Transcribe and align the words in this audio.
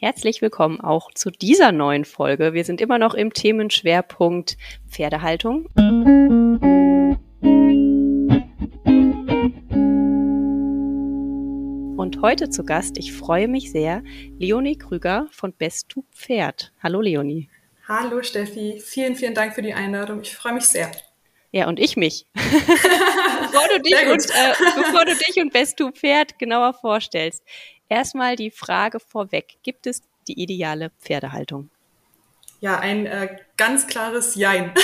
Herzlich 0.00 0.40
willkommen 0.42 0.80
auch 0.80 1.10
zu 1.12 1.28
dieser 1.28 1.72
neuen 1.72 2.04
Folge. 2.04 2.52
Wir 2.52 2.64
sind 2.64 2.80
immer 2.80 2.98
noch 2.98 3.14
im 3.14 3.32
Themenschwerpunkt 3.32 4.56
Pferdehaltung. 4.88 5.66
Und 11.96 12.22
heute 12.22 12.48
zu 12.48 12.64
Gast, 12.64 12.96
ich 12.96 13.12
freue 13.12 13.48
mich 13.48 13.72
sehr, 13.72 14.04
Leonie 14.38 14.78
Krüger 14.78 15.26
von 15.32 15.52
Best 15.52 15.88
to 15.88 16.04
Pferd. 16.12 16.72
Hallo 16.80 17.00
Leonie. 17.00 17.50
Hallo 17.88 18.22
Steffi, 18.22 18.80
vielen, 18.80 19.16
vielen 19.16 19.34
Dank 19.34 19.56
für 19.56 19.62
die 19.62 19.74
Einladung. 19.74 20.20
Ich 20.22 20.36
freue 20.36 20.52
mich 20.52 20.66
sehr. 20.66 20.92
Ja, 21.50 21.66
und 21.66 21.80
ich 21.80 21.96
mich. 21.96 22.26
bevor, 22.34 23.68
du 23.74 23.82
dich 23.82 24.06
und, 24.06 24.30
äh, 24.30 24.54
bevor 24.76 25.06
du 25.06 25.16
dich 25.16 25.42
und 25.42 25.52
Best 25.52 25.78
to 25.78 25.90
Pferd 25.90 26.38
genauer 26.38 26.74
vorstellst, 26.74 27.42
Erstmal 27.88 28.36
die 28.36 28.50
Frage 28.50 29.00
vorweg. 29.00 29.56
Gibt 29.62 29.86
es 29.86 30.02
die 30.26 30.40
ideale 30.40 30.90
Pferdehaltung? 31.00 31.70
Ja, 32.60 32.78
ein 32.78 33.06
äh, 33.06 33.36
ganz 33.56 33.86
klares 33.86 34.34
Jein. 34.34 34.74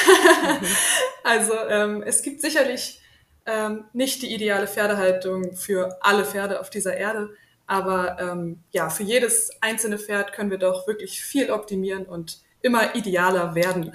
also 1.25 1.55
ähm, 1.69 2.03
es 2.03 2.23
gibt 2.23 2.41
sicherlich 2.41 3.01
ähm, 3.47 3.85
nicht 3.93 4.23
die 4.23 4.33
ideale 4.33 4.67
Pferdehaltung 4.67 5.57
für 5.57 5.98
alle 6.01 6.25
Pferde 6.25 6.61
auf 6.61 6.71
dieser 6.71 6.97
Erde, 6.97 7.31
aber 7.67 8.19
ähm, 8.21 8.62
ja, 8.71 8.91
für 8.91 9.03
jedes 9.03 9.51
einzelne 9.61 9.98
Pferd 9.98 10.33
können 10.33 10.51
wir 10.51 10.59
doch 10.59 10.87
wirklich 10.87 11.21
viel 11.21 11.51
optimieren 11.51 12.07
und 12.07 12.39
immer 12.62 12.95
idealer 12.95 13.55
werden. 13.55 13.93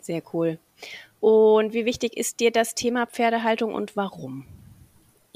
Sehr 0.00 0.22
cool. 0.32 0.58
Und 1.20 1.72
wie 1.72 1.84
wichtig 1.84 2.16
ist 2.16 2.40
dir 2.40 2.52
das 2.52 2.74
Thema 2.74 3.06
Pferdehaltung 3.06 3.74
und 3.74 3.96
warum? 3.96 4.46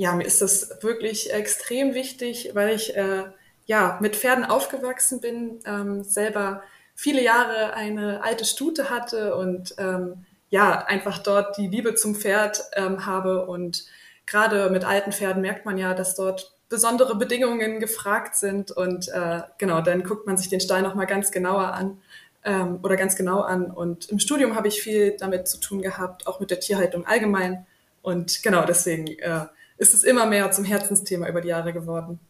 Ja, 0.02 0.12
mir 0.15 0.24
ist 0.24 0.42
das 0.42 0.83
wirklich 0.83 1.33
extrem 1.33 1.95
wichtig, 1.95 2.51
weil 2.55 2.74
ich 2.74 2.97
äh, 2.97 3.23
ja 3.66 3.98
mit 4.01 4.16
Pferden 4.16 4.45
aufgewachsen 4.45 5.20
bin, 5.20 5.61
ähm, 5.65 6.02
selber 6.02 6.65
viele 6.97 7.23
Jahre 7.23 7.75
eine 7.75 8.25
alte 8.25 8.44
Stute 8.44 8.91
hatte 8.91 9.36
und 9.36 9.77
ähm, 9.78 10.27
ja, 10.50 10.84
einfach 10.86 11.19
dort 11.19 11.56
die 11.56 11.69
Liebe 11.69 11.94
zum 11.94 12.17
Pferd 12.17 12.64
ähm, 12.75 13.06
habe. 13.06 13.47
Und 13.47 13.86
gerade 14.27 14.70
mit 14.70 14.84
alten 14.84 15.12
Pferden 15.12 15.41
merkt 15.41 15.67
man 15.67 15.78
ja, 15.78 15.94
dass 15.94 16.16
dort 16.16 16.53
besondere 16.69 17.14
Bedingungen 17.14 17.78
gefragt 17.78 18.34
sind. 18.34 18.72
Und 18.72 19.09
äh, 19.09 19.42
genau, 19.59 19.83
dann 19.83 20.03
guckt 20.03 20.27
man 20.27 20.37
sich 20.37 20.48
den 20.48 20.61
Stall 20.61 20.83
nochmal 20.83 21.06
ganz 21.06 21.31
genauer 21.31 21.75
an 21.75 22.03
ähm, 22.44 22.81
oder 22.83 22.97
ganz 22.97 23.14
genau 23.14 23.42
an. 23.42 23.70
Und 23.70 24.09
im 24.09 24.19
Studium 24.19 24.56
habe 24.56 24.66
ich 24.66 24.83
viel 24.83 25.16
damit 25.16 25.47
zu 25.47 25.61
tun 25.61 25.81
gehabt, 25.81 26.27
auch 26.27 26.41
mit 26.41 26.50
der 26.50 26.59
Tierhaltung 26.59 27.06
allgemein. 27.06 27.66
Und 28.03 28.42
genau 28.42 28.64
deswegen 28.64 29.06
äh, 29.06 29.47
ist 29.77 29.95
es 29.95 30.05
immer 30.05 30.27
mehr 30.27 30.51
zum 30.53 30.65
Herzensthema 30.65 31.28
über 31.28 31.41
die 31.41 31.48
Jahre 31.48 31.73
geworden. 31.73 32.20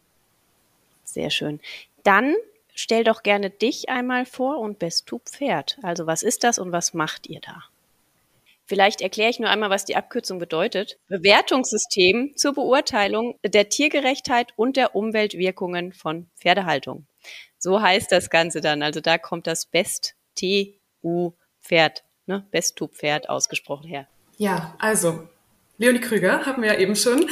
Sehr 1.03 1.29
schön. 1.29 1.59
Dann 2.03 2.35
stell 2.73 3.03
doch 3.03 3.23
gerne 3.23 3.49
dich 3.49 3.89
einmal 3.89 4.25
vor 4.25 4.59
und 4.59 4.79
Best 4.79 5.05
to 5.05 5.19
Pferd. 5.19 5.77
Also 5.83 6.07
was 6.07 6.23
ist 6.23 6.43
das 6.43 6.59
und 6.59 6.71
was 6.71 6.93
macht 6.93 7.27
ihr 7.27 7.39
da? 7.41 7.63
Vielleicht 8.65 9.01
erkläre 9.01 9.29
ich 9.29 9.39
nur 9.39 9.49
einmal, 9.49 9.69
was 9.69 9.83
die 9.83 9.97
Abkürzung 9.97 10.39
bedeutet. 10.39 10.97
Bewertungssystem 11.09 12.33
zur 12.37 12.53
Beurteilung 12.53 13.37
der 13.43 13.67
Tiergerechtheit 13.67 14.53
und 14.55 14.77
der 14.77 14.95
Umweltwirkungen 14.95 15.91
von 15.91 16.27
Pferdehaltung. 16.37 17.05
So 17.59 17.81
heißt 17.81 18.11
das 18.11 18.29
Ganze 18.29 18.61
dann. 18.61 18.81
Also 18.81 19.01
da 19.01 19.17
kommt 19.17 19.47
das 19.47 19.65
Best 19.65 20.15
T 20.35 20.79
U 21.03 21.33
Pferd, 21.61 22.03
ne? 22.25 22.45
Best 22.51 22.77
to 22.77 22.87
Pferd 22.87 23.29
ausgesprochen 23.29 23.87
her. 23.87 24.07
Ja, 24.37 24.75
also 24.79 25.27
Leonie 25.77 26.01
Krüger, 26.01 26.45
haben 26.45 26.61
wir 26.61 26.73
ja 26.73 26.79
eben 26.79 26.95
schon 26.95 27.27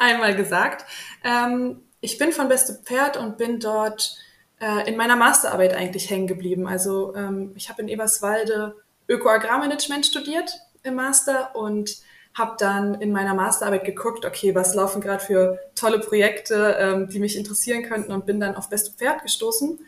einmal 0.00 0.36
gesagt. 0.36 0.84
Ähm, 1.24 1.82
ich 2.00 2.18
bin 2.18 2.32
von 2.32 2.48
Beste 2.48 2.74
Pferd 2.84 3.16
und 3.16 3.38
bin 3.38 3.58
dort 3.60 4.16
äh, 4.60 4.88
in 4.88 4.96
meiner 4.96 5.16
Masterarbeit 5.16 5.74
eigentlich 5.74 6.10
hängen 6.10 6.26
geblieben. 6.26 6.68
Also 6.68 7.14
ähm, 7.16 7.52
ich 7.56 7.68
habe 7.68 7.82
in 7.82 7.88
Eberswalde 7.88 8.76
Öko-Agrarmanagement 9.08 10.06
studiert 10.06 10.52
im 10.82 10.94
Master 10.94 11.56
und 11.56 11.98
habe 12.34 12.56
dann 12.58 12.94
in 13.00 13.12
meiner 13.12 13.34
Masterarbeit 13.34 13.84
geguckt, 13.84 14.24
okay, 14.24 14.54
was 14.54 14.74
laufen 14.74 15.00
gerade 15.00 15.24
für 15.24 15.58
tolle 15.74 16.00
Projekte, 16.00 16.76
ähm, 16.78 17.08
die 17.08 17.20
mich 17.20 17.36
interessieren 17.36 17.84
könnten 17.84 18.12
und 18.12 18.26
bin 18.26 18.40
dann 18.40 18.56
auf 18.56 18.68
Beste 18.68 18.92
Pferd 18.92 19.22
gestoßen 19.22 19.78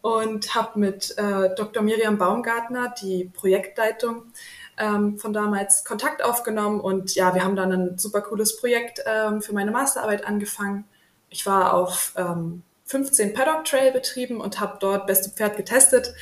und 0.00 0.54
habe 0.54 0.78
mit 0.78 1.16
äh, 1.16 1.54
Dr. 1.54 1.82
Miriam 1.82 2.18
Baumgartner, 2.18 2.94
die 3.00 3.30
Projektleitung, 3.32 4.24
ähm, 4.78 5.18
von 5.18 5.32
damals 5.32 5.84
Kontakt 5.84 6.24
aufgenommen 6.24 6.80
und 6.80 7.14
ja, 7.14 7.34
wir 7.34 7.44
haben 7.44 7.56
dann 7.56 7.72
ein 7.72 7.98
super 7.98 8.22
cooles 8.22 8.56
Projekt 8.56 9.00
ähm, 9.06 9.42
für 9.42 9.54
meine 9.54 9.70
Masterarbeit 9.70 10.26
angefangen. 10.26 10.84
Ich 11.30 11.46
war 11.46 11.74
auf 11.74 12.12
ähm, 12.16 12.62
15 12.86 13.34
Paddock 13.34 13.64
Trail 13.64 13.92
betrieben 13.92 14.40
und 14.40 14.60
habe 14.60 14.76
dort 14.80 15.06
beste 15.06 15.30
Pferd 15.30 15.56
getestet. 15.56 16.14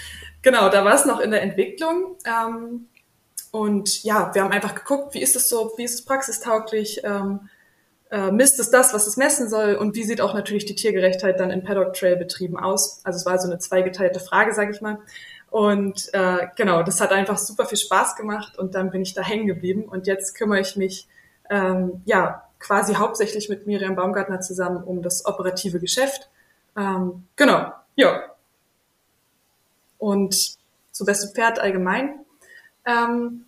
Genau, 0.43 0.69
da 0.69 0.85
war 0.85 0.95
es 0.95 1.05
noch 1.05 1.21
in 1.21 1.31
der 1.31 1.43
Entwicklung. 1.43 2.17
Ähm, 2.25 2.89
und 3.51 4.03
ja, 4.03 4.35
wir 4.35 4.43
haben 4.43 4.53
einfach 4.53 4.75
geguckt, 4.75 5.15
wie 5.15 5.23
ist 5.23 5.37
es 5.37 5.49
so, 5.49 5.73
wie 5.77 5.85
ist 5.85 5.95
es 5.95 6.05
praxistauglich, 6.05 7.03
ähm, 7.05 7.49
äh, 8.11 8.31
misst 8.31 8.59
es 8.61 8.71
das, 8.71 8.95
was 8.95 9.07
es 9.07 9.17
messen 9.17 9.49
soll 9.49 9.75
und 9.75 9.95
wie 9.95 10.05
sieht 10.05 10.21
auch 10.21 10.35
natürlich 10.35 10.65
die 10.65 10.75
Tiergerechtheit 10.75 11.39
dann 11.41 11.51
in 11.51 11.63
Paddock 11.63 11.95
Trail 11.95 12.17
Betrieben 12.17 12.59
aus. 12.59 13.01
Also 13.05 13.19
es 13.19 13.27
war 13.27 13.39
so 13.39 13.49
eine 13.49 13.59
zweigeteilte 13.59 14.21
Frage, 14.21 14.55
sage 14.55 14.73
ich 14.73 14.81
mal. 14.81 14.99
Und 15.53 16.09
äh, 16.15 16.49
genau, 16.57 16.83
das 16.83 17.03
hat 17.03 17.13
einfach 17.13 17.37
super 17.37 17.67
viel 17.67 17.77
Spaß 17.77 18.17
gemacht 18.17 18.59
und 18.59 18.75
dann 18.75 18.91
bin 18.91 19.03
ich 19.03 19.13
da 19.13 19.21
hängen 19.21 19.47
geblieben. 19.47 19.85
Und 19.85 20.07
jetzt 20.07 20.35
kümmere 20.35 20.61
ich 20.61 20.77
mich 20.77 21.07
ähm, 21.51 22.01
ja 22.07 22.49
quasi 22.59 22.95
hauptsächlich 22.95 23.51
mit 23.51 23.67
Miriam 23.67 23.95
Baumgartner 23.95 24.41
zusammen 24.41 24.83
um 24.83 25.03
das 25.03 25.27
operative 25.27 25.79
Geschäft. 25.79 26.31
Ähm, 26.75 27.25
genau, 27.37 27.71
ja. 27.97 28.23
Und 29.99 30.57
zu 30.91 31.05
Beste 31.05 31.29
Pferd 31.35 31.59
allgemein. 31.59 32.25
Ähm, 32.87 33.45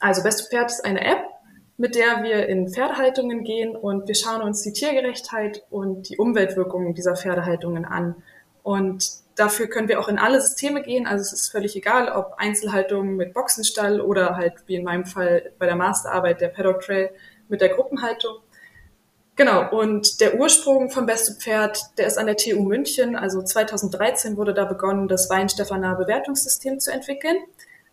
also 0.00 0.22
Beste 0.22 0.50
Pferd 0.50 0.72
ist 0.72 0.84
eine 0.84 1.06
App, 1.06 1.24
mit 1.78 1.94
der 1.94 2.22
wir 2.22 2.48
in 2.48 2.68
Pferdehaltungen 2.68 3.44
gehen 3.44 3.74
und 3.74 4.08
wir 4.08 4.14
schauen 4.14 4.42
uns 4.42 4.60
die 4.60 4.74
Tiergerechtheit 4.74 5.64
und 5.70 6.10
die 6.10 6.18
Umweltwirkungen 6.18 6.92
dieser 6.92 7.16
Pferdehaltungen 7.16 7.86
an. 7.86 8.14
Und 8.62 9.23
Dafür 9.36 9.66
können 9.66 9.88
wir 9.88 9.98
auch 9.98 10.08
in 10.08 10.18
alle 10.18 10.40
Systeme 10.40 10.82
gehen. 10.82 11.06
Also 11.06 11.22
es 11.22 11.32
ist 11.32 11.48
völlig 11.50 11.74
egal, 11.74 12.08
ob 12.08 12.34
Einzelhaltung 12.36 13.16
mit 13.16 13.34
Boxenstall 13.34 14.00
oder 14.00 14.36
halt 14.36 14.54
wie 14.66 14.76
in 14.76 14.84
meinem 14.84 15.06
Fall 15.06 15.52
bei 15.58 15.66
der 15.66 15.76
Masterarbeit 15.76 16.40
der 16.40 16.48
Paddock 16.48 16.80
Trail 16.80 17.10
mit 17.48 17.60
der 17.60 17.70
Gruppenhaltung. 17.70 18.36
Genau, 19.36 19.68
und 19.76 20.20
der 20.20 20.38
Ursprung 20.38 20.90
von 20.90 21.06
Beste 21.06 21.34
Pferd, 21.34 21.80
der 21.98 22.06
ist 22.06 22.18
an 22.18 22.26
der 22.26 22.36
TU 22.36 22.62
München. 22.62 23.16
Also 23.16 23.42
2013 23.42 24.36
wurde 24.36 24.54
da 24.54 24.64
begonnen, 24.64 25.08
das 25.08 25.28
Weinstefaner 25.28 25.96
Bewertungssystem 25.96 26.78
zu 26.78 26.92
entwickeln. 26.92 27.38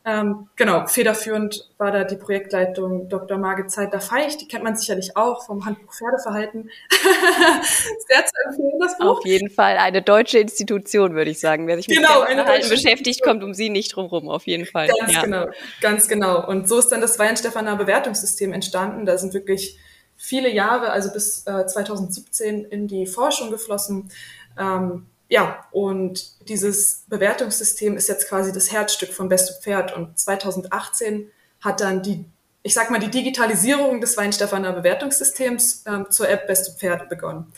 Ähm, 0.04 0.50
genau, 0.56 0.88
federführend 0.88 1.70
war 1.78 1.92
da 1.92 2.04
die 2.04 2.16
Projektleitung 2.16 3.08
Dr. 3.08 3.38
Margit 3.38 3.70
Zeitler-Feich, 3.70 4.36
die 4.38 4.48
kennt 4.48 4.64
man 4.64 4.76
sicherlich 4.76 5.16
auch 5.16 5.46
vom 5.46 5.64
Handbuch 5.64 5.94
Pferdeverhalten. 5.94 6.72
Sehr 8.08 8.26
zu 8.26 8.34
empfehlen, 8.46 8.80
das 8.80 8.98
Buch. 8.98 9.20
Auf 9.20 9.26
jeden 9.26 9.52
Fall 9.52 9.78
eine 9.78 10.02
deutsche 10.02 10.40
Institution, 10.40 11.14
würde 11.14 11.30
ich 11.30 11.40
sagen. 11.40 11.68
Wer 11.68 11.78
sich 11.78 11.88
mit 11.88 11.98
genau, 11.98 12.26
Pferdeverhalten 12.26 12.70
beschäftigt, 12.70 13.22
kommt 13.22 13.44
um 13.44 13.54
sie 13.54 13.70
nicht 13.70 13.96
drumherum, 13.96 14.28
auf 14.28 14.48
jeden 14.48 14.66
Fall. 14.66 14.88
Ganz 14.88 15.14
ja. 15.14 15.22
genau, 15.22 15.48
ganz 15.82 16.08
genau. 16.08 16.48
Und 16.48 16.68
so 16.68 16.80
ist 16.80 16.88
dann 16.90 17.02
das 17.02 17.20
Weinstefaner 17.20 17.76
Bewertungssystem 17.76 18.54
entstanden. 18.54 19.06
Da 19.06 19.20
sind 19.20 19.36
wirklich 19.36 19.78
viele 20.18 20.50
Jahre, 20.50 20.90
also 20.92 21.12
bis 21.12 21.46
äh, 21.46 21.68
2017 21.68 22.66
in 22.66 22.88
die 22.88 23.06
Forschung 23.06 23.52
geflossen. 23.52 24.12
Ähm, 24.60 25.06
ja, 25.32 25.66
und 25.72 26.50
dieses 26.50 27.06
Bewertungssystem 27.08 27.96
ist 27.96 28.10
jetzt 28.10 28.28
quasi 28.28 28.52
das 28.52 28.70
Herzstück 28.70 29.14
von 29.14 29.30
Beste 29.30 29.54
Pferd. 29.62 29.96
Und 29.96 30.20
2018 30.20 31.32
hat 31.62 31.80
dann 31.80 32.04
die, 32.04 32.26
ich 32.64 32.74
sag 32.74 32.92
mal, 32.92 33.00
die 33.00 33.10
Digitalisierung 33.10 34.02
des 34.02 34.18
Weinstefaner 34.18 34.74
Bewertungssystems 34.74 35.86
ähm, 35.88 36.08
zur 36.10 36.28
App 36.28 36.48
Beste 36.48 36.78
Pferd 36.78 37.08
begonnen. 37.08 37.50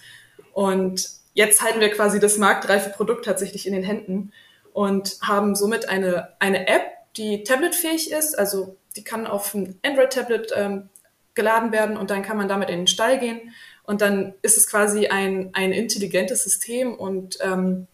Und 0.51 1.09
jetzt 1.33 1.63
halten 1.63 1.79
wir 1.79 1.89
quasi 1.89 2.19
das 2.19 2.37
marktreife 2.37 2.91
Produkt 2.91 3.25
tatsächlich 3.25 3.65
in 3.65 3.73
den 3.73 3.83
Händen 3.83 4.33
und 4.71 5.17
haben 5.23 5.55
somit 5.55 5.89
eine, 5.89 6.29
eine 6.37 6.67
App, 6.67 6.83
die 7.17 7.43
tabletfähig 7.43 8.11
ist. 8.11 8.37
Also 8.37 8.77
die 8.95 9.03
kann 9.03 9.25
auf 9.25 9.51
ein 9.55 9.79
Android-Tablet 9.83 10.53
ähm, 10.55 10.89
geladen 11.33 11.71
werden 11.71 11.97
und 11.97 12.11
dann 12.11 12.21
kann 12.21 12.37
man 12.37 12.47
damit 12.47 12.69
in 12.69 12.81
den 12.81 12.87
Stall 12.87 13.17
gehen 13.17 13.51
und 13.83 14.01
dann 14.01 14.33
ist 14.41 14.57
es 14.57 14.67
quasi 14.67 15.07
ein, 15.07 15.49
ein 15.53 15.71
intelligentes 15.71 16.43
System 16.43 16.95
und 16.95 17.37
ähm, 17.41 17.87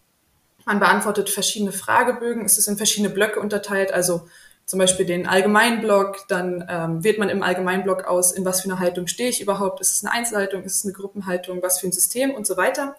man 0.64 0.78
beantwortet 0.78 1.30
verschiedene 1.30 1.72
Fragebögen. 1.72 2.44
Es 2.44 2.58
ist 2.58 2.68
in 2.68 2.76
verschiedene 2.76 3.12
Blöcke 3.12 3.40
unterteilt, 3.40 3.92
also 3.92 4.28
zum 4.66 4.78
Beispiel 4.78 5.04
den 5.04 5.26
Allgemeinblock, 5.26 6.28
dann 6.28 6.64
ähm, 6.68 7.02
wählt 7.02 7.18
man 7.18 7.28
im 7.28 7.42
Allgemeinblock 7.42 8.04
aus, 8.04 8.30
in 8.30 8.44
was 8.44 8.60
für 8.60 8.70
eine 8.70 8.78
Haltung 8.78 9.08
stehe 9.08 9.28
ich 9.28 9.40
überhaupt, 9.40 9.80
ist 9.80 9.96
es 9.96 10.04
eine 10.04 10.12
Einzelhaltung, 10.12 10.62
ist 10.62 10.76
es 10.76 10.84
eine 10.84 10.92
Gruppenhaltung, 10.92 11.60
was 11.60 11.80
für 11.80 11.88
ein 11.88 11.92
System 11.92 12.30
und 12.30 12.46
so 12.46 12.56
weiter. 12.56 12.94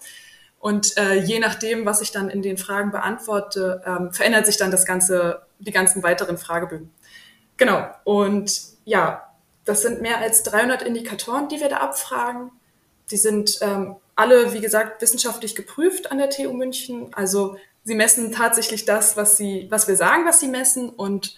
Und 0.60 0.98
äh, 0.98 1.16
je 1.16 1.40
nachdem, 1.40 1.86
was 1.86 2.02
ich 2.02 2.12
dann 2.12 2.30
in 2.30 2.42
den 2.42 2.58
Fragen 2.58 2.92
beantworte, 2.92 3.82
ähm, 3.86 4.12
verändert 4.12 4.48
sich 4.48 4.58
dann 4.58 4.70
das 4.70 4.86
ganze, 4.86 5.44
die 5.60 5.72
ganzen 5.72 6.04
weiteren 6.04 6.38
Fragebögen. 6.38 6.92
Genau. 7.56 7.88
Und 8.04 8.62
ja, 8.84 9.32
das 9.64 9.82
sind 9.82 10.02
mehr 10.02 10.18
als 10.18 10.44
300 10.44 10.82
Indikatoren, 10.82 11.48
die 11.48 11.62
wir 11.62 11.70
da 11.70 11.78
abfragen 11.78 12.52
die 13.12 13.18
sind 13.18 13.60
ähm, 13.62 13.96
alle, 14.16 14.54
wie 14.54 14.62
gesagt, 14.62 15.02
wissenschaftlich 15.02 15.56
geprüft 15.56 16.12
an 16.12 16.18
der 16.18 16.30
TU 16.30 16.54
München. 16.54 17.14
Also 17.14 17.58
sie 17.84 17.96
messen 17.96 18.32
tatsächlich 18.32 18.86
das, 18.86 19.18
was 19.18 19.38
sie, 19.38 19.68
was 19.70 19.88
wir 19.88 19.96
sagen, 19.96 20.26
was 20.26 20.40
sie 20.40 20.48
messen 20.48 20.90
und 20.90 21.36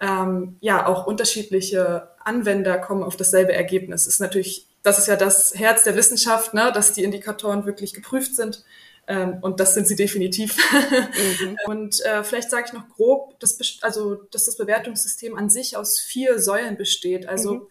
ähm, 0.00 0.56
ja, 0.60 0.86
auch 0.86 1.06
unterschiedliche 1.06 2.08
Anwender 2.24 2.78
kommen 2.78 3.04
auf 3.04 3.16
dasselbe 3.16 3.52
Ergebnis. 3.52 4.04
Das 4.04 4.14
ist 4.14 4.20
natürlich, 4.20 4.66
das 4.82 4.98
ist 4.98 5.06
ja 5.06 5.16
das 5.16 5.54
Herz 5.54 5.84
der 5.84 5.96
Wissenschaft, 5.96 6.54
ne, 6.54 6.72
dass 6.74 6.92
die 6.92 7.04
Indikatoren 7.04 7.66
wirklich 7.66 7.94
geprüft 7.94 8.34
sind. 8.34 8.64
Ähm, 9.06 9.38
und 9.42 9.60
das 9.60 9.74
sind 9.74 9.86
sie 9.86 9.96
definitiv. 9.96 10.56
Mhm. 10.72 11.56
und 11.66 12.04
äh, 12.04 12.24
vielleicht 12.24 12.50
sage 12.50 12.66
ich 12.66 12.72
noch 12.72 12.88
grob, 12.88 13.38
dass, 13.40 13.58
also, 13.82 14.14
dass 14.14 14.44
das 14.44 14.56
Bewertungssystem 14.56 15.36
an 15.36 15.50
sich 15.50 15.76
aus 15.76 15.98
vier 15.98 16.40
Säulen 16.40 16.76
besteht. 16.76 17.28
Also 17.28 17.54
mhm. 17.54 17.66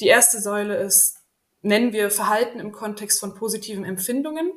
die 0.00 0.06
erste 0.06 0.40
Säule 0.40 0.76
ist, 0.76 1.17
nennen 1.68 1.92
wir 1.92 2.10
Verhalten 2.10 2.58
im 2.58 2.72
Kontext 2.72 3.20
von 3.20 3.34
positiven 3.34 3.84
Empfindungen. 3.84 4.50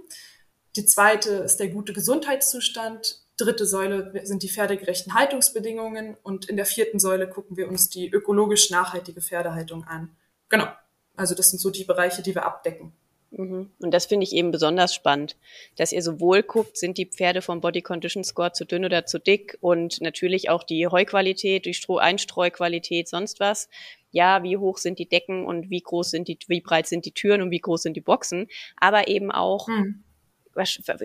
Die 0.76 0.86
zweite 0.86 1.32
ist 1.32 1.58
der 1.58 1.68
gute 1.68 1.94
Gesundheitszustand. 1.94 3.22
Dritte 3.38 3.66
Säule 3.66 4.22
sind 4.24 4.44
die 4.44 4.50
pferdegerechten 4.50 5.14
Haltungsbedingungen. 5.14 6.18
Und 6.24 6.50
in 6.50 6.56
der 6.56 6.66
vierten 6.66 7.00
Säule 7.00 7.30
gucken 7.30 7.58
wir 7.58 7.68
uns 7.68 7.90
die 7.90 8.10
ökologisch 8.10 8.72
nachhaltige 8.72 9.22
Pferdehaltung 9.22 9.84
an. 9.84 10.16
Genau. 10.50 10.68
Also 11.16 11.36
das 11.36 11.50
sind 11.50 11.60
so 11.60 11.70
die 11.70 11.84
Bereiche, 11.84 12.22
die 12.22 12.34
wir 12.34 12.46
abdecken. 12.46 12.94
Mhm. 13.32 13.72
Und 13.80 13.92
das 13.92 14.06
finde 14.06 14.26
ich 14.26 14.34
eben 14.34 14.52
besonders 14.52 14.94
spannend, 14.94 15.38
dass 15.78 15.94
ihr 15.94 16.02
sowohl 16.02 16.44
guckt, 16.44 16.78
sind 16.78 16.98
die 16.98 17.06
Pferde 17.06 17.42
vom 17.42 17.62
Body 17.62 17.82
Condition 17.82 18.24
Score 18.24 18.52
zu 18.52 18.66
dünn 18.66 18.86
oder 18.86 19.06
zu 19.06 19.20
dick 19.20 19.58
und 19.62 20.02
natürlich 20.02 20.50
auch 20.50 20.64
die 20.64 20.88
Heuqualität, 20.88 21.66
die 21.66 21.74
Stroh 21.74 21.98
Einstreuqualität, 21.98 23.08
sonst 23.08 23.40
was. 23.40 23.70
Ja, 24.12 24.44
wie 24.44 24.58
hoch 24.58 24.78
sind 24.78 25.00
die 25.00 25.08
Decken 25.08 25.46
und 25.46 25.70
wie 25.70 25.80
groß 25.80 26.12
sind 26.12 26.28
die, 26.28 26.38
wie 26.48 26.60
breit 26.60 26.88
sind 26.88 27.06
die 27.06 27.14
Türen 27.14 27.42
und 27.42 27.52
wie 27.52 27.60
groß 27.60 27.84
sind 27.84 27.96
die 27.96 28.02
Boxen, 28.02 28.48
aber 28.78 29.08
eben 29.08 29.32
auch 29.32 29.68
mhm. 29.68 30.04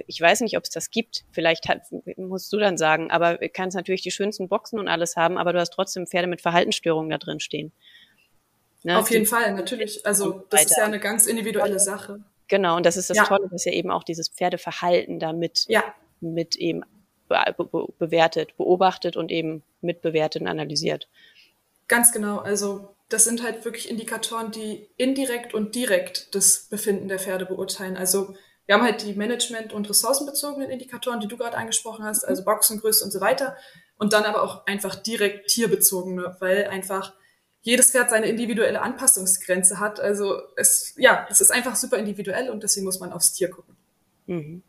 Ich 0.08 0.20
weiß 0.20 0.40
nicht, 0.40 0.56
ob 0.56 0.64
es 0.64 0.70
das 0.70 0.90
gibt. 0.90 1.24
Vielleicht 1.30 1.68
hat, 1.68 1.82
musst 2.16 2.52
du 2.52 2.58
dann 2.58 2.76
sagen. 2.76 3.12
Aber 3.12 3.36
du 3.36 3.48
kannst 3.48 3.76
natürlich 3.76 4.02
die 4.02 4.10
schönsten 4.10 4.48
Boxen 4.48 4.78
und 4.78 4.88
alles 4.88 5.14
haben, 5.14 5.38
aber 5.38 5.52
du 5.52 5.60
hast 5.60 5.70
trotzdem 5.70 6.06
Pferde 6.06 6.26
mit 6.26 6.40
Verhaltensstörungen 6.40 7.10
da 7.10 7.18
drin 7.18 7.38
stehen. 7.38 7.72
Ne? 8.86 9.00
Auf 9.00 9.10
jeden 9.10 9.26
Fall, 9.26 9.52
natürlich. 9.52 10.06
Also 10.06 10.44
das 10.48 10.66
ist 10.66 10.76
ja 10.76 10.84
eine 10.84 11.00
ganz 11.00 11.26
individuelle 11.26 11.80
Sache. 11.80 12.20
Genau, 12.46 12.76
und 12.76 12.86
das 12.86 12.96
ist 12.96 13.10
das 13.10 13.16
ja. 13.16 13.24
Tolle, 13.24 13.48
dass 13.50 13.64
ja 13.64 13.72
eben 13.72 13.90
auch 13.90 14.04
dieses 14.04 14.28
Pferdeverhalten 14.28 15.18
damit 15.18 15.64
ja. 15.66 15.82
mit 16.20 16.54
eben 16.54 16.84
be 17.28 17.36
be 17.58 17.86
bewertet, 17.98 18.56
beobachtet 18.56 19.16
und 19.16 19.32
eben 19.32 19.64
mitbewertet 19.80 20.42
und 20.42 20.46
analysiert. 20.46 21.08
Ganz 21.88 22.12
genau. 22.12 22.38
Also 22.38 22.94
das 23.08 23.24
sind 23.24 23.42
halt 23.42 23.64
wirklich 23.64 23.90
Indikatoren, 23.90 24.52
die 24.52 24.88
indirekt 24.96 25.52
und 25.52 25.74
direkt 25.74 26.32
das 26.36 26.68
Befinden 26.70 27.08
der 27.08 27.18
Pferde 27.18 27.44
beurteilen. 27.44 27.96
Also 27.96 28.36
wir 28.66 28.76
haben 28.76 28.84
halt 28.84 29.02
die 29.02 29.14
Management- 29.14 29.72
und 29.72 29.90
ressourcenbezogenen 29.90 30.70
Indikatoren, 30.70 31.18
die 31.18 31.26
du 31.26 31.36
gerade 31.36 31.56
angesprochen 31.56 32.04
hast, 32.04 32.22
also 32.22 32.44
Boxengröße 32.44 33.04
und 33.04 33.10
so 33.10 33.20
weiter. 33.20 33.56
Und 33.98 34.12
dann 34.12 34.22
aber 34.22 34.44
auch 34.44 34.64
einfach 34.66 34.94
direkt 34.94 35.48
tierbezogene, 35.48 36.36
weil 36.38 36.68
einfach 36.68 37.14
jedes 37.66 37.90
Pferd 37.90 38.10
seine 38.10 38.26
individuelle 38.26 38.80
Anpassungsgrenze 38.80 39.80
hat. 39.80 39.98
Also 39.98 40.40
es, 40.54 40.94
ja, 40.96 41.26
es 41.28 41.40
ist 41.40 41.50
einfach 41.50 41.74
super 41.74 41.98
individuell 41.98 42.48
und 42.48 42.62
deswegen 42.62 42.86
muss 42.86 43.00
man 43.00 43.12
aufs 43.12 43.32
Tier 43.32 43.50
gucken. 43.50 43.76
Mhm. 44.26 44.62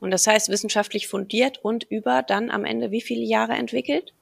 Und 0.00 0.10
das 0.10 0.26
heißt 0.26 0.48
wissenschaftlich 0.48 1.06
fundiert 1.06 1.58
und 1.58 1.84
über 1.84 2.24
dann 2.24 2.50
am 2.50 2.64
Ende 2.64 2.90
wie 2.90 3.00
viele 3.00 3.24
Jahre 3.24 3.52
entwickelt? 3.52 4.14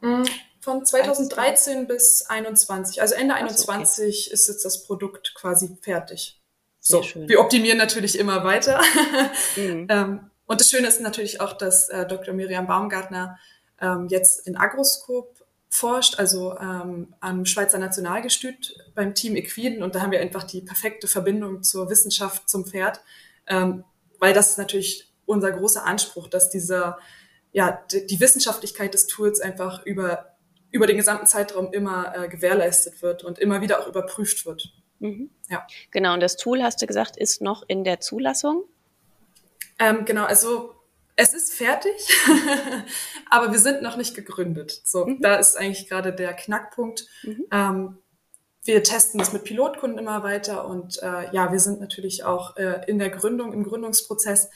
Mhm. 0.00 0.24
Von 0.60 0.86
2013 0.86 1.76
also, 1.76 1.88
bis 1.88 2.22
21. 2.26 3.02
Also 3.02 3.14
Ende 3.16 3.34
21 3.34 4.26
okay. 4.26 4.34
ist 4.34 4.48
jetzt 4.48 4.64
das 4.64 4.84
Produkt 4.84 5.34
quasi 5.34 5.76
fertig. 5.82 6.40
So, 6.80 7.02
wir 7.02 7.38
optimieren 7.38 7.76
natürlich 7.76 8.18
immer 8.18 8.44
weiter. 8.44 8.80
Mhm. 9.56 9.86
ähm, 9.90 10.30
und 10.46 10.60
das 10.60 10.70
Schöne 10.70 10.88
ist 10.88 11.02
natürlich 11.02 11.42
auch, 11.42 11.52
dass 11.52 11.90
äh, 11.90 12.06
Dr. 12.06 12.32
Miriam 12.32 12.66
Baumgartner 12.66 13.38
ähm, 13.80 14.08
jetzt 14.08 14.46
in 14.46 14.56
Agroscope 14.56 15.33
forscht, 15.74 16.20
also 16.20 16.56
ähm, 16.56 17.14
am 17.18 17.44
Schweizer 17.44 17.78
Nationalgestüt 17.78 18.76
beim 18.94 19.12
Team 19.12 19.34
Equiden. 19.34 19.82
Und 19.82 19.96
da 19.96 20.02
haben 20.02 20.12
wir 20.12 20.20
einfach 20.20 20.44
die 20.44 20.60
perfekte 20.60 21.08
Verbindung 21.08 21.64
zur 21.64 21.90
Wissenschaft, 21.90 22.48
zum 22.48 22.64
Pferd, 22.64 23.00
ähm, 23.48 23.82
weil 24.20 24.32
das 24.32 24.50
ist 24.50 24.58
natürlich 24.58 25.12
unser 25.26 25.50
großer 25.50 25.84
Anspruch, 25.84 26.28
dass 26.28 26.48
dieser, 26.48 26.98
ja, 27.52 27.82
die, 27.90 28.06
die 28.06 28.20
Wissenschaftlichkeit 28.20 28.94
des 28.94 29.08
Tools 29.08 29.40
einfach 29.40 29.84
über, 29.84 30.36
über 30.70 30.86
den 30.86 30.96
gesamten 30.96 31.26
Zeitraum 31.26 31.72
immer 31.72 32.14
äh, 32.16 32.28
gewährleistet 32.28 33.02
wird 33.02 33.24
und 33.24 33.40
immer 33.40 33.60
wieder 33.60 33.80
auch 33.80 33.88
überprüft 33.88 34.46
wird. 34.46 34.72
Mhm. 35.00 35.30
Ja. 35.50 35.66
Genau, 35.90 36.14
und 36.14 36.20
das 36.20 36.36
Tool, 36.36 36.62
hast 36.62 36.80
du 36.82 36.86
gesagt, 36.86 37.16
ist 37.16 37.42
noch 37.42 37.64
in 37.66 37.82
der 37.82 37.98
Zulassung? 37.98 38.62
Ähm, 39.80 40.04
genau, 40.04 40.24
also 40.24 40.76
es 41.16 41.34
ist 41.34 41.54
fertig, 41.54 41.92
aber 43.30 43.52
wir 43.52 43.58
sind 43.58 43.82
noch 43.82 43.96
nicht 43.96 44.14
gegründet. 44.14 44.80
So, 44.84 45.06
mhm. 45.06 45.20
da 45.20 45.36
ist 45.36 45.56
eigentlich 45.56 45.88
gerade 45.88 46.12
der 46.12 46.34
Knackpunkt. 46.34 47.06
Mhm. 47.22 47.44
Ähm, 47.52 47.98
wir 48.64 48.82
testen 48.82 49.18
das 49.18 49.32
mit 49.32 49.44
Pilotkunden 49.44 49.98
immer 49.98 50.22
weiter 50.22 50.66
und 50.66 51.02
äh, 51.02 51.30
ja, 51.32 51.52
wir 51.52 51.60
sind 51.60 51.80
natürlich 51.80 52.24
auch 52.24 52.56
äh, 52.56 52.80
in 52.86 52.98
der 52.98 53.10
Gründung, 53.10 53.52
im 53.52 53.62
Gründungsprozess. 53.62 54.48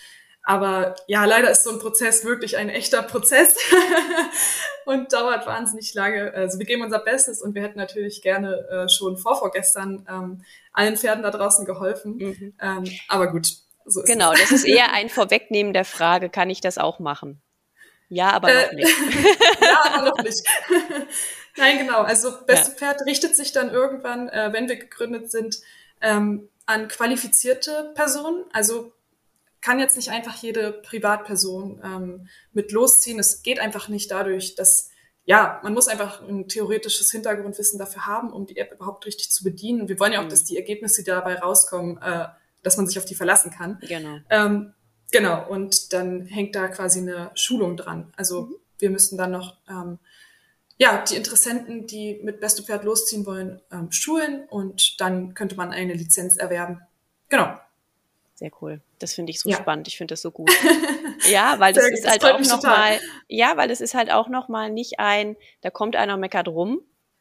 Aber 0.43 0.95
ja, 1.07 1.27
leider 1.27 1.51
ist 1.51 1.63
so 1.63 1.71
ein 1.71 1.79
Prozess 1.79 2.25
wirklich 2.25 2.57
ein 2.57 2.71
echter 2.71 3.03
Prozess 3.03 3.55
und 4.87 5.13
dauert 5.13 5.47
wahnsinnig 5.47 5.93
lange. 5.93 6.33
Also 6.33 6.59
wir 6.59 6.65
geben 6.65 6.83
unser 6.83 7.01
Bestes 7.01 7.43
und 7.43 7.55
wir 7.55 7.63
hätten 7.63 7.79
natürlich 7.79 8.23
gerne 8.23 8.67
äh, 8.71 8.89
schon 8.89 9.19
vor 9.19 9.37
vorgestern 9.37 10.07
ähm, 10.09 10.43
allen 10.73 10.97
Pferden 10.97 11.23
da 11.23 11.31
draußen 11.31 11.67
geholfen. 11.67 12.17
Mhm. 12.17 12.55
Ähm, 12.63 12.85
aber 13.09 13.31
gut, 13.31 13.59
so 13.89 14.03
genau, 14.03 14.33
das 14.33 14.53
ist 14.53 14.65
eher 14.65 14.93
ein 14.93 15.09
Vorwegnehmen 15.09 15.73
der 15.73 15.85
Frage, 15.85 16.29
kann 16.31 16.51
ich 16.51 16.61
das 16.61 16.79
auch 16.79 16.99
machen? 16.99 17.41
Ja, 18.09 18.31
aber 18.31 18.49
noch 18.49 18.73
äh, 18.73 18.75
nicht. 18.75 18.97
ja, 19.61 19.85
aber 19.93 20.11
noch 20.11 20.23
nicht. 20.23 20.43
Nein, 21.57 21.79
genau. 21.79 22.03
Also 22.03 22.33
Beste 22.47 22.71
ja. 22.71 22.77
Pferd 22.77 23.03
richtet 23.07 23.37
sich 23.37 23.53
dann 23.53 23.71
irgendwann, 23.71 24.29
äh, 24.29 24.53
wenn 24.53 24.69
wir 24.69 24.77
gegründet 24.77 25.31
sind, 25.31 25.59
ähm, 26.01 26.49
an 26.67 26.89
qualifizierte 26.89 27.93
Personen. 27.95 28.45
Also 28.53 28.93
kann 29.61 29.81
jetzt 29.81 29.97
nicht 29.97 30.11
einfach 30.11 30.37
jede 30.37 30.73
Privatperson 30.73 31.83
ähm, 31.85 32.29
mit 32.53 32.73
losziehen. 32.73 33.19
Es 33.19 33.43
geht 33.43 33.61
einfach 33.61 33.89
nicht 33.89 34.11
dadurch, 34.11 34.55
dass 34.55 34.91
ja, 35.25 35.61
man 35.63 35.75
muss 35.75 35.89
einfach 35.89 36.27
ein 36.27 36.49
theoretisches 36.49 37.11
Hintergrundwissen 37.11 37.79
dafür 37.79 38.07
haben, 38.07 38.33
um 38.33 38.47
die 38.47 38.57
App 38.57 38.73
überhaupt 38.73 39.05
richtig 39.05 39.31
zu 39.31 39.45
bedienen. 39.45 39.87
Wir 39.87 40.01
wollen 40.01 40.15
ja 40.15 40.21
auch, 40.21 40.25
mhm. 40.25 40.31
dass 40.31 40.45
die 40.45 40.57
Ergebnisse, 40.57 41.03
die 41.03 41.11
dabei 41.11 41.39
rauskommen, 41.39 42.01
äh, 42.01 42.29
dass 42.63 42.77
man 42.77 42.87
sich 42.87 42.99
auf 42.99 43.05
die 43.05 43.15
verlassen 43.15 43.51
kann. 43.51 43.79
Genau. 43.81 44.19
Ähm, 44.31 44.75
genau, 45.11 45.49
und 45.49 45.93
dann 45.93 46.27
hängt 46.27 46.55
da 46.55 46.69
quasi 46.69 47.01
eine 47.01 47.31
Schulung 47.35 47.77
dran. 47.77 48.13
Also 48.17 48.43
mhm. 48.43 48.55
wir 48.79 48.91
müssten 48.91 49.17
dann 49.17 49.33
noch 49.33 49.57
ähm, 49.69 49.99
ja, 50.79 51.03
die 51.05 51.17
Interessenten, 51.17 51.87
die 51.87 52.21
mit 52.23 52.41
Beste 52.41 52.63
Pferd 52.63 52.85
losziehen 52.85 53.27
wollen, 53.27 53.61
ähm, 53.73 53.91
schulen 53.91 54.45
und 54.49 55.01
dann 55.01 55.35
könnte 55.35 55.57
man 55.57 55.73
eine 55.73 55.93
Lizenz 55.93 56.37
erwerben. 56.37 56.81
Genau. 57.29 57.59
Sehr 58.35 58.53
cool. 58.63 58.81
Das 59.01 59.15
finde 59.15 59.31
ich 59.31 59.41
so 59.41 59.51
ja. 59.51 59.57
spannend. 59.57 59.89
Ich 59.89 59.97
finde 59.97 60.13
das 60.13 60.23
so 60.23 60.31
gut. 60.31 60.51
ja, 61.29 61.59
weil 61.59 61.73
das 61.73 61.85
Sehr, 61.85 61.93
ist 61.93 62.05
das 62.05 62.13
halt 62.13 62.25
auch 62.25 62.39
nochmal, 62.39 63.01
ja, 63.27 63.57
weil 63.57 63.71
es 63.73 63.81
ist 63.81 63.95
halt 63.95 64.13
auch 64.13 64.29
nochmal 64.29 64.71
nicht 64.71 65.01
ein, 65.01 65.37
da 65.63 65.71
kommt 65.71 65.97
einer 65.97 66.17
meckert 66.17 66.47
rum, 66.47 66.81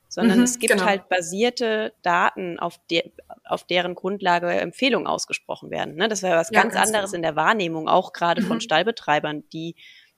sondern 0.10 0.38
mhm, 0.38 0.44
es 0.44 0.60
gibt 0.60 0.74
genau. 0.74 0.86
halt 0.86 1.10
basierte 1.10 1.94
Daten, 2.02 2.60
auf, 2.60 2.80
de 2.90 3.12
auf 3.44 3.66
deren 3.66 3.96
Grundlage 3.96 4.50
Empfehlungen 4.50 5.08
ausgesprochen 5.08 5.70
werden. 5.70 5.96
Ne? 5.96 6.08
Das 6.08 6.24
wäre 6.24 6.38
was 6.38 6.50
ja, 6.52 6.62
ganz, 6.62 6.74
ganz, 6.74 6.88
anderes 6.88 7.12
genau. 7.12 7.18
in 7.18 7.22
der 7.24 7.36
Wahrnehmung, 7.36 7.88
auch 7.88 8.14
gerade 8.14 8.42
mhm. 8.42 8.48
von 8.48 8.62
Stallbetreibern, 8.62 9.44
die 9.52 9.76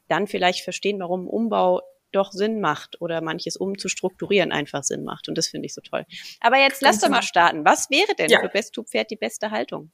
dann 0.08 0.28
vielleicht 0.28 0.64
verstehen, 0.64 1.00
warum 1.00 1.28
Umbau 1.28 1.82
doch 2.12 2.32
Sinn 2.32 2.60
macht 2.60 3.02
oder 3.02 3.22
manches 3.22 3.56
umzustrukturieren 3.56 4.52
einfach 4.52 4.84
Sinn 4.84 5.04
macht. 5.04 5.30
Und 5.30 5.38
das 5.38 5.48
finde 5.48 5.68
ich 5.68 5.74
so 5.74 5.82
toll. 5.82 6.06
Aber 6.40 6.58
jetzt 6.58 6.82
lass 6.82 7.00
doch 7.00 7.10
mal 7.10 7.18
genau. 7.18 7.28
starten. 7.28 7.66
Was 7.66 7.90
wäre 7.90 8.16
denn 8.18 8.30
ja. 8.30 8.40
für 8.40 8.50
Best-to-Pferd 8.50 9.12
die 9.12 9.16
beste 9.16 9.52
Haltung? 9.52 9.92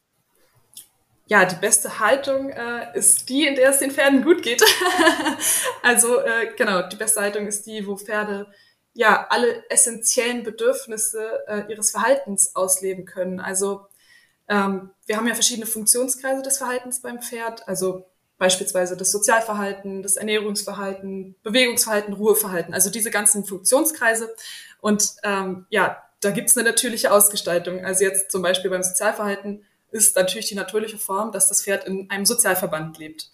Ja, 1.28 1.44
die 1.46 1.56
beste 1.56 2.00
Haltung 2.00 2.52
äh, 2.52 2.96
ist 2.98 3.30
die, 3.30 3.48
in 3.48 3.56
der 3.56 3.72
es 3.72 3.80
den 3.80 3.92
Pferden 3.92 4.24
gut 4.24 4.44
geht. 4.44 4.64
also 5.82 6.20
äh, 6.20 6.54
genau, 6.56 6.84
die 6.84 6.96
beste 6.96 7.20
Haltung 7.20 7.48
ist 7.48 7.66
die, 7.66 7.86
wo 7.88 7.98
Pferde 7.98 8.48
ja 8.96 9.28
alle 9.30 9.70
essentiellen 9.70 10.44
Bedürfnisse 10.44 11.44
äh, 11.48 11.72
ihres 11.72 11.92
Verhaltens 11.92 12.56
ausleben 12.56 13.06
können. 13.06 13.40
Also 13.40 13.86
ähm, 14.48 14.90
wir 15.06 15.18
haben 15.18 15.28
ja 15.28 15.34
verschiedene 15.34 15.68
Funktionskreise 15.68 16.42
des 16.42 16.58
Verhaltens 16.58 17.02
beim 17.02 17.22
Pferd, 17.22 17.68
also 17.68 18.06
beispielsweise 18.38 18.96
das 18.98 19.12
Sozialverhalten, 19.12 20.02
das 20.02 20.16
Ernährungsverhalten, 20.16 21.36
Bewegungsverhalten, 21.44 22.14
Ruheverhalten, 22.14 22.74
also 22.74 22.90
diese 22.90 23.12
ganzen 23.12 23.46
Funktionskreise. 23.46 24.34
Und 24.80 25.06
ähm, 25.24 25.66
ja, 25.70 26.02
da 26.22 26.32
gibt's 26.32 26.58
eine 26.58 26.70
natürliche 26.70 27.12
Ausgestaltung. 27.12 27.84
Also 27.84 28.06
jetzt 28.06 28.32
zum 28.32 28.42
Beispiel 28.42 28.72
beim 28.72 28.84
Sozialverhalten 28.84 29.66
ist 29.92 30.16
natürlich 30.16 30.48
die 30.48 30.56
natürliche 30.56 30.98
Form, 30.98 31.32
dass 31.32 31.48
das 31.50 31.64
Pferd 31.64 31.86
in 31.86 32.10
einem 32.10 32.26
Sozialverband 32.26 32.98
lebt. 32.98 33.30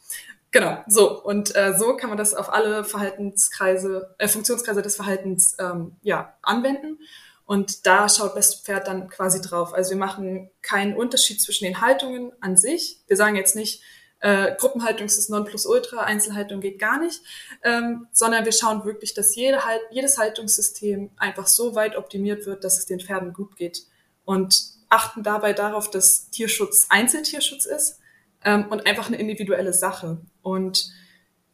Genau, 0.52 0.84
so. 0.88 1.24
Und 1.24 1.56
äh, 1.56 1.74
so 1.78 1.96
kann 1.96 2.10
man 2.10 2.18
das 2.18 2.34
auf 2.34 2.52
alle 2.52 2.84
Verhaltenskreise, 2.84 4.14
äh, 4.18 4.28
Funktionskreise 4.28 4.82
des 4.82 4.98
Verhaltens 4.98 5.56
ähm, 5.60 5.96
ja, 6.02 6.38
anwenden. 6.42 7.00
Und 7.46 7.86
da 7.86 8.10
schaut 8.10 8.36
Best 8.36 8.66
Pferd 8.66 8.88
dann 8.88 9.10
quasi 9.10 9.42
drauf. 9.42 9.74
Also 9.74 9.92
wir 9.92 9.98
machen 9.98 10.50
keinen 10.62 10.96
Unterschied 10.96 11.42
zwischen 11.42 11.66
den 11.66 11.82
Haltungen 11.82 12.32
an 12.42 12.58
sich. 12.58 13.02
Wir 13.08 13.18
sagen 13.18 13.36
jetzt 13.36 13.56
nicht, 13.56 13.82
äh, 14.20 14.56
Gruppenhaltung 14.58 15.08
ist 15.08 15.18
das 15.18 15.30
Nonplusultra, 15.30 16.02
Einzelhaltung 16.02 16.62
geht 16.62 16.80
gar 16.80 17.00
nicht, 17.00 17.22
ähm, 17.64 18.08
sondern 18.12 18.46
wir 18.46 18.52
schauen 18.52 18.86
wirklich, 18.86 19.14
dass 19.14 19.36
jede 19.36 19.66
halt, 19.66 19.82
jedes 19.90 20.18
Haltungssystem 20.18 21.10
einfach 21.18 21.48
so 21.48 21.76
weit 21.76 21.96
optimiert 21.96 22.46
wird, 22.46 22.64
dass 22.64 22.78
es 22.78 22.86
den 22.86 23.00
Pferden 23.00 23.34
gut 23.34 23.56
geht 23.56 23.84
und 24.24 24.64
achten 24.90 25.24
dabei 25.24 25.54
darauf, 25.54 25.90
dass 25.90 26.30
Tierschutz 26.30 26.88
Einzeltierschutz 26.90 27.66
ist 27.66 28.01
ähm, 28.44 28.68
und 28.70 28.86
einfach 28.88 29.08
eine 29.08 29.18
individuelle 29.18 29.74
Sache. 29.74 30.22
Und 30.42 30.92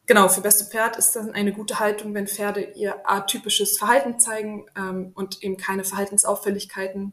genau, 0.06 0.28
für 0.28 0.40
beste 0.40 0.64
Pferd 0.64 0.96
ist 0.96 1.14
dann 1.16 1.32
eine 1.32 1.52
gute 1.52 1.78
Haltung, 1.80 2.14
wenn 2.14 2.26
Pferde 2.26 2.62
ihr 2.62 3.08
atypisches 3.08 3.78
Verhalten 3.78 4.18
zeigen 4.18 4.66
ähm, 4.76 5.12
und 5.14 5.42
eben 5.42 5.56
keine 5.56 5.84
Verhaltensauffälligkeiten. 5.84 7.12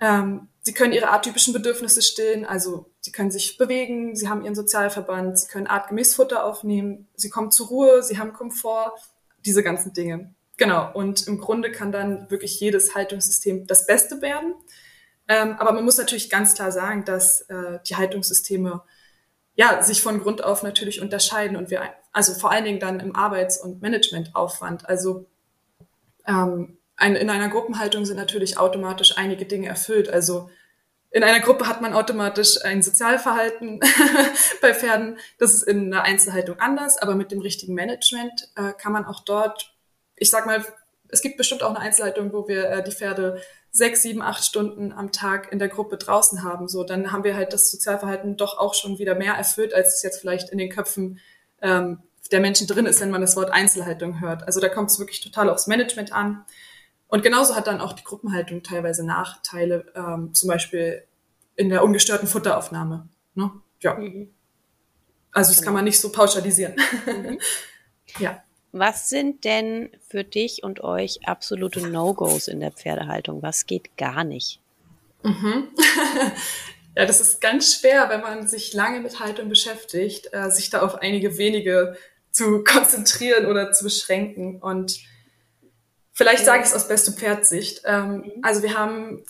Ähm, 0.00 0.48
sie 0.62 0.72
können 0.72 0.92
ihre 0.92 1.10
atypischen 1.10 1.52
Bedürfnisse 1.52 2.02
stillen, 2.02 2.44
also 2.44 2.90
sie 3.00 3.12
können 3.12 3.30
sich 3.30 3.58
bewegen, 3.58 4.16
sie 4.16 4.28
haben 4.28 4.44
ihren 4.44 4.54
Sozialverband, 4.54 5.38
sie 5.38 5.48
können 5.48 5.66
artgemäß 5.66 6.14
Futter 6.14 6.44
aufnehmen, 6.44 7.08
sie 7.14 7.30
kommen 7.30 7.50
zur 7.50 7.68
Ruhe, 7.68 8.02
sie 8.02 8.18
haben 8.18 8.32
Komfort, 8.32 8.94
diese 9.44 9.62
ganzen 9.62 9.92
Dinge. 9.92 10.34
Genau, 10.56 10.92
und 10.92 11.26
im 11.26 11.38
Grunde 11.38 11.70
kann 11.72 11.92
dann 11.92 12.30
wirklich 12.30 12.58
jedes 12.60 12.94
Haltungssystem 12.94 13.66
das 13.66 13.86
Beste 13.86 14.22
werden. 14.22 14.54
Ähm, 15.28 15.56
aber 15.58 15.72
man 15.72 15.84
muss 15.84 15.98
natürlich 15.98 16.30
ganz 16.30 16.54
klar 16.54 16.70
sagen, 16.70 17.04
dass 17.04 17.42
äh, 17.42 17.78
die 17.86 17.96
Haltungssysteme 17.96 18.82
ja 19.54 19.82
sich 19.82 20.02
von 20.02 20.20
Grund 20.20 20.42
auf 20.44 20.62
natürlich 20.62 21.00
unterscheiden 21.00 21.56
und 21.56 21.70
wir 21.70 21.82
also 22.12 22.32
vor 22.34 22.50
allen 22.50 22.64
Dingen 22.64 22.80
dann 22.80 23.00
im 23.00 23.14
Arbeits- 23.16 23.60
und 23.60 23.82
Managementaufwand. 23.82 24.88
Also 24.88 25.26
ähm, 26.26 26.78
ein, 26.96 27.16
in 27.16 27.28
einer 27.28 27.48
Gruppenhaltung 27.48 28.04
sind 28.04 28.16
natürlich 28.16 28.56
automatisch 28.56 29.18
einige 29.18 29.46
Dinge 29.46 29.68
erfüllt. 29.68 30.08
Also 30.08 30.48
in 31.10 31.24
einer 31.24 31.40
Gruppe 31.40 31.66
hat 31.66 31.80
man 31.80 31.92
automatisch 31.92 32.64
ein 32.64 32.82
Sozialverhalten 32.82 33.80
bei 34.60 34.74
Pferden. 34.74 35.18
Das 35.38 35.54
ist 35.54 35.64
in 35.64 35.92
einer 35.92 36.04
Einzelhaltung 36.04 36.58
anders, 36.60 36.98
aber 36.98 37.14
mit 37.14 37.32
dem 37.32 37.40
richtigen 37.40 37.74
Management 37.74 38.48
äh, 38.56 38.72
kann 38.72 38.92
man 38.92 39.04
auch 39.04 39.24
dort, 39.24 39.74
ich 40.16 40.30
sag 40.30 40.46
mal, 40.46 40.64
es 41.08 41.20
gibt 41.20 41.36
bestimmt 41.36 41.62
auch 41.62 41.70
eine 41.70 41.80
Einzelhaltung, 41.80 42.32
wo 42.32 42.46
wir 42.46 42.68
äh, 42.68 42.84
die 42.84 42.92
Pferde 42.92 43.40
sechs, 43.74 44.02
sieben, 44.02 44.22
acht 44.22 44.44
Stunden 44.44 44.92
am 44.92 45.10
Tag 45.10 45.50
in 45.50 45.58
der 45.58 45.68
Gruppe 45.68 45.96
draußen 45.96 46.44
haben. 46.44 46.68
So, 46.68 46.84
dann 46.84 47.10
haben 47.10 47.24
wir 47.24 47.34
halt 47.34 47.52
das 47.52 47.72
Sozialverhalten 47.72 48.36
doch 48.36 48.56
auch 48.56 48.72
schon 48.72 48.98
wieder 48.98 49.16
mehr 49.16 49.34
erfüllt, 49.34 49.74
als 49.74 49.94
es 49.94 50.02
jetzt 50.02 50.20
vielleicht 50.20 50.50
in 50.50 50.58
den 50.58 50.70
Köpfen 50.70 51.18
ähm, 51.60 51.98
der 52.30 52.38
Menschen 52.38 52.68
drin 52.68 52.86
ist, 52.86 53.00
wenn 53.00 53.10
man 53.10 53.20
das 53.20 53.34
Wort 53.36 53.50
Einzelhaltung 53.52 54.20
hört. 54.20 54.44
Also 54.44 54.60
da 54.60 54.68
kommt 54.68 54.90
es 54.90 55.00
wirklich 55.00 55.20
total 55.20 55.50
aufs 55.50 55.66
Management 55.66 56.12
an. 56.12 56.44
Und 57.08 57.24
genauso 57.24 57.56
hat 57.56 57.66
dann 57.66 57.80
auch 57.80 57.94
die 57.94 58.04
Gruppenhaltung 58.04 58.62
teilweise 58.62 59.04
Nachteile, 59.04 59.92
ähm, 59.96 60.32
zum 60.32 60.48
Beispiel 60.48 61.02
in 61.56 61.68
der 61.68 61.82
ungestörten 61.82 62.28
Futteraufnahme. 62.28 63.08
Ne? 63.34 63.50
Ja. 63.80 63.94
Mhm. 63.94 64.30
Also 65.32 65.50
das 65.50 65.58
genau. 65.58 65.66
kann 65.66 65.74
man 65.74 65.84
nicht 65.84 66.00
so 66.00 66.12
pauschalisieren. 66.12 66.76
Mhm. 67.06 67.40
ja. 68.20 68.40
Was 68.76 69.08
sind 69.08 69.44
denn 69.44 69.90
für 70.08 70.24
dich 70.24 70.64
und 70.64 70.82
euch 70.82 71.20
absolute 71.28 71.80
No-Gos 71.86 72.48
in 72.48 72.58
der 72.58 72.72
Pferdehaltung? 72.72 73.40
Was 73.40 73.66
geht 73.66 73.96
gar 73.96 74.24
nicht? 74.24 74.58
Mhm. 75.22 75.68
ja, 76.96 77.06
das 77.06 77.20
ist 77.20 77.40
ganz 77.40 77.72
schwer, 77.72 78.08
wenn 78.08 78.20
man 78.20 78.48
sich 78.48 78.72
lange 78.72 78.98
mit 78.98 79.20
Haltung 79.20 79.48
beschäftigt, 79.48 80.28
äh, 80.32 80.50
sich 80.50 80.70
da 80.70 80.82
auf 80.82 80.96
einige 80.96 81.38
wenige 81.38 81.96
zu 82.32 82.64
konzentrieren 82.64 83.46
oder 83.46 83.70
zu 83.70 83.84
beschränken. 83.84 84.60
Und 84.60 84.98
vielleicht 86.12 86.44
sage 86.44 86.64
ich 86.64 86.68
es 86.70 86.74
aus 86.74 86.88
beste 86.88 87.12
Pferdsicht. 87.12 87.82
Ähm, 87.84 88.16
mhm. 88.16 88.32
Also 88.42 88.64
wir 88.64 88.76
haben, 88.76 89.22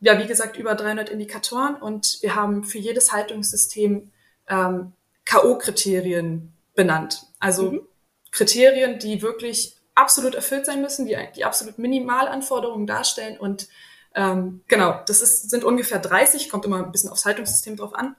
ja, 0.00 0.18
wie 0.18 0.26
gesagt, 0.26 0.56
über 0.56 0.74
300 0.74 1.10
Indikatoren 1.10 1.74
und 1.76 2.16
wir 2.22 2.34
haben 2.34 2.64
für 2.64 2.78
jedes 2.78 3.12
Haltungssystem 3.12 4.10
ähm, 4.48 4.92
K.O.-Kriterien 5.26 6.48
benannt. 6.74 7.24
Also 7.40 7.72
mhm. 7.72 7.80
Kriterien, 8.36 8.98
die 8.98 9.22
wirklich 9.22 9.76
absolut 9.94 10.34
erfüllt 10.34 10.66
sein 10.66 10.82
müssen, 10.82 11.06
die, 11.06 11.16
die 11.34 11.44
absolut 11.44 11.78
Minimalanforderungen 11.78 12.86
darstellen. 12.86 13.38
Und 13.38 13.68
ähm, 14.14 14.60
genau, 14.68 15.00
das 15.06 15.22
ist, 15.22 15.48
sind 15.48 15.64
ungefähr 15.64 15.98
30, 15.98 16.50
kommt 16.50 16.66
immer 16.66 16.84
ein 16.84 16.92
bisschen 16.92 17.10
aufs 17.10 17.24
Haltungssystem 17.24 17.76
drauf 17.76 17.94
an. 17.94 18.14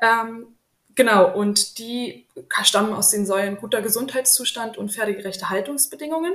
Ähm, 0.00 0.54
genau, 0.94 1.34
und 1.34 1.78
die 1.78 2.26
stammen 2.62 2.92
aus 2.92 3.10
den 3.10 3.26
Säulen 3.26 3.56
guter 3.56 3.82
Gesundheitszustand 3.82 4.78
und 4.78 4.92
pferdegerechte 4.92 5.50
Haltungsbedingungen 5.50 6.32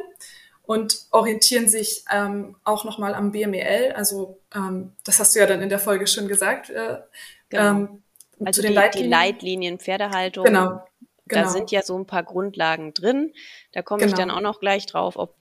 und 0.64 1.06
orientieren 1.12 1.70
sich 1.70 2.04
ähm, 2.12 2.58
auch 2.66 2.84
nochmal 2.84 3.16
am 3.16 3.32
BMEL. 3.32 3.94
Also 3.94 4.40
ähm, 4.54 4.92
das 5.06 5.20
hast 5.20 5.36
du 5.36 5.40
ja 5.40 5.46
dann 5.46 5.62
in 5.62 5.70
der 5.70 5.80
Folge 5.80 6.06
schon 6.06 6.28
gesagt. 6.28 6.70
Äh, 6.70 6.98
genau. 7.48 7.64
ähm, 7.64 8.04
also 8.44 8.62
die, 8.62 8.68
Leitlinien. 8.68 9.10
die 9.10 9.16
Leitlinien 9.16 9.80
Pferdehaltung. 9.80 10.44
Genau. 10.44 10.84
Genau. 11.28 11.44
Da 11.44 11.50
sind 11.50 11.72
ja 11.72 11.82
so 11.82 11.98
ein 11.98 12.06
paar 12.06 12.24
Grundlagen 12.24 12.94
drin. 12.94 13.34
Da 13.72 13.82
komme 13.82 14.02
genau. 14.02 14.12
ich 14.12 14.18
dann 14.18 14.32
auch 14.32 14.42
noch 14.42 14.60
gleich 14.60 14.86
drauf, 14.86 15.16
ob 15.18 15.36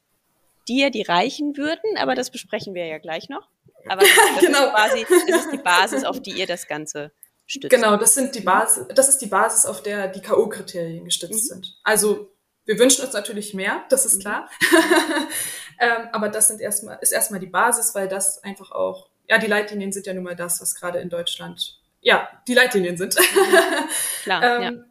dir 0.66 0.90
die 0.90 1.02
reichen 1.02 1.56
würden, 1.56 1.98
aber 1.98 2.14
das 2.14 2.30
besprechen 2.30 2.74
wir 2.74 2.86
ja 2.86 2.98
gleich 2.98 3.28
noch. 3.28 3.48
Aber 3.86 4.00
das, 4.00 4.10
genau. 4.40 4.66
ist, 4.66 4.72
quasi, 4.72 5.06
das 5.28 5.44
ist 5.44 5.52
die 5.52 5.58
Basis, 5.58 6.04
auf 6.04 6.20
die 6.20 6.32
ihr 6.32 6.46
das 6.46 6.66
Ganze 6.66 7.12
stützt. 7.46 7.70
Genau, 7.70 7.96
das 7.96 8.14
sind 8.14 8.34
die 8.34 8.40
Basis, 8.40 8.86
das 8.94 9.08
ist 9.08 9.18
die 9.18 9.26
Basis, 9.26 9.66
auf 9.66 9.82
der 9.82 10.08
die 10.08 10.20
K.O.-Kriterien 10.20 11.04
gestützt 11.04 11.44
mhm. 11.44 11.54
sind. 11.54 11.78
Also 11.84 12.30
wir 12.64 12.78
wünschen 12.78 13.04
uns 13.04 13.12
natürlich 13.12 13.52
mehr, 13.54 13.84
das 13.90 14.06
ist 14.06 14.16
mhm. 14.16 14.20
klar. 14.20 14.50
ähm, 15.80 16.08
aber 16.12 16.28
das 16.28 16.48
sind 16.48 16.60
erstmal, 16.60 16.98
ist 17.00 17.12
erstmal 17.12 17.40
die 17.40 17.46
Basis, 17.46 17.94
weil 17.94 18.08
das 18.08 18.42
einfach 18.42 18.70
auch, 18.70 19.10
ja, 19.28 19.38
die 19.38 19.46
Leitlinien 19.46 19.92
sind 19.92 20.06
ja 20.06 20.14
nun 20.14 20.24
mal 20.24 20.36
das, 20.36 20.60
was 20.60 20.74
gerade 20.74 20.98
in 21.00 21.10
Deutschland, 21.10 21.78
ja, 22.00 22.28
die 22.48 22.54
Leitlinien 22.54 22.96
sind. 22.96 23.16
Mhm. 23.16 23.88
Klar, 24.22 24.42
ähm, 24.42 24.62
ja. 24.62 24.84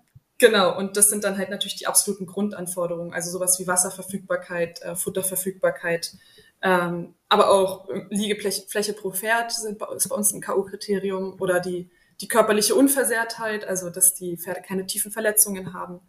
Genau, 0.44 0.78
und 0.78 0.98
das 0.98 1.10
sind 1.10 1.24
dann 1.24 1.38
halt 1.38 1.50
natürlich 1.50 1.78
die 1.78 1.88
absoluten 1.88 2.26
Grundanforderungen, 2.26 3.14
also 3.14 3.32
sowas 3.32 3.58
wie 3.62 3.68
Wasserverfügbarkeit, 3.68 4.82
äh, 4.82 4.94
Futterverfügbarkeit, 4.94 6.18
ähm, 6.62 7.14
aber 7.30 7.50
auch 7.50 7.88
Liegefläche 8.10 8.92
pro 8.92 9.12
Pferd 9.12 9.54
sind 9.54 9.80
bei, 9.80 9.86
ist 9.96 10.10
bei 10.10 10.16
uns 10.18 10.34
ein 10.34 10.42
K.O.-Kriterium 10.42 11.40
oder 11.40 11.62
die, 11.62 11.90
die 12.20 12.28
körperliche 12.28 12.76
Unversehrtheit, 12.76 13.66
also 13.66 13.90
dass 13.90 14.16
die 14.16 14.36
Pferde 14.36 14.62
keine 14.62 14.86
tiefen 14.86 15.12
Verletzungen 15.12 15.74
haben. 15.74 16.02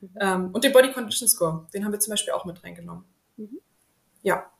Mhm. 0.00 0.08
Ähm, 0.18 0.50
und 0.54 0.64
den 0.64 0.72
Body 0.72 0.90
Condition 0.90 1.28
Score, 1.28 1.68
den 1.74 1.84
haben 1.84 1.92
wir 1.92 2.00
zum 2.00 2.12
Beispiel 2.12 2.32
auch 2.32 2.46
mit 2.46 2.64
reingenommen. 2.64 3.04
Mhm. 3.36 3.60
Ja. 4.22 4.50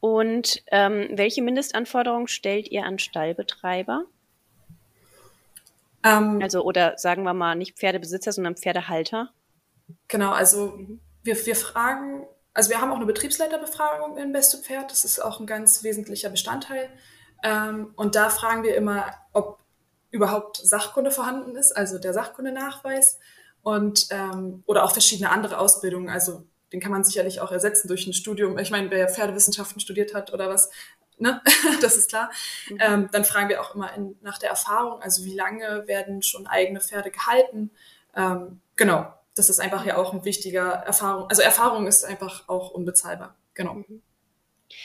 Und 0.00 0.64
ähm, 0.72 1.10
welche 1.12 1.42
Mindestanforderungen 1.42 2.28
stellt 2.28 2.70
ihr 2.70 2.86
an 2.86 2.98
Stallbetreiber? 2.98 4.06
Ähm, 6.02 6.40
also, 6.42 6.62
oder 6.62 6.94
sagen 6.96 7.22
wir 7.24 7.34
mal, 7.34 7.54
nicht 7.54 7.78
Pferdebesitzer, 7.78 8.32
sondern 8.32 8.56
Pferdehalter? 8.56 9.30
Genau, 10.08 10.32
also 10.32 10.72
mhm. 10.76 11.00
wir, 11.22 11.46
wir 11.46 11.56
fragen, 11.56 12.26
also 12.54 12.70
wir 12.70 12.80
haben 12.80 12.90
auch 12.92 12.96
eine 12.96 13.06
Betriebsleiterbefragung 13.06 14.16
in 14.16 14.32
Beste 14.32 14.58
Pferd, 14.58 14.90
das 14.90 15.04
ist 15.04 15.20
auch 15.20 15.40
ein 15.40 15.46
ganz 15.46 15.82
wesentlicher 15.82 16.30
Bestandteil. 16.30 16.88
Ähm, 17.42 17.92
und 17.96 18.14
da 18.14 18.30
fragen 18.30 18.62
wir 18.62 18.76
immer, 18.76 19.06
ob 19.32 19.58
überhaupt 20.10 20.56
Sachkunde 20.56 21.10
vorhanden 21.10 21.56
ist, 21.56 21.76
also 21.76 21.98
der 21.98 22.12
Sachkundenachweis 22.12 23.18
und 23.62 24.08
ähm, 24.10 24.62
oder 24.66 24.84
auch 24.84 24.92
verschiedene 24.92 25.30
andere 25.30 25.58
Ausbildungen. 25.58 26.08
Also 26.08 26.44
den 26.72 26.80
kann 26.80 26.92
man 26.92 27.04
sicherlich 27.04 27.40
auch 27.40 27.52
ersetzen 27.52 27.88
durch 27.88 28.06
ein 28.06 28.12
Studium. 28.12 28.58
Ich 28.58 28.70
meine, 28.70 28.90
wer 28.90 29.08
Pferdewissenschaften 29.08 29.80
studiert 29.80 30.14
hat 30.14 30.32
oder 30.32 30.48
was, 30.48 30.70
ne? 31.20 31.42
das 31.80 31.96
ist 31.96 32.08
klar. 32.08 32.30
Mhm. 32.68 32.78
Ähm, 32.80 33.08
dann 33.12 33.24
fragen 33.24 33.48
wir 33.48 33.60
auch 33.60 33.74
immer 33.74 33.92
in, 33.94 34.16
nach 34.22 34.38
der 34.38 34.50
Erfahrung, 34.50 35.00
also 35.02 35.24
wie 35.24 35.34
lange 35.34 35.86
werden 35.86 36.22
schon 36.22 36.46
eigene 36.46 36.80
Pferde 36.80 37.10
gehalten. 37.10 37.70
Ähm, 38.16 38.60
genau, 38.76 39.12
das 39.34 39.48
ist 39.48 39.60
einfach 39.60 39.84
ja 39.84 39.96
auch 39.96 40.12
ein 40.12 40.24
wichtiger 40.24 40.68
Erfahrung. 40.70 41.28
Also 41.28 41.42
Erfahrung 41.42 41.86
ist 41.86 42.04
einfach 42.04 42.48
auch 42.48 42.70
unbezahlbar. 42.70 43.34
Genau. 43.54 43.74
Mhm. 43.74 44.02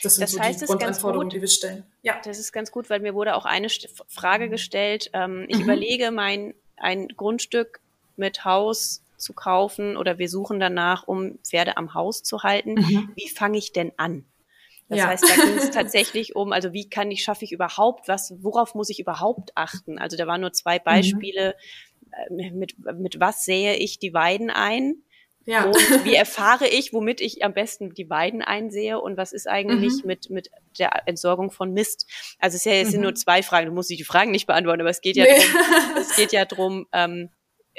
Das 0.01 0.15
sind 0.15 0.24
das 0.24 0.32
so 0.32 0.39
heißt, 0.39 0.62
die 0.62 0.65
Grundanforderungen, 0.65 1.30
die 1.30 1.42
wir 1.42 1.48
stellen. 1.48 1.84
Ja. 2.01 2.20
Das 2.24 2.39
ist 2.39 2.51
ganz 2.51 2.72
gut, 2.72 2.89
weil 2.89 3.00
mir 3.00 3.13
wurde 3.13 3.36
auch 3.36 3.46
eine 3.46 3.68
Frage 4.08 4.50
gestellt. 4.50 5.12
Ähm, 5.13 5.46
ich 5.48 5.58
mhm. 5.58 5.63
überlege, 5.63 6.12
mein 6.12 6.54
ein 6.77 7.08
Grundstück 7.10 7.80
mit 8.18 8.46
Haus 8.46 9.01
zu 9.18 9.34
kaufen 9.34 9.98
oder 9.98 10.18
wir 10.18 10.30
suchen 10.30 10.60
danach, 10.60 11.08
um 11.08 11.38
Pferde 11.39 11.77
am 11.77 11.94
Haus 11.94 12.24
zu 12.24 12.44
halten. 12.44 12.75
Mhm. 12.75 13.12
Wie 13.15 13.30
fange 13.30 13.58
ich 13.58 13.74
denn 13.74 13.92
an? 13.98 14.25
Das 14.88 15.00
ja. 15.00 15.08
heißt, 15.08 15.24
da 15.24 15.44
ging 15.44 15.58
es 15.58 15.72
tatsächlich 15.72 16.36
um, 16.36 16.51
also 16.51 16.72
wie 16.74 16.89
kann 16.89 17.10
ich, 17.10 17.24
schaffe 17.24 17.46
ich 17.46 17.51
überhaupt 17.51 18.08
was, 18.08 18.34
worauf 18.42 18.75
muss 18.75 18.89
ich 18.89 19.00
überhaupt 19.00 19.51
achten? 19.56 19.98
Also 19.98 20.15
da 20.15 20.27
waren 20.27 20.42
nur 20.42 20.54
zwei 20.54 20.77
mhm. 20.77 20.84
Beispiele, 20.84 21.56
mhm. 22.30 22.58
mit, 22.58 22.75
mit 22.80 23.20
was 23.20 23.46
sähe 23.46 23.75
ich 23.75 24.00
die 24.00 24.13
Weiden 24.13 24.50
ein? 24.50 25.01
Ja. 25.46 25.65
Und 25.65 25.75
wie 26.06 26.15
erfahre 26.15 26.68
ich, 26.68 26.92
womit 26.92 27.22
ich 27.22 27.44
am 27.44 27.54
besten 27.54 27.94
die 27.94 28.10
Weiden 28.10 28.42
einsehe 28.42 29.00
und 29.00 29.15
was 29.15 29.32
ist 29.32 29.48
eigentlich 29.48 30.01
mhm. 30.01 30.08
mit, 30.08 30.30
mit 30.30 30.50
der 30.80 31.08
Entsorgung 31.08 31.51
von 31.51 31.72
Mist? 31.72 32.08
Also 32.39 32.56
es, 32.56 32.65
ja, 32.65 32.74
es 32.74 32.92
sind 32.92 33.01
nur 33.01 33.12
mhm. 33.12 33.15
zwei 33.15 33.44
Fragen, 33.44 33.68
du 33.68 33.74
musst 33.74 33.89
die 33.89 34.04
Fragen 34.04 34.32
nicht 34.32 34.48
beantworten, 34.48 34.82
aber 34.82 34.89
es 34.89 35.01
geht 35.01 35.15
ja 35.15 35.25
nee. 35.25 35.38
drum, 35.38 35.98
es 35.98 36.15
geht 36.15 36.32
ja 36.32 36.46
drum, 36.46 36.88
ähm, 36.94 37.30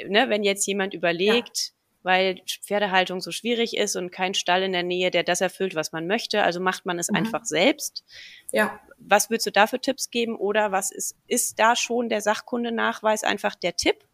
ne, 0.05 0.29
wenn 0.29 0.43
jetzt 0.43 0.65
jemand 0.65 0.93
überlegt, 0.93 1.73
weil 2.03 2.41
Pferdehaltung 2.63 3.21
so 3.21 3.31
schwierig 3.31 3.75
ist 3.75 3.95
und 3.95 4.11
kein 4.11 4.33
Stall 4.33 4.63
in 4.63 4.71
der 4.71 4.83
Nähe, 4.83 5.11
der 5.11 5.23
das 5.23 5.41
erfüllt, 5.41 5.75
was 5.75 5.91
man 5.91 6.07
möchte. 6.07 6.43
Also 6.43 6.59
macht 6.59 6.85
man 6.85 6.99
es 6.99 7.09
mhm. 7.09 7.17
einfach 7.17 7.45
selbst. 7.45 8.03
Ja. 8.51 8.79
Was 8.97 9.29
würdest 9.29 9.47
du 9.47 9.51
da 9.51 9.67
für 9.67 9.79
Tipps 9.79 10.09
geben? 10.09 10.35
Oder 10.35 10.71
was 10.71 10.91
ist, 10.91 11.15
ist 11.27 11.59
da 11.59 11.75
schon 11.75 12.09
der 12.09 12.21
Sachkundenachweis 12.21 13.23
einfach 13.23 13.55
der 13.55 13.75
Tipp? 13.75 14.05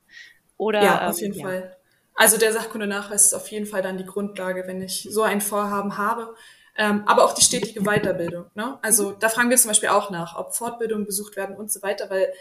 Oder, 0.57 0.83
ja, 0.83 1.09
auf 1.09 1.19
jeden 1.19 1.35
ähm, 1.35 1.41
Fall. 1.41 1.59
Ja. 1.69 1.77
Also 2.15 2.37
der 2.37 2.53
Sachkundenachweis 2.53 3.25
ist 3.27 3.33
auf 3.33 3.47
jeden 3.49 3.65
Fall 3.65 3.81
dann 3.81 3.97
die 3.97 4.05
Grundlage, 4.05 4.63
wenn 4.67 4.81
ich 4.81 5.07
so 5.09 5.23
ein 5.23 5.41
Vorhaben 5.41 5.97
habe. 5.97 6.35
Ähm, 6.75 7.03
aber 7.05 7.25
auch 7.25 7.33
die 7.33 7.43
stetige 7.43 7.81
Weiterbildung. 7.81 8.45
Ne? 8.55 8.79
Also 8.81 9.11
da 9.11 9.29
fragen 9.29 9.49
wir 9.49 9.57
zum 9.57 9.69
Beispiel 9.69 9.89
auch 9.89 10.09
nach, 10.09 10.35
ob 10.35 10.55
Fortbildungen 10.55 11.05
besucht 11.05 11.35
werden 11.35 11.55
und 11.55 11.71
so 11.71 11.81
weiter, 11.83 12.09
weil 12.09 12.33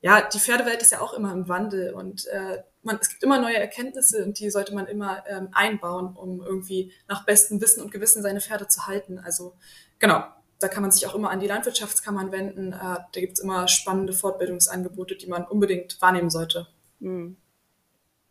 ja, 0.00 0.20
die 0.20 0.38
Pferdewelt 0.38 0.82
ist 0.82 0.92
ja 0.92 1.00
auch 1.00 1.14
immer 1.14 1.32
im 1.32 1.48
Wandel 1.48 1.92
und 1.92 2.26
äh, 2.26 2.62
man, 2.88 2.98
es 3.00 3.08
gibt 3.08 3.22
immer 3.22 3.40
neue 3.40 3.56
Erkenntnisse 3.56 4.24
und 4.24 4.40
die 4.40 4.50
sollte 4.50 4.74
man 4.74 4.86
immer 4.86 5.24
ähm, 5.28 5.48
einbauen, 5.52 6.16
um 6.16 6.42
irgendwie 6.42 6.92
nach 7.06 7.24
bestem 7.24 7.60
Wissen 7.60 7.82
und 7.82 7.92
Gewissen 7.92 8.22
seine 8.22 8.40
Pferde 8.40 8.66
zu 8.66 8.86
halten. 8.86 9.18
Also 9.18 9.54
genau, 9.98 10.24
da 10.58 10.68
kann 10.68 10.82
man 10.82 10.90
sich 10.90 11.06
auch 11.06 11.14
immer 11.14 11.30
an 11.30 11.40
die 11.40 11.46
Landwirtschaftskammern 11.46 12.32
wenden. 12.32 12.72
Äh, 12.72 12.76
da 12.76 13.20
gibt's 13.20 13.40
immer 13.40 13.68
spannende 13.68 14.12
Fortbildungsangebote, 14.12 15.16
die 15.16 15.28
man 15.28 15.44
unbedingt 15.44 16.00
wahrnehmen 16.00 16.30
sollte. 16.30 16.66
Mhm. 16.98 17.36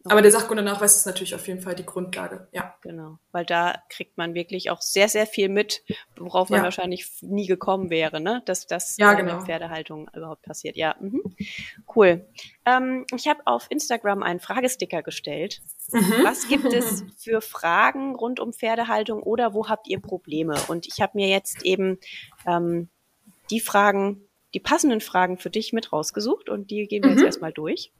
Aber 0.10 0.22
der 0.22 0.32
Sachkundenachweis 0.32 0.96
ist 0.96 1.06
natürlich 1.06 1.36
auf 1.36 1.48
jeden 1.48 1.62
Fall 1.62 1.76
die 1.76 1.86
Grundlage, 1.86 2.48
ja. 2.52 2.76
Genau, 2.82 3.18
weil 3.32 3.46
da 3.46 3.76
kriegt 3.90 4.18
man 4.18 4.34
wirklich 4.34 4.70
auch 4.70 4.82
sehr, 4.82 5.10
sehr 5.10 5.28
viel 5.28 5.50
mit, 5.50 5.84
worauf 6.16 6.50
man 6.50 6.60
ja. 6.60 6.64
wahrscheinlich 6.64 7.08
nie 7.22 7.48
gekommen 7.48 7.90
wäre, 7.90 8.20
ne? 8.20 8.42
dass 8.46 8.68
das 8.68 8.98
ja, 8.98 9.14
genau. 9.14 9.32
in 9.32 9.38
der 9.38 9.46
Pferdehaltung 9.46 10.10
überhaupt 10.16 10.44
passiert. 10.44 10.78
Ja, 10.78 10.96
mhm. 11.00 11.22
cool. 11.96 12.26
Ähm, 12.66 13.06
ich 13.16 13.28
habe 13.28 13.42
auf 13.46 13.68
Instagram 13.70 14.24
einen 14.24 14.40
Fragesticker 14.40 15.04
gestellt. 15.04 15.62
Mhm. 15.92 16.24
Was 16.24 16.48
gibt 16.48 16.74
es 16.74 17.04
für 17.18 17.42
Fragen 17.42 18.16
rund 18.16 18.40
um 18.40 18.54
Pferdehaltung 18.54 19.24
oder 19.24 19.54
wo 19.54 19.68
habt 19.70 19.88
ihr 19.88 20.00
Probleme? 20.00 20.56
Und 20.68 20.88
ich 20.88 21.02
habe 21.02 21.14
mir 21.16 21.28
jetzt 21.28 21.64
eben 21.64 21.98
ähm, 22.46 22.90
die 23.50 23.60
Fragen, 23.60 24.22
die 24.54 24.60
passenden 24.60 25.02
Fragen 25.02 25.38
für 25.38 25.50
dich 25.50 25.74
mit 25.74 25.92
rausgesucht 25.94 26.50
und 26.50 26.72
die 26.72 26.88
gehen 26.88 27.04
wir 27.04 27.12
mhm. 27.12 27.18
jetzt 27.18 27.26
erstmal 27.26 27.54
durch. 27.54 27.92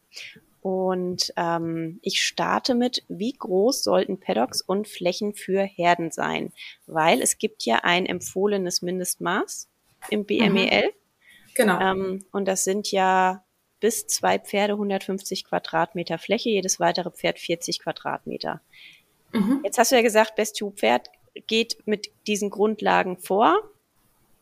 Und 0.68 1.32
ähm, 1.38 1.98
ich 2.02 2.22
starte 2.22 2.76
mit, 2.76 3.06
wie 3.08 3.32
groß 3.32 3.86
sollten 3.86 4.20
Paddocks 4.20 4.62
und 4.62 4.90
Flächen 4.90 5.34
für 5.34 5.62
Herden 5.62 6.12
sein? 6.12 6.52
Weil 6.88 7.22
es 7.22 7.38
gibt 7.38 7.64
ja 7.64 7.86
ein 7.86 8.06
empfohlenes 8.06 8.82
Mindestmaß 8.82 9.70
im 10.10 10.26
BMEL. 10.26 10.88
Mhm. 10.88 11.54
Genau. 11.56 11.80
Ähm, 11.80 12.26
und 12.34 12.50
das 12.50 12.66
sind 12.66 12.92
ja 12.92 13.46
bis 13.80 14.08
zwei 14.08 14.40
Pferde 14.40 14.74
150 14.74 15.46
Quadratmeter 15.46 16.18
Fläche, 16.18 16.50
jedes 16.50 16.82
weitere 16.82 17.12
Pferd 17.12 17.40
40 17.40 17.80
Quadratmeter. 17.80 18.60
Mhm. 19.32 19.62
Jetzt 19.64 19.78
hast 19.78 19.94
du 19.94 19.96
ja 19.96 20.02
gesagt, 20.02 20.36
Best 20.36 20.62
Pferd 20.76 21.08
geht 21.48 21.78
mit 21.86 22.12
diesen 22.28 22.50
Grundlagen 22.50 23.16
vor. 23.16 23.58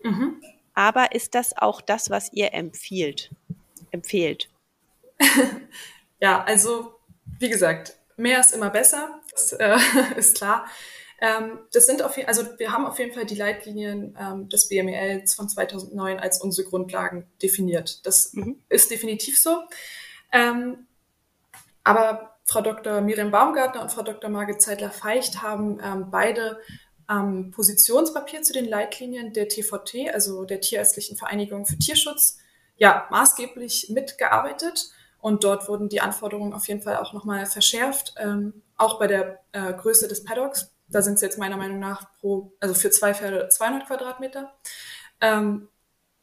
Mhm. 0.01 0.41
Aber 0.74 1.13
ist 1.13 1.36
das 1.36 1.55
auch 1.55 1.82
das, 1.82 2.10
was 2.10 2.34
ihr 2.34 2.51
empfiehlt? 2.55 3.29
Empfehlt? 3.91 4.50
Ja, 6.19 6.43
also 6.43 6.95
wie 7.39 7.50
gesagt, 7.50 7.98
mehr 8.17 8.39
ist 8.39 8.53
immer 8.53 8.69
besser, 8.69 9.22
das 9.31 9.53
äh, 9.53 9.77
ist 10.17 10.38
klar. 10.38 10.65
Ähm, 11.22 11.60
das 11.72 11.86
sind 11.86 12.01
auf 12.01 12.17
jeden, 12.17 12.27
also 12.27 12.43
wir 12.57 12.72
haben 12.72 12.86
auf 12.86 13.00
jeden 13.00 13.13
Fall 13.13 13.25
die 13.25 13.36
Leitlinien 13.36 14.17
ähm, 14.19 14.50
des 14.50 14.67
BMELs 14.67 15.34
von 15.36 15.48
2009 15.48 16.19
als 16.19 16.41
unsere 16.41 16.67
Grundlagen 16.67 17.25
definiert. 17.41 18.05
Das 18.05 18.34
mhm. 18.34 18.62
ist 18.69 18.91
definitiv 18.91 19.39
so. 19.39 19.63
Ähm, 20.31 20.88
aber 21.84 22.38
Frau 22.43 22.62
Dr. 22.62 23.01
Miriam 23.01 23.31
Baumgartner 23.31 23.81
und 23.81 23.91
Frau 23.91 24.03
Dr. 24.03 24.29
Margit 24.29 24.62
Zeitler-Feicht 24.62 25.41
haben 25.41 25.79
ähm, 25.81 26.10
beide 26.12 26.60
am 27.07 27.51
Positionspapier 27.51 28.41
zu 28.41 28.53
den 28.53 28.65
Leitlinien 28.65 29.31
der 29.31 29.48
TVT, 29.48 30.13
also 30.13 30.43
der 30.43 30.62
Tierärztlichen 30.62 31.17
Vereinigung 31.17 31.65
für 31.65 31.77
Tierschutz, 31.77 32.39
ja, 32.77 33.07
maßgeblich 33.10 33.89
mitgearbeitet. 33.89 34.89
Und 35.25 35.44
dort 35.44 35.67
wurden 35.67 35.89
die 35.89 36.01
Anforderungen 36.01 36.53
auf 36.53 36.67
jeden 36.67 36.84
Fall 36.84 36.98
auch 36.98 37.12
nochmal 37.12 37.48
verschärft, 37.48 38.13
ähm, 38.20 38.62
auch 38.77 39.00
bei 39.00 39.08
der 39.08 39.39
äh, 39.53 39.74
Größe 39.74 40.07
des 40.07 40.24
Paddocks. 40.24 40.72
Da 40.88 41.01
sind 41.01 41.16
es 41.16 41.22
jetzt 41.22 41.40
meiner 41.40 41.57
Meinung 41.57 41.79
nach 41.79 42.14
pro, 42.20 42.51
also 42.59 42.75
für 42.75 42.92
zwei 42.92 43.16
Pferde 43.16 43.50
200 43.50 43.88
Quadratmeter. 43.88 44.53
Ähm, 45.22 45.68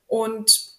und 0.07 0.77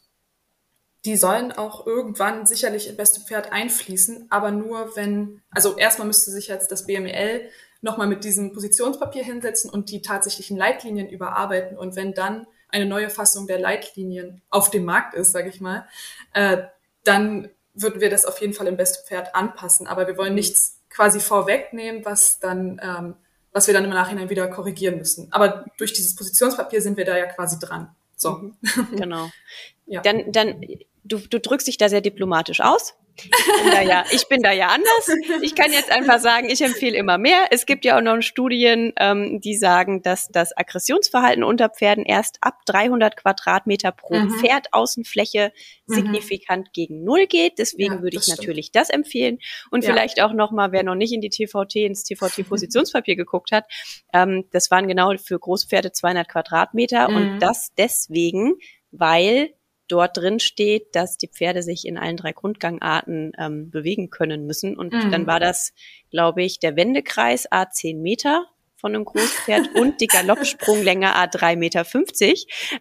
die 1.03 1.17
sollen 1.17 1.51
auch 1.51 1.85
irgendwann 1.85 2.45
sicherlich 2.45 2.87
in 2.87 2.95
beste 2.95 3.19
Pferd 3.19 3.51
einfließen, 3.51 4.27
aber 4.29 4.51
nur 4.51 4.95
wenn, 4.95 5.41
also 5.51 5.75
erstmal 5.75 6.07
müsste 6.07 6.31
sich 6.31 6.47
jetzt 6.47 6.71
das 6.71 6.85
BMEL 6.85 7.49
nochmal 7.81 8.07
mit 8.07 8.23
diesem 8.23 8.53
Positionspapier 8.53 9.25
hinsetzen 9.25 9.69
und 9.69 9.91
die 9.91 10.01
tatsächlichen 10.01 10.55
Leitlinien 10.55 11.09
überarbeiten. 11.09 11.77
Und 11.77 11.97
wenn 11.97 12.13
dann 12.13 12.47
eine 12.69 12.85
neue 12.85 13.09
Fassung 13.09 13.47
der 13.47 13.59
Leitlinien 13.59 14.41
auf 14.49 14.71
dem 14.71 14.85
Markt 14.85 15.13
ist, 15.13 15.33
sage 15.33 15.49
ich 15.49 15.59
mal, 15.59 15.89
äh, 16.31 16.59
dann 17.03 17.49
würden 17.73 18.01
wir 18.01 18.09
das 18.09 18.25
auf 18.25 18.39
jeden 18.41 18.53
Fall 18.53 18.67
im 18.67 18.77
Best 18.77 19.07
Pferd 19.07 19.35
anpassen. 19.35 19.87
Aber 19.87 20.07
wir 20.07 20.17
wollen 20.17 20.35
nichts 20.35 20.79
quasi 20.89 21.19
vorwegnehmen, 21.19 22.05
was 22.05 22.39
dann, 22.39 22.79
ähm, 22.83 23.15
was 23.51 23.67
wir 23.67 23.73
dann 23.73 23.83
im 23.83 23.89
Nachhinein 23.89 24.29
wieder 24.29 24.47
korrigieren 24.47 24.97
müssen. 24.97 25.27
Aber 25.31 25.65
durch 25.77 25.93
dieses 25.93 26.15
Positionspapier 26.15 26.81
sind 26.81 26.97
wir 26.97 27.05
da 27.05 27.17
ja 27.17 27.25
quasi 27.25 27.59
dran. 27.59 27.95
So. 28.15 28.31
Mhm. 28.31 28.55
Genau. 28.95 29.29
ja. 29.85 30.01
Dann, 30.01 30.31
dann, 30.31 30.61
du, 31.03 31.17
du 31.17 31.39
drückst 31.39 31.67
dich 31.67 31.77
da 31.77 31.89
sehr 31.89 32.01
diplomatisch 32.01 32.61
aus. 32.61 32.95
Ich 33.15 33.29
bin, 33.29 33.71
da 33.71 33.81
ja, 33.81 34.03
ich 34.11 34.27
bin 34.27 34.41
da 34.41 34.51
ja 34.51 34.67
anders. 34.67 35.41
Ich 35.41 35.55
kann 35.55 35.71
jetzt 35.71 35.91
einfach 35.91 36.19
sagen, 36.19 36.49
ich 36.49 36.61
empfehle 36.61 36.97
immer 36.97 37.17
mehr. 37.17 37.47
Es 37.51 37.65
gibt 37.65 37.85
ja 37.85 37.97
auch 37.97 38.01
noch 38.01 38.19
Studien, 38.21 38.91
ähm, 38.97 39.39
die 39.39 39.55
sagen, 39.55 40.01
dass 40.01 40.29
das 40.29 40.55
Aggressionsverhalten 40.57 41.43
unter 41.43 41.69
Pferden 41.69 42.05
erst 42.05 42.37
ab 42.41 42.65
300 42.65 43.15
Quadratmeter 43.15 43.91
pro 43.91 44.15
mhm. 44.15 44.39
Pferd 44.39 44.67
Außenfläche 44.71 45.51
mhm. 45.85 45.93
signifikant 45.93 46.73
gegen 46.73 47.03
Null 47.03 47.27
geht. 47.27 47.59
Deswegen 47.59 47.95
ja, 47.95 48.01
würde 48.01 48.17
ich 48.17 48.27
natürlich 48.27 48.71
das 48.71 48.89
empfehlen. 48.89 49.37
Und 49.69 49.83
ja. 49.83 49.91
vielleicht 49.91 50.21
auch 50.21 50.33
nochmal, 50.33 50.71
wer 50.71 50.83
noch 50.83 50.95
nicht 50.95 51.13
in 51.13 51.21
die 51.21 51.29
TVT, 51.29 51.75
ins 51.75 52.03
TVT-Positionspapier 52.03 53.15
geguckt 53.15 53.51
hat, 53.51 53.65
ähm, 54.11 54.45
das 54.51 54.71
waren 54.71 54.87
genau 54.87 55.13
für 55.23 55.37
Großpferde 55.37 55.91
200 55.91 56.27
Quadratmeter 56.27 57.09
mhm. 57.09 57.15
und 57.15 57.39
das 57.39 57.71
deswegen, 57.77 58.55
weil 58.91 59.53
dort 59.87 60.17
drin 60.17 60.39
steht, 60.39 60.95
dass 60.95 61.17
die 61.17 61.27
Pferde 61.27 61.63
sich 61.63 61.85
in 61.85 61.97
allen 61.97 62.17
drei 62.17 62.31
Grundgangarten 62.31 63.33
ähm, 63.37 63.69
bewegen 63.69 64.09
können 64.09 64.45
müssen. 64.45 64.77
Und 64.77 64.93
mhm. 64.93 65.11
dann 65.11 65.27
war 65.27 65.39
das, 65.39 65.73
glaube 66.09 66.43
ich, 66.43 66.59
der 66.59 66.75
Wendekreis 66.75 67.51
A 67.51 67.69
10 67.69 68.01
Meter 68.01 68.45
von 68.75 68.95
einem 68.95 69.05
Großpferd 69.05 69.75
und 69.75 70.01
die 70.01 70.07
Galoppsprunglänge 70.07 71.15
A 71.15 71.25
3,50 71.25 71.55
Meter. 71.57 71.85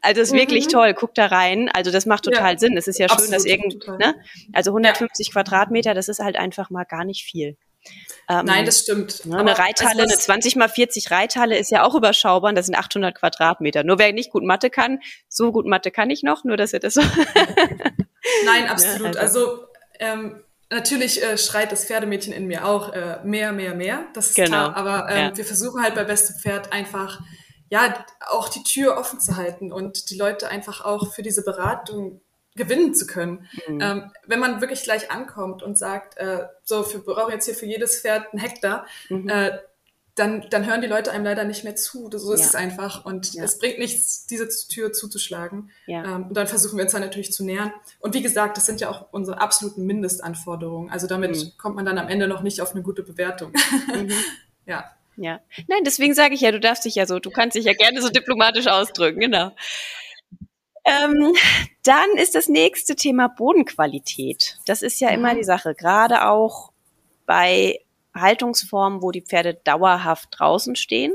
Also 0.00 0.20
ist 0.20 0.32
mhm. 0.32 0.38
wirklich 0.38 0.68
toll. 0.68 0.94
Guck 0.94 1.14
da 1.14 1.26
rein. 1.26 1.68
Also 1.72 1.90
das 1.90 2.06
macht 2.06 2.24
total 2.24 2.54
ja, 2.54 2.58
Sinn. 2.58 2.76
Es 2.76 2.88
ist 2.88 2.98
ja 2.98 3.08
schön, 3.08 3.30
dass 3.30 3.44
irgend, 3.44 3.86
ne? 3.98 4.14
Also 4.52 4.70
150 4.70 5.28
ja. 5.28 5.32
Quadratmeter, 5.32 5.94
das 5.94 6.08
ist 6.08 6.20
halt 6.20 6.36
einfach 6.36 6.70
mal 6.70 6.84
gar 6.84 7.04
nicht 7.04 7.24
viel. 7.24 7.56
Ähm, 8.28 8.46
Nein, 8.46 8.64
das 8.64 8.80
stimmt. 8.80 9.26
Ne, 9.26 9.38
eine 9.38 9.58
Reithalle, 9.58 10.04
eine 10.04 10.16
20 10.16 10.56
mal 10.56 10.68
40 10.68 11.10
Reithalle 11.10 11.58
ist 11.58 11.70
ja 11.70 11.84
auch 11.84 11.94
überschaubar 11.94 12.50
und 12.50 12.56
das 12.56 12.66
sind 12.66 12.76
800 12.76 13.14
Quadratmeter. 13.14 13.84
Nur 13.84 13.98
wer 13.98 14.12
nicht 14.12 14.30
gut 14.30 14.44
Mathe 14.44 14.70
kann, 14.70 15.00
so 15.28 15.52
gut 15.52 15.66
Mathe 15.66 15.90
kann 15.90 16.10
ich 16.10 16.22
noch, 16.22 16.44
nur 16.44 16.56
dass 16.56 16.72
ihr 16.72 16.80
das 16.80 16.94
so. 16.94 17.00
Nein, 18.44 18.66
absolut. 18.68 19.16
Ja, 19.16 19.20
also, 19.20 19.40
also 19.40 19.64
ähm, 19.98 20.42
natürlich 20.70 21.22
äh, 21.22 21.36
schreit 21.36 21.72
das 21.72 21.84
Pferdemädchen 21.84 22.32
in 22.32 22.46
mir 22.46 22.66
auch 22.66 22.92
äh, 22.92 23.18
mehr, 23.24 23.52
mehr, 23.52 23.74
mehr. 23.74 24.06
Das 24.14 24.28
ist 24.28 24.36
genau. 24.36 24.48
klar. 24.48 24.76
Aber 24.76 25.10
ähm, 25.10 25.30
ja. 25.30 25.36
wir 25.36 25.44
versuchen 25.44 25.82
halt 25.82 25.94
bei 25.94 26.04
Beste 26.04 26.32
Pferd 26.34 26.72
einfach 26.72 27.20
ja 27.68 28.04
auch 28.30 28.48
die 28.48 28.62
Tür 28.62 28.96
offen 28.98 29.20
zu 29.20 29.36
halten 29.36 29.72
und 29.72 30.10
die 30.10 30.16
Leute 30.16 30.48
einfach 30.48 30.84
auch 30.84 31.12
für 31.12 31.22
diese 31.22 31.42
Beratung 31.42 32.21
gewinnen 32.54 32.94
zu 32.94 33.06
können. 33.06 33.48
Mhm. 33.66 33.80
Ähm, 33.80 34.10
wenn 34.26 34.40
man 34.40 34.60
wirklich 34.60 34.82
gleich 34.82 35.10
ankommt 35.10 35.62
und 35.62 35.78
sagt, 35.78 36.18
äh, 36.18 36.46
so, 36.64 36.90
wir 36.92 37.00
brauchen 37.00 37.32
jetzt 37.32 37.46
hier 37.46 37.54
für 37.54 37.66
jedes 37.66 38.00
Pferd 38.00 38.32
einen 38.32 38.42
Hektar, 38.42 38.86
mhm. 39.08 39.28
äh, 39.28 39.58
dann, 40.14 40.46
dann 40.50 40.66
hören 40.66 40.82
die 40.82 40.88
Leute 40.88 41.10
einem 41.10 41.24
leider 41.24 41.44
nicht 41.44 41.64
mehr 41.64 41.74
zu. 41.74 42.10
So 42.12 42.34
ist 42.34 42.40
ja. 42.40 42.46
es 42.46 42.54
einfach. 42.54 43.06
Und 43.06 43.32
ja. 43.32 43.44
es 43.44 43.58
bringt 43.58 43.78
nichts, 43.78 44.26
diese 44.26 44.46
Tür 44.68 44.92
zuzuschlagen. 44.92 45.70
Ja. 45.86 46.04
Ähm, 46.04 46.26
und 46.28 46.36
dann 46.36 46.46
versuchen 46.46 46.76
wir 46.76 46.84
uns 46.84 46.92
dann 46.92 47.00
natürlich 47.00 47.32
zu 47.32 47.44
nähern. 47.44 47.72
Und 47.98 48.12
wie 48.14 48.22
gesagt, 48.22 48.58
das 48.58 48.66
sind 48.66 48.80
ja 48.82 48.90
auch 48.90 49.06
unsere 49.10 49.40
absoluten 49.40 49.86
Mindestanforderungen. 49.86 50.90
Also 50.90 51.06
damit 51.06 51.36
mhm. 51.36 51.52
kommt 51.56 51.76
man 51.76 51.86
dann 51.86 51.98
am 51.98 52.08
Ende 52.08 52.28
noch 52.28 52.42
nicht 52.42 52.60
auf 52.60 52.72
eine 52.72 52.82
gute 52.82 53.02
Bewertung. 53.02 53.52
Mhm. 53.92 54.12
ja. 54.66 54.84
Ja. 55.16 55.40
Nein, 55.68 55.84
deswegen 55.84 56.14
sage 56.14 56.34
ich 56.34 56.40
ja, 56.40 56.52
du 56.52 56.60
darfst 56.60 56.84
dich 56.84 56.94
ja 56.94 57.06
so, 57.06 57.18
du 57.18 57.30
kannst 57.30 57.56
dich 57.56 57.64
ja 57.64 57.74
gerne 57.74 58.00
so 58.00 58.08
diplomatisch 58.08 58.66
ausdrücken, 58.66 59.20
genau. 59.20 59.52
Ähm, 60.84 61.34
dann 61.84 62.10
ist 62.16 62.34
das 62.34 62.48
nächste 62.48 62.96
Thema 62.96 63.28
Bodenqualität. 63.28 64.58
Das 64.66 64.82
ist 64.82 65.00
ja 65.00 65.08
mhm. 65.08 65.14
immer 65.14 65.34
die 65.34 65.44
Sache, 65.44 65.74
gerade 65.74 66.28
auch 66.28 66.72
bei 67.26 67.80
Haltungsformen, 68.14 69.02
wo 69.02 69.10
die 69.10 69.22
Pferde 69.22 69.54
dauerhaft 69.54 70.28
draußen 70.32 70.76
stehen 70.76 71.12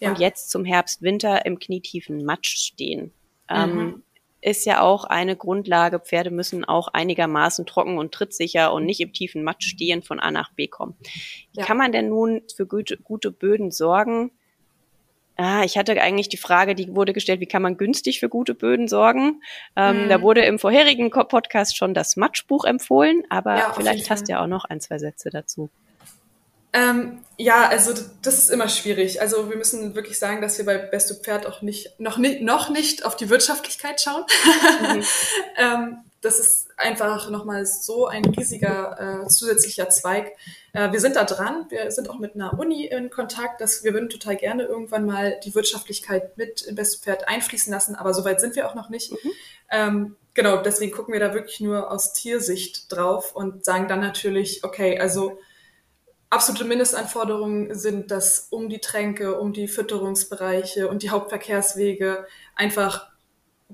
ja. 0.00 0.08
und 0.08 0.18
jetzt 0.18 0.50
zum 0.50 0.64
Herbst, 0.64 1.02
Winter 1.02 1.46
im 1.46 1.58
knietiefen 1.58 2.24
Matsch 2.24 2.56
stehen. 2.56 3.12
Ähm, 3.48 3.74
mhm. 3.74 4.02
ist 4.40 4.64
ja 4.64 4.80
auch 4.80 5.04
eine 5.04 5.36
Grundlage. 5.36 6.00
Pferde 6.00 6.30
müssen 6.30 6.64
auch 6.64 6.88
einigermaßen 6.88 7.66
trocken 7.66 7.98
und 7.98 8.12
trittsicher 8.12 8.72
und 8.72 8.86
nicht 8.86 9.00
im 9.00 9.12
tiefen 9.12 9.44
Matsch 9.44 9.68
stehen 9.68 10.02
von 10.02 10.20
A 10.20 10.30
nach 10.30 10.52
B 10.52 10.66
kommen. 10.68 10.96
Wie 11.52 11.60
ja. 11.60 11.64
kann 11.64 11.76
man 11.76 11.92
denn 11.92 12.08
nun 12.08 12.42
für 12.54 12.66
gute, 12.66 12.96
gute 12.96 13.30
Böden 13.30 13.70
sorgen? 13.70 14.32
Ah, 15.42 15.64
ich 15.64 15.78
hatte 15.78 15.98
eigentlich 15.98 16.28
die 16.28 16.36
Frage, 16.36 16.74
die 16.74 16.94
wurde 16.94 17.14
gestellt, 17.14 17.40
wie 17.40 17.46
kann 17.46 17.62
man 17.62 17.78
günstig 17.78 18.20
für 18.20 18.28
gute 18.28 18.52
Böden 18.52 18.88
sorgen? 18.88 19.40
Ähm, 19.74 20.04
mhm. 20.04 20.08
Da 20.10 20.20
wurde 20.20 20.44
im 20.44 20.58
vorherigen 20.58 21.08
Podcast 21.10 21.78
schon 21.78 21.94
das 21.94 22.16
Matschbuch 22.16 22.66
empfohlen, 22.66 23.22
aber 23.30 23.56
ja, 23.56 23.72
vielleicht 23.74 24.10
hast 24.10 24.28
du 24.28 24.32
ja 24.32 24.42
auch 24.42 24.46
noch 24.46 24.66
ein, 24.66 24.82
zwei 24.82 24.98
Sätze 24.98 25.30
dazu. 25.30 25.70
Ähm, 26.74 27.22
ja, 27.38 27.68
also 27.68 27.94
das 28.20 28.38
ist 28.38 28.50
immer 28.50 28.68
schwierig. 28.68 29.22
Also 29.22 29.48
wir 29.48 29.56
müssen 29.56 29.94
wirklich 29.94 30.18
sagen, 30.18 30.42
dass 30.42 30.58
wir 30.58 30.66
bei 30.66 30.76
Best 30.76 31.10
of 31.10 31.22
Pferd 31.22 31.46
auch 31.46 31.62
nicht 31.62 31.98
noch, 31.98 32.18
nicht, 32.18 32.42
noch 32.42 32.68
nicht 32.68 33.06
auf 33.06 33.16
die 33.16 33.30
Wirtschaftlichkeit 33.30 33.98
schauen. 33.98 34.24
Mhm. 34.82 35.04
ähm, 35.56 35.96
das 36.20 36.38
ist 36.38 36.68
einfach 36.80 37.30
nochmal 37.30 37.66
so 37.66 38.06
ein 38.06 38.24
riesiger 38.24 39.22
äh, 39.24 39.28
zusätzlicher 39.28 39.90
Zweig. 39.90 40.32
Äh, 40.72 40.92
wir 40.92 41.00
sind 41.00 41.16
da 41.16 41.24
dran. 41.24 41.66
Wir 41.68 41.90
sind 41.90 42.08
auch 42.08 42.18
mit 42.18 42.34
einer 42.34 42.58
Uni 42.58 42.86
in 42.86 43.10
Kontakt, 43.10 43.60
dass 43.60 43.84
wir 43.84 43.92
würden 43.92 44.08
total 44.08 44.36
gerne 44.36 44.64
irgendwann 44.64 45.06
mal 45.06 45.38
die 45.44 45.54
Wirtschaftlichkeit 45.54 46.36
mit 46.36 46.62
in 46.62 46.74
Best 46.74 46.96
of 46.96 47.02
Pferd 47.02 47.28
einfließen 47.28 47.72
lassen, 47.72 47.94
aber 47.94 48.14
soweit 48.14 48.40
sind 48.40 48.56
wir 48.56 48.68
auch 48.68 48.74
noch 48.74 48.88
nicht. 48.88 49.12
Mhm. 49.12 49.30
Ähm, 49.70 50.16
genau, 50.34 50.62
deswegen 50.62 50.92
gucken 50.92 51.12
wir 51.12 51.20
da 51.20 51.34
wirklich 51.34 51.60
nur 51.60 51.90
aus 51.90 52.12
Tiersicht 52.12 52.90
drauf 52.90 53.34
und 53.34 53.64
sagen 53.64 53.86
dann 53.88 54.00
natürlich, 54.00 54.64
okay, 54.64 54.98
also 54.98 55.38
absolute 56.30 56.64
Mindestanforderungen 56.64 57.74
sind, 57.74 58.10
dass 58.10 58.48
um 58.50 58.68
die 58.68 58.78
Tränke, 58.78 59.38
um 59.38 59.52
die 59.52 59.68
Fütterungsbereiche 59.68 60.88
und 60.88 61.02
die 61.02 61.10
Hauptverkehrswege 61.10 62.26
einfach 62.54 63.10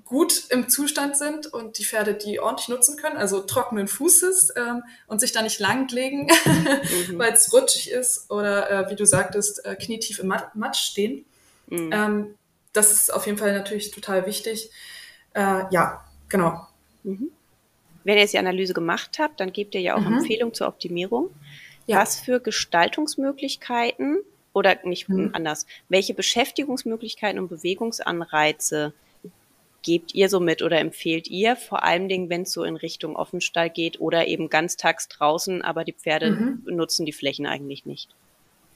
gut 0.04 0.44
im 0.50 0.68
Zustand 0.68 1.16
sind 1.16 1.46
und 1.46 1.78
die 1.78 1.84
Pferde 1.84 2.14
die 2.14 2.40
ordentlich 2.40 2.68
nutzen 2.68 2.96
können, 2.96 3.16
also 3.16 3.40
trockenen 3.40 3.88
Fußes 3.88 4.54
ähm, 4.56 4.82
und 5.06 5.20
sich 5.20 5.32
da 5.32 5.42
nicht 5.42 5.58
langlegen, 5.58 6.26
mhm. 6.26 7.18
weil 7.18 7.32
es 7.32 7.52
rutschig 7.52 7.90
ist 7.90 8.30
oder 8.30 8.70
äh, 8.70 8.90
wie 8.90 8.96
du 8.96 9.06
sagtest, 9.06 9.64
äh, 9.64 9.74
knietief 9.76 10.18
im 10.18 10.32
Matsch 10.54 10.80
stehen. 10.80 11.24
Mhm. 11.68 11.90
Ähm, 11.92 12.34
das 12.72 12.92
ist 12.92 13.12
auf 13.12 13.26
jeden 13.26 13.38
Fall 13.38 13.52
natürlich 13.52 13.90
total 13.90 14.26
wichtig. 14.26 14.70
Äh, 15.34 15.64
ja, 15.70 16.04
genau. 16.28 16.66
Mhm. 17.02 17.30
Wenn 18.04 18.16
ihr 18.16 18.20
jetzt 18.20 18.34
die 18.34 18.38
Analyse 18.38 18.74
gemacht 18.74 19.18
habt, 19.18 19.40
dann 19.40 19.52
gebt 19.52 19.74
ihr 19.74 19.80
ja 19.80 19.96
auch 19.96 20.00
mhm. 20.00 20.18
Empfehlungen 20.18 20.54
zur 20.54 20.68
Optimierung. 20.68 21.30
Ja. 21.86 21.98
Was 21.98 22.20
für 22.20 22.40
Gestaltungsmöglichkeiten 22.40 24.18
oder 24.52 24.76
nicht 24.84 25.06
hm. 25.06 25.30
anders, 25.34 25.66
welche 25.88 26.14
Beschäftigungsmöglichkeiten 26.14 27.38
und 27.38 27.48
Bewegungsanreize 27.48 28.92
gebt 29.86 30.14
ihr 30.14 30.28
so 30.28 30.40
mit 30.40 30.62
oder 30.62 30.80
empfehlt 30.80 31.28
ihr, 31.28 31.54
vor 31.54 31.84
allem 31.84 32.08
Dingen, 32.08 32.28
wenn 32.28 32.42
es 32.42 32.52
so 32.52 32.64
in 32.64 32.74
Richtung 32.74 33.14
Offenstall 33.14 33.70
geht 33.70 34.00
oder 34.00 34.26
eben 34.26 34.50
ganztags 34.50 35.06
draußen, 35.06 35.62
aber 35.62 35.84
die 35.84 35.92
Pferde 35.92 36.32
mhm. 36.32 36.62
nutzen 36.66 37.06
die 37.06 37.12
Flächen 37.12 37.46
eigentlich 37.46 37.86
nicht? 37.86 38.10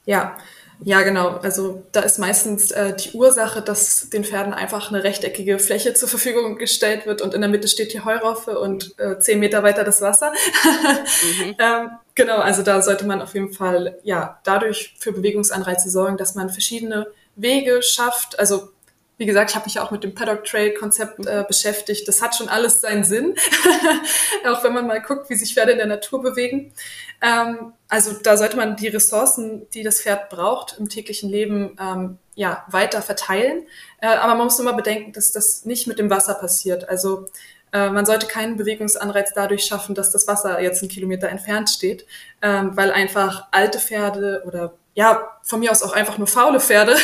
Ja, 0.07 0.39
ja, 0.83 1.03
genau. 1.03 1.39
Also 1.43 1.83
da 1.93 2.01
ist 2.01 2.19
meistens 2.19 2.71
äh, 2.71 2.97
die 2.97 3.11
Ursache, 3.13 3.61
dass 3.61 4.09
den 4.09 4.25
Pferden 4.25 4.55
einfach 4.55 4.91
eine 4.91 5.05
rechteckige 5.05 5.59
Fläche 5.59 5.93
zur 5.93 6.09
Verfügung 6.09 6.57
gestellt 6.57 7.07
wird 7.07 7.21
und 7.21 7.35
in 7.35 7.41
der 7.43 7.51
Mitte 7.51 7.69
steht 7.69 7.93
die 7.93 8.01
Heuraufe 8.01 8.59
und 8.59 8.99
äh, 8.99 9.19
zehn 9.19 9.41
Meter 9.41 9.63
weiter 9.63 9.85
das 9.85 10.01
Wasser. 10.01 10.33
mhm. 11.43 11.57
ähm, 11.59 11.91
genau, 12.15 12.39
also 12.39 12.63
da 12.63 12.81
sollte 12.81 13.05
man 13.05 13.21
auf 13.21 13.35
jeden 13.35 13.53
Fall 13.53 13.99
ja 14.05 14.41
dadurch 14.45 14.95
für 14.99 15.13
Bewegungsanreize 15.13 15.91
sorgen, 15.91 16.17
dass 16.17 16.35
man 16.35 16.49
verschiedene 16.51 17.09
Wege 17.37 17.83
schafft. 17.83 18.39
Also 18.39 18.71
wie 19.21 19.27
gesagt, 19.27 19.51
ich 19.51 19.57
habe 19.57 19.67
mich 19.67 19.79
auch 19.79 19.91
mit 19.91 20.03
dem 20.03 20.15
Paddock 20.15 20.45
Trail 20.45 20.73
Konzept 20.73 21.27
äh, 21.27 21.45
beschäftigt. 21.47 22.09
Das 22.09 22.23
hat 22.23 22.35
schon 22.35 22.49
alles 22.49 22.81
seinen 22.81 23.05
Sinn, 23.05 23.35
auch 24.47 24.65
wenn 24.65 24.73
man 24.73 24.87
mal 24.87 25.03
guckt, 25.03 25.29
wie 25.29 25.35
sich 25.35 25.53
Pferde 25.53 25.73
in 25.73 25.77
der 25.77 25.87
Natur 25.87 26.23
bewegen. 26.23 26.73
Ähm, 27.21 27.75
also 27.91 28.15
da 28.15 28.39
sollte 28.39 28.57
man 28.57 28.77
die 28.77 28.89
Ressourcen, 28.89 29.69
die 29.75 29.83
das 29.83 30.01
Pferd 30.01 30.31
braucht 30.31 30.77
im 30.79 30.89
täglichen 30.89 31.29
Leben, 31.29 31.77
ähm, 31.79 32.17
ja 32.35 32.65
weiter 32.71 33.03
verteilen. 33.03 33.65
Äh, 34.01 34.07
aber 34.07 34.37
man 34.37 34.45
muss 34.45 34.59
immer 34.59 34.73
bedenken, 34.73 35.13
dass 35.13 35.33
das 35.33 35.67
nicht 35.67 35.87
mit 35.87 35.99
dem 35.99 36.09
Wasser 36.09 36.33
passiert. 36.33 36.89
Also 36.89 37.27
äh, 37.75 37.91
man 37.91 38.07
sollte 38.07 38.27
keinen 38.27 38.57
Bewegungsanreiz 38.57 39.35
dadurch 39.35 39.65
schaffen, 39.65 39.95
dass 39.95 40.13
das 40.13 40.29
Wasser 40.29 40.63
jetzt 40.63 40.81
einen 40.81 40.91
Kilometer 40.91 41.29
entfernt 41.29 41.69
steht, 41.69 42.07
ähm, 42.41 42.75
weil 42.75 42.91
einfach 42.91 43.49
alte 43.51 43.81
Pferde 43.81 44.45
oder 44.47 44.73
ja, 45.01 45.31
von 45.43 45.61
mir 45.61 45.71
aus 45.71 45.83
auch 45.83 45.95
einfach 45.95 46.19
nur 46.19 46.27
faule 46.27 46.61
Pferde, 46.61 46.95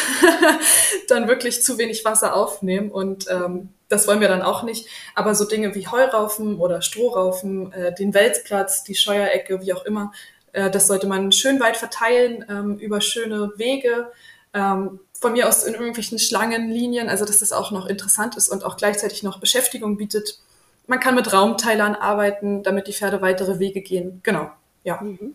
dann 1.08 1.28
wirklich 1.28 1.64
zu 1.64 1.78
wenig 1.78 2.04
Wasser 2.04 2.36
aufnehmen. 2.36 2.90
Und 2.90 3.26
ähm, 3.30 3.70
das 3.88 4.06
wollen 4.06 4.20
wir 4.20 4.28
dann 4.28 4.42
auch 4.42 4.64
nicht. 4.64 4.86
Aber 5.14 5.34
so 5.34 5.46
Dinge 5.46 5.74
wie 5.74 5.88
Heuraufen 5.88 6.58
oder 6.58 6.82
Strohraufen, 6.82 7.72
äh, 7.72 7.94
den 7.94 8.12
Wälzplatz, 8.12 8.84
die 8.84 8.94
Scheuerecke, 8.94 9.62
wie 9.62 9.72
auch 9.72 9.86
immer, 9.86 10.12
äh, 10.52 10.70
das 10.70 10.88
sollte 10.88 11.06
man 11.06 11.32
schön 11.32 11.58
weit 11.58 11.78
verteilen 11.78 12.44
ähm, 12.50 12.76
über 12.76 13.00
schöne 13.00 13.52
Wege. 13.56 14.12
Ähm, 14.52 15.00
von 15.18 15.32
mir 15.32 15.48
aus 15.48 15.64
in 15.64 15.72
irgendwelchen 15.72 16.18
Schlangenlinien, 16.18 17.08
also 17.08 17.24
dass 17.24 17.38
das 17.38 17.52
auch 17.52 17.70
noch 17.70 17.86
interessant 17.86 18.36
ist 18.36 18.50
und 18.50 18.62
auch 18.62 18.76
gleichzeitig 18.76 19.22
noch 19.22 19.40
Beschäftigung 19.40 19.96
bietet. 19.96 20.38
Man 20.86 21.00
kann 21.00 21.14
mit 21.14 21.32
Raumteilern 21.32 21.94
arbeiten, 21.94 22.62
damit 22.62 22.88
die 22.88 22.92
Pferde 22.92 23.22
weitere 23.22 23.58
Wege 23.58 23.80
gehen. 23.80 24.20
Genau, 24.22 24.50
ja. 24.84 25.00
Mhm. 25.00 25.34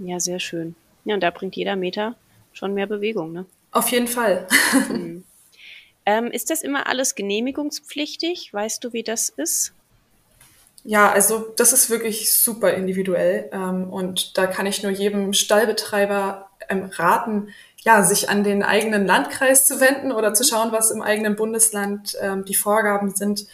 Ja, 0.00 0.18
sehr 0.18 0.40
schön. 0.40 0.74
Ja, 1.04 1.14
und 1.14 1.20
da 1.20 1.30
bringt 1.30 1.56
jeder 1.56 1.76
Meter 1.76 2.14
schon 2.52 2.74
mehr 2.74 2.86
Bewegung, 2.86 3.32
ne? 3.32 3.46
Auf 3.72 3.88
jeden 3.88 4.08
Fall. 4.08 4.48
mhm. 4.88 5.24
ähm, 6.06 6.26
ist 6.26 6.50
das 6.50 6.62
immer 6.62 6.86
alles 6.86 7.14
genehmigungspflichtig? 7.14 8.52
Weißt 8.52 8.82
du, 8.82 8.92
wie 8.92 9.02
das 9.02 9.28
ist? 9.28 9.72
Ja, 10.82 11.10
also 11.10 11.52
das 11.56 11.72
ist 11.72 11.90
wirklich 11.90 12.32
super 12.32 12.72
individuell 12.72 13.50
ähm, 13.52 13.90
und 13.90 14.38
da 14.38 14.46
kann 14.46 14.64
ich 14.64 14.82
nur 14.82 14.92
jedem 14.92 15.34
Stallbetreiber 15.34 16.48
ähm, 16.70 16.90
raten, 16.94 17.48
ja, 17.82 18.02
sich 18.02 18.30
an 18.30 18.44
den 18.44 18.62
eigenen 18.62 19.06
Landkreis 19.06 19.66
zu 19.66 19.80
wenden 19.80 20.10
oder 20.10 20.32
zu 20.32 20.42
schauen, 20.42 20.72
was 20.72 20.90
im 20.90 21.02
eigenen 21.02 21.36
Bundesland 21.36 22.16
ähm, 22.20 22.44
die 22.44 22.54
Vorgaben 22.54 23.14
sind. 23.14 23.46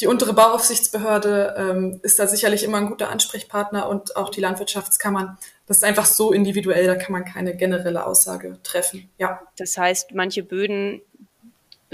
Die 0.00 0.06
untere 0.06 0.34
Bauaufsichtsbehörde 0.34 1.54
ähm, 1.56 2.00
ist 2.02 2.18
da 2.18 2.26
sicherlich 2.26 2.62
immer 2.64 2.78
ein 2.78 2.88
guter 2.88 3.08
Ansprechpartner 3.08 3.88
und 3.88 4.16
auch 4.16 4.28
die 4.28 4.42
Landwirtschaftskammern 4.42 5.38
das 5.66 5.78
ist 5.78 5.84
einfach 5.84 6.06
so 6.06 6.32
individuell, 6.32 6.86
da 6.86 6.94
kann 6.94 7.12
man 7.12 7.24
keine 7.24 7.56
generelle 7.56 8.06
Aussage 8.06 8.58
treffen. 8.62 9.10
Ja. 9.18 9.40
Das 9.56 9.76
heißt, 9.76 10.14
manche 10.14 10.42
Böden 10.42 11.00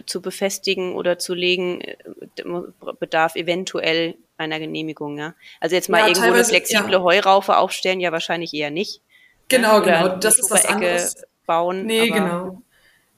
zu 0.06 0.20
befestigen 0.20 0.94
oder 0.94 1.18
zu 1.18 1.34
legen 1.34 1.80
äh, 1.80 1.96
bedarf 2.98 3.36
eventuell 3.36 4.14
einer 4.36 4.58
Genehmigung, 4.58 5.18
ja. 5.18 5.34
Also 5.60 5.76
jetzt 5.76 5.88
mal 5.88 6.00
ja, 6.00 6.08
irgendwo 6.08 6.32
eine 6.32 6.44
flexible 6.44 6.92
ja. 6.92 7.02
Heuraufe 7.02 7.56
aufstellen, 7.56 8.00
ja 8.00 8.12
wahrscheinlich 8.12 8.52
eher 8.54 8.70
nicht. 8.70 9.00
Genau, 9.48 9.78
ne? 9.78 9.84
genau. 9.84 10.08
Das 10.16 10.38
ist 10.38 10.50
was 10.50 10.64
anderes. 10.66 11.22
bauen. 11.46 11.86
Nee, 11.86 12.08
genau. 12.08 12.62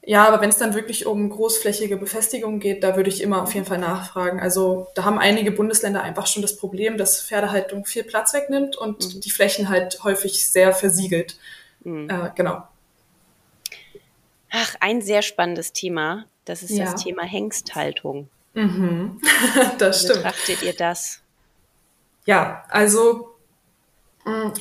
Ja, 0.06 0.28
aber 0.28 0.42
wenn 0.42 0.50
es 0.50 0.58
dann 0.58 0.74
wirklich 0.74 1.06
um 1.06 1.30
großflächige 1.30 1.96
Befestigungen 1.96 2.60
geht, 2.60 2.84
da 2.84 2.94
würde 2.96 3.08
ich 3.08 3.22
immer 3.22 3.42
auf 3.42 3.54
jeden 3.54 3.64
Fall 3.64 3.78
nachfragen. 3.78 4.38
Also 4.38 4.86
da 4.94 5.04
haben 5.04 5.18
einige 5.18 5.50
Bundesländer 5.50 6.02
einfach 6.02 6.26
schon 6.26 6.42
das 6.42 6.56
Problem, 6.56 6.98
dass 6.98 7.22
Pferdehaltung 7.22 7.86
viel 7.86 8.04
Platz 8.04 8.34
wegnimmt 8.34 8.76
und 8.76 9.14
mhm. 9.14 9.20
die 9.20 9.30
Flächen 9.30 9.70
halt 9.70 10.04
häufig 10.04 10.46
sehr 10.46 10.72
versiegelt. 10.72 11.38
Mhm. 11.84 12.10
Äh, 12.10 12.30
genau. 12.34 12.64
Ach, 14.50 14.74
ein 14.80 15.00
sehr 15.00 15.22
spannendes 15.22 15.72
Thema. 15.72 16.26
Das 16.44 16.62
ist 16.62 16.72
ja. 16.72 16.84
das 16.84 17.02
Thema 17.02 17.22
Hengsthaltung. 17.22 18.28
Mhm. 18.52 19.20
das 19.78 20.02
Wie 20.02 20.04
stimmt. 20.04 20.22
betrachtet 20.22 20.62
ihr 20.62 20.74
das? 20.74 21.22
Ja, 22.26 22.64
also 22.68 23.33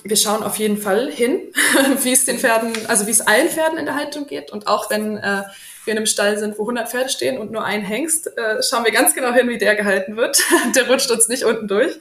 wir 0.03 0.17
schauen 0.17 0.43
auf 0.43 0.57
jeden 0.57 0.77
Fall 0.77 1.09
hin, 1.09 1.53
wie 2.03 2.11
es 2.11 2.25
den 2.25 2.37
Pferden, 2.37 2.73
also 2.87 3.07
wie 3.07 3.11
es 3.11 3.21
allen 3.21 3.49
Pferden 3.49 3.77
in 3.77 3.85
der 3.85 3.95
Haltung 3.95 4.27
geht. 4.27 4.51
Und 4.51 4.67
auch 4.67 4.89
wenn 4.89 5.17
äh, 5.17 5.43
wir 5.85 5.91
in 5.91 5.97
einem 5.97 6.05
Stall 6.05 6.37
sind, 6.37 6.57
wo 6.57 6.63
100 6.63 6.89
Pferde 6.89 7.09
stehen 7.09 7.37
und 7.37 7.51
nur 7.51 7.63
ein 7.63 7.81
Hengst, 7.81 8.27
äh, 8.37 8.61
schauen 8.61 8.83
wir 8.83 8.91
ganz 8.91 9.15
genau 9.15 9.31
hin, 9.33 9.47
wie 9.49 9.57
der 9.57 9.75
gehalten 9.75 10.17
wird. 10.17 10.41
der 10.75 10.89
rutscht 10.89 11.11
uns 11.11 11.29
nicht 11.29 11.43
unten 11.43 11.67
durch. 11.67 11.93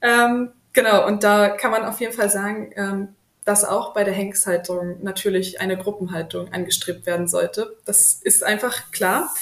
Ähm, 0.00 0.52
genau, 0.72 1.06
und 1.06 1.22
da 1.22 1.50
kann 1.50 1.70
man 1.70 1.84
auf 1.84 2.00
jeden 2.00 2.12
Fall 2.12 2.30
sagen, 2.30 2.72
ähm, 2.76 3.08
dass 3.44 3.64
auch 3.64 3.94
bei 3.94 4.02
der 4.02 4.14
Hengsthaltung 4.14 5.02
natürlich 5.02 5.60
eine 5.60 5.76
Gruppenhaltung 5.76 6.52
angestrebt 6.52 7.06
werden 7.06 7.28
sollte. 7.28 7.76
Das 7.84 8.14
ist 8.22 8.42
einfach 8.42 8.90
klar. 8.90 9.32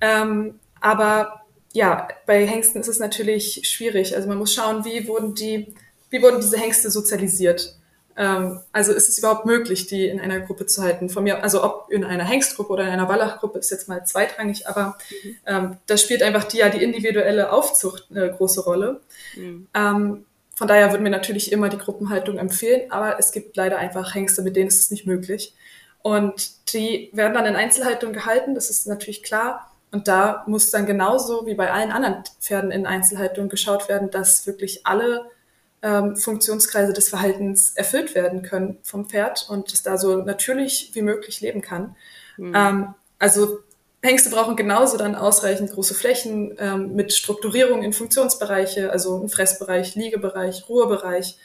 Ähm, 0.00 0.58
aber 0.80 1.42
ja, 1.72 2.08
bei 2.26 2.46
Hengsten 2.46 2.80
ist 2.80 2.88
es 2.88 2.98
natürlich 2.98 3.62
schwierig. 3.64 4.14
Also 4.16 4.28
man 4.28 4.38
muss 4.38 4.52
schauen, 4.52 4.84
wie 4.84 5.08
wurden 5.08 5.34
die 5.34 5.74
wie 6.10 6.22
wurden 6.22 6.40
diese 6.40 6.58
Hengste 6.58 6.90
sozialisiert? 6.90 7.76
Ähm, 8.16 8.60
also 8.72 8.92
ist 8.92 9.08
es 9.08 9.18
überhaupt 9.18 9.46
möglich, 9.46 9.86
die 9.86 10.06
in 10.06 10.20
einer 10.20 10.40
Gruppe 10.40 10.66
zu 10.66 10.82
halten? 10.82 11.08
Von 11.08 11.24
mir, 11.24 11.42
also 11.42 11.62
ob 11.62 11.90
in 11.90 12.04
einer 12.04 12.24
Hengstgruppe 12.24 12.72
oder 12.72 12.84
in 12.84 12.90
einer 12.90 13.08
Wallachgruppe 13.08 13.60
ist 13.60 13.70
jetzt 13.70 13.88
mal 13.88 14.04
zweitrangig, 14.04 14.66
aber 14.66 14.98
mhm. 15.22 15.36
ähm, 15.46 15.76
da 15.86 15.96
spielt 15.96 16.22
einfach 16.22 16.44
die 16.44 16.58
ja 16.58 16.68
die 16.68 16.82
individuelle 16.82 17.52
Aufzucht 17.52 18.08
eine 18.10 18.30
große 18.30 18.64
Rolle. 18.64 19.00
Mhm. 19.36 19.68
Ähm, 19.72 20.24
von 20.58 20.66
daher 20.66 20.90
würden 20.90 21.04
wir 21.04 21.12
natürlich 21.12 21.52
immer 21.52 21.68
die 21.68 21.78
Gruppenhaltung 21.78 22.36
empfehlen, 22.38 22.90
aber 22.90 23.20
es 23.20 23.30
gibt 23.30 23.56
leider 23.56 23.78
einfach 23.78 24.16
Hengste, 24.16 24.42
mit 24.42 24.56
denen 24.56 24.66
ist 24.66 24.80
es 24.80 24.90
nicht 24.90 25.06
möglich. 25.06 25.54
Und 26.02 26.72
die 26.72 27.10
werden 27.12 27.34
dann 27.34 27.46
in 27.46 27.54
Einzelhaltung 27.54 28.12
gehalten, 28.12 28.56
das 28.56 28.68
ist 28.68 28.88
natürlich 28.88 29.22
klar. 29.22 29.70
Und 29.92 30.08
da 30.08 30.42
muss 30.48 30.70
dann 30.70 30.86
genauso 30.86 31.46
wie 31.46 31.54
bei 31.54 31.70
allen 31.70 31.92
anderen 31.92 32.24
Pferden 32.40 32.72
in 32.72 32.86
Einzelhaltung 32.86 33.48
geschaut 33.48 33.88
werden, 33.88 34.10
dass 34.10 34.48
wirklich 34.48 34.84
alle 34.84 35.30
ähm, 35.82 36.16
Funktionskreise 36.16 36.92
des 36.92 37.08
Verhaltens 37.08 37.72
erfüllt 37.76 38.14
werden 38.14 38.42
können 38.42 38.78
vom 38.82 39.08
Pferd 39.08 39.46
und 39.48 39.72
es 39.72 39.82
da 39.82 39.98
so 39.98 40.16
natürlich 40.16 40.90
wie 40.94 41.02
möglich 41.02 41.40
leben 41.40 41.62
kann. 41.62 41.96
Mhm. 42.36 42.52
Ähm, 42.54 42.94
also 43.18 43.58
Hengste 44.00 44.30
brauchen 44.30 44.54
genauso 44.54 44.96
dann 44.96 45.16
ausreichend 45.16 45.72
große 45.72 45.92
Flächen 45.92 46.56
ähm, 46.60 46.94
mit 46.94 47.12
Strukturierung 47.12 47.82
in 47.82 47.92
Funktionsbereiche, 47.92 48.92
also 48.92 49.20
ein 49.20 49.28
Fressbereich, 49.28 49.96
Liegebereich, 49.96 50.68
Ruhebereich. 50.68 51.36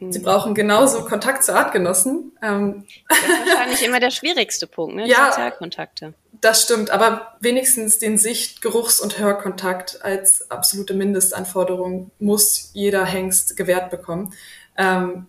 Mhm. 0.00 0.12
Sie 0.12 0.20
brauchen 0.20 0.54
genauso 0.54 1.04
Kontakt 1.04 1.44
zu 1.44 1.54
Artgenossen. 1.54 2.32
Ähm, 2.42 2.86
das 3.08 3.18
ist 3.18 3.28
wahrscheinlich 3.28 3.84
immer 3.84 4.00
der 4.00 4.10
schwierigste 4.10 4.66
Punkt, 4.66 4.96
ne? 4.96 5.06
Ja, 5.06 5.30
Sozialkontakte. 5.32 6.14
Das 6.40 6.62
stimmt, 6.62 6.90
aber 6.90 7.36
wenigstens 7.40 7.98
den 7.98 8.18
Sicht-, 8.18 8.62
Geruchs- 8.62 9.00
und 9.00 9.18
Hörkontakt 9.18 10.04
als 10.04 10.50
absolute 10.50 10.94
Mindestanforderung 10.94 12.10
muss 12.18 12.70
jeder 12.74 13.04
Hengst 13.04 13.56
gewährt 13.56 13.90
bekommen. 13.90 14.32
Ähm, 14.76 15.26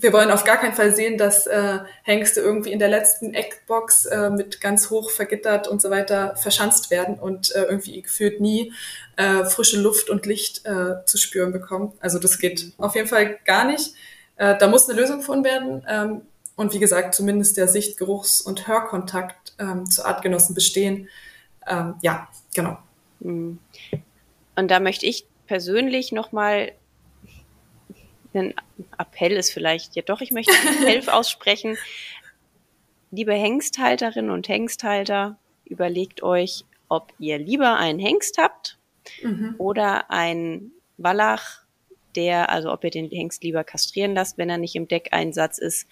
wir 0.00 0.12
wollen 0.12 0.30
auf 0.30 0.44
gar 0.44 0.58
keinen 0.58 0.74
Fall 0.74 0.94
sehen, 0.94 1.18
dass 1.18 1.46
äh, 1.48 1.78
Hengste 2.04 2.40
irgendwie 2.40 2.70
in 2.70 2.78
der 2.78 2.88
letzten 2.88 3.34
Eckbox 3.34 4.06
äh, 4.06 4.30
mit 4.30 4.60
ganz 4.60 4.90
hoch 4.90 5.10
vergittert 5.10 5.66
und 5.66 5.82
so 5.82 5.90
weiter 5.90 6.36
verschanzt 6.36 6.90
werden 6.90 7.18
und 7.18 7.54
äh, 7.54 7.64
irgendwie 7.64 8.00
gefühlt 8.00 8.40
nie 8.40 8.72
äh, 9.16 9.44
frische 9.44 9.80
Luft 9.80 10.08
und 10.08 10.24
Licht 10.24 10.64
äh, 10.66 11.04
zu 11.04 11.18
spüren 11.18 11.52
bekommen. 11.52 11.92
Also 12.00 12.20
das 12.20 12.38
geht 12.38 12.72
auf 12.78 12.94
jeden 12.94 13.08
Fall 13.08 13.38
gar 13.44 13.64
nicht. 13.64 13.94
Äh, 14.36 14.56
da 14.56 14.68
muss 14.68 14.88
eine 14.88 14.98
Lösung 15.00 15.18
gefunden 15.18 15.44
werden. 15.44 15.84
Ähm, 15.88 16.22
und 16.54 16.72
wie 16.74 16.80
gesagt, 16.80 17.14
zumindest 17.14 17.56
der 17.56 17.68
Sicht-, 17.68 17.98
Geruchs- 17.98 18.40
und 18.40 18.68
Hörkontakt 18.68 19.47
ähm, 19.58 19.86
zu 19.86 20.04
Artgenossen 20.04 20.54
bestehen. 20.54 21.08
Ähm, 21.66 21.94
ja, 22.02 22.28
genau. 22.54 22.78
Mhm. 23.20 23.58
Und 24.56 24.70
da 24.70 24.80
möchte 24.80 25.06
ich 25.06 25.26
persönlich 25.46 26.12
nochmal 26.12 26.72
ein 28.34 28.54
Appell 28.98 29.32
ist 29.32 29.50
vielleicht, 29.50 29.96
ja 29.96 30.02
doch, 30.02 30.20
ich 30.20 30.30
möchte 30.30 30.52
einen 30.52 30.82
Appell 30.82 31.10
aussprechen. 31.10 31.76
Liebe 33.10 33.32
Hengsthalterinnen 33.32 34.30
und 34.30 34.48
Hengsthalter, 34.48 35.38
überlegt 35.64 36.22
euch, 36.22 36.64
ob 36.88 37.12
ihr 37.18 37.38
lieber 37.38 37.76
einen 37.76 37.98
Hengst 37.98 38.38
habt 38.38 38.78
mhm. 39.22 39.54
oder 39.58 40.10
einen 40.10 40.72
Wallach, 40.98 41.62
der, 42.16 42.50
also 42.50 42.72
ob 42.72 42.84
ihr 42.84 42.90
den 42.90 43.10
Hengst 43.10 43.42
lieber 43.44 43.64
kastrieren 43.64 44.14
lasst, 44.14 44.38
wenn 44.38 44.50
er 44.50 44.58
nicht 44.58 44.74
im 44.74 44.88
Deckeinsatz 44.88 45.58
ist, 45.58 45.86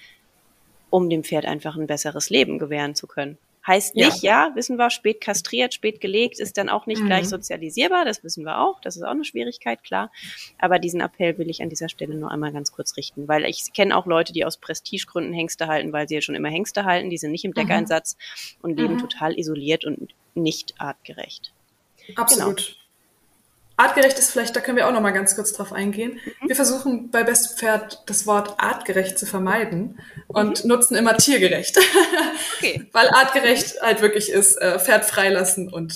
um 0.91 1.09
dem 1.09 1.25
Pferd 1.25 1.47
einfach 1.47 1.77
ein 1.77 1.87
besseres 1.87 2.31
Leben 2.31 2.59
gewähren 2.59 2.95
zu 2.95 3.07
können. 3.07 3.39
Heißt 3.67 3.97
nicht, 3.97 4.23
ja. 4.23 4.47
ja, 4.47 4.55
wissen 4.55 4.77
wir, 4.77 4.91
spät 4.91 5.21
kastriert, 5.21 5.75
spät 5.75 6.01
gelegt, 6.01 6.39
ist 6.39 6.57
dann 6.57 6.69
auch 6.69 6.87
nicht 6.87 7.03
mhm. 7.03 7.07
gleich 7.07 7.29
sozialisierbar, 7.29 8.05
das 8.05 8.23
wissen 8.23 8.45
wir 8.45 8.61
auch, 8.61 8.81
das 8.81 8.97
ist 8.97 9.03
auch 9.03 9.11
eine 9.11 9.25
Schwierigkeit, 9.25 9.83
klar. 9.83 10.13
Aber 10.59 10.79
diesen 10.79 11.01
Appell 11.01 11.37
will 11.39 11.51
ich 11.51 11.63
an 11.63 11.69
dieser 11.69 11.89
Stelle 11.89 12.15
nur 12.15 12.31
einmal 12.31 12.53
ganz 12.53 12.71
kurz 12.71 12.97
richten, 12.97 13.27
weil 13.27 13.45
ich 13.45 13.73
kenne 13.73 13.97
auch 13.97 14.07
Leute, 14.07 14.33
die 14.33 14.45
aus 14.45 14.57
Prestigegründen 14.57 15.33
Hengste 15.33 15.67
halten, 15.67 15.93
weil 15.93 16.09
sie 16.09 16.15
ja 16.15 16.21
schon 16.21 16.37
immer 16.37 16.49
Hengste 16.49 16.85
halten, 16.85 17.11
die 17.11 17.19
sind 17.19 17.33
nicht 17.33 17.45
im. 17.45 17.57
Deckeinsatz 17.57 18.17
mhm. 18.17 18.65
und 18.65 18.79
leben 18.79 18.95
mhm. 18.95 18.99
total 18.99 19.39
isoliert 19.39 19.85
und 19.85 20.15
nicht 20.35 20.75
artgerecht. 20.79 21.53
Absolut. 22.15 22.57
Genau. 22.57 22.86
Artgerecht 23.79 24.19
ist 24.19 24.31
vielleicht, 24.31 24.57
da 24.57 24.61
können 24.61 24.79
wir 24.79 24.89
auch 24.89 24.93
noch 24.93 25.03
mal 25.03 25.11
ganz 25.11 25.35
kurz 25.35 25.53
drauf 25.53 25.73
eingehen. 25.73 26.19
Mhm. 26.41 26.49
Wir 26.49 26.57
versuchen 26.57 27.11
bei 27.11 27.25
Best 27.25 27.59
Pferd 27.59 28.03
das 28.07 28.27
Wort 28.27 28.55
artgerecht 28.59 29.19
zu 29.19 29.27
vermeiden 29.27 29.99
und 30.29 30.65
mhm. 30.65 30.69
nutzen 30.69 30.97
immer 30.97 31.17
tiergerecht. 31.17 31.79
Okay. 32.59 32.87
Weil 32.93 33.11
artgerecht 33.11 33.83
halt 33.83 34.01
wirklich 34.01 34.31
ist, 34.31 34.57
äh, 34.57 34.79
Pferd 34.79 35.05
freilassen 35.05 35.71
und 35.71 35.95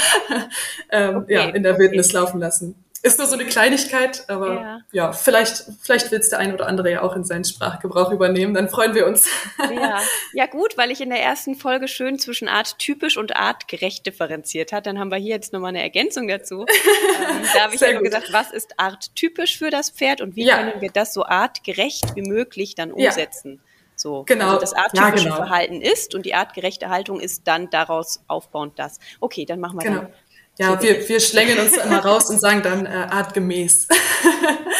ähm, 0.90 1.16
okay. 1.18 1.34
ja, 1.34 1.48
in 1.50 1.62
der 1.62 1.78
Wildnis 1.78 2.08
okay. 2.08 2.16
laufen 2.16 2.40
lassen. 2.40 2.74
Ist 3.02 3.18
nur 3.18 3.28
so 3.28 3.34
eine 3.34 3.46
Kleinigkeit, 3.46 4.24
aber 4.28 4.54
ja, 4.54 4.80
ja 4.90 5.12
vielleicht, 5.12 5.64
vielleicht 5.80 6.10
will 6.10 6.18
es 6.18 6.30
der 6.30 6.40
eine 6.40 6.54
oder 6.54 6.66
andere 6.66 6.90
ja 6.90 7.02
auch 7.02 7.14
in 7.14 7.24
seinen 7.24 7.44
Sprachgebrauch 7.44 8.10
übernehmen, 8.10 8.54
dann 8.54 8.68
freuen 8.68 8.94
wir 8.94 9.06
uns. 9.06 9.28
Ja. 9.70 10.00
ja, 10.32 10.46
gut, 10.46 10.76
weil 10.76 10.90
ich 10.90 11.00
in 11.00 11.10
der 11.10 11.22
ersten 11.22 11.54
Folge 11.54 11.86
schön 11.86 12.18
zwischen 12.18 12.48
arttypisch 12.48 13.16
und 13.16 13.36
artgerecht 13.36 14.04
differenziert 14.04 14.72
hat. 14.72 14.86
Dann 14.86 14.98
haben 14.98 15.10
wir 15.10 15.18
hier 15.18 15.34
jetzt 15.34 15.52
nochmal 15.52 15.70
eine 15.70 15.82
Ergänzung 15.82 16.26
dazu. 16.26 16.66
ähm, 16.66 17.42
da 17.54 17.64
habe 17.64 17.74
ich 17.76 17.80
ja 17.80 18.00
gesagt, 18.00 18.32
was 18.32 18.50
ist 18.50 18.78
arttypisch 18.78 19.58
für 19.58 19.70
das 19.70 19.90
Pferd 19.90 20.20
und 20.20 20.34
wie 20.34 20.44
ja. 20.44 20.58
können 20.58 20.80
wir 20.80 20.90
das 20.90 21.14
so 21.14 21.24
artgerecht 21.24 22.16
wie 22.16 22.22
möglich 22.22 22.74
dann 22.74 22.90
umsetzen. 22.90 23.60
So, 23.94 24.24
genau. 24.24 24.46
Also 24.46 24.60
das 24.60 24.74
arttypische 24.74 25.24
ja, 25.24 25.34
genau. 25.34 25.36
Verhalten 25.36 25.82
ist 25.82 26.14
und 26.14 26.24
die 26.24 26.34
artgerechte 26.34 26.88
Haltung 26.88 27.20
ist 27.20 27.46
dann 27.48 27.68
daraus 27.70 28.22
aufbauend 28.28 28.78
das. 28.78 29.00
Okay, 29.20 29.44
dann 29.44 29.60
machen 29.60 29.78
wir 29.78 29.84
genau. 29.84 30.00
dann 30.02 30.12
ja, 30.58 30.82
wir, 30.82 31.08
wir 31.08 31.20
schlängeln 31.20 31.60
uns 31.60 31.76
immer 31.76 32.04
raus 32.04 32.28
und 32.30 32.40
sagen 32.40 32.62
dann 32.62 32.84
äh, 32.84 32.88
artgemäß. 32.88 33.88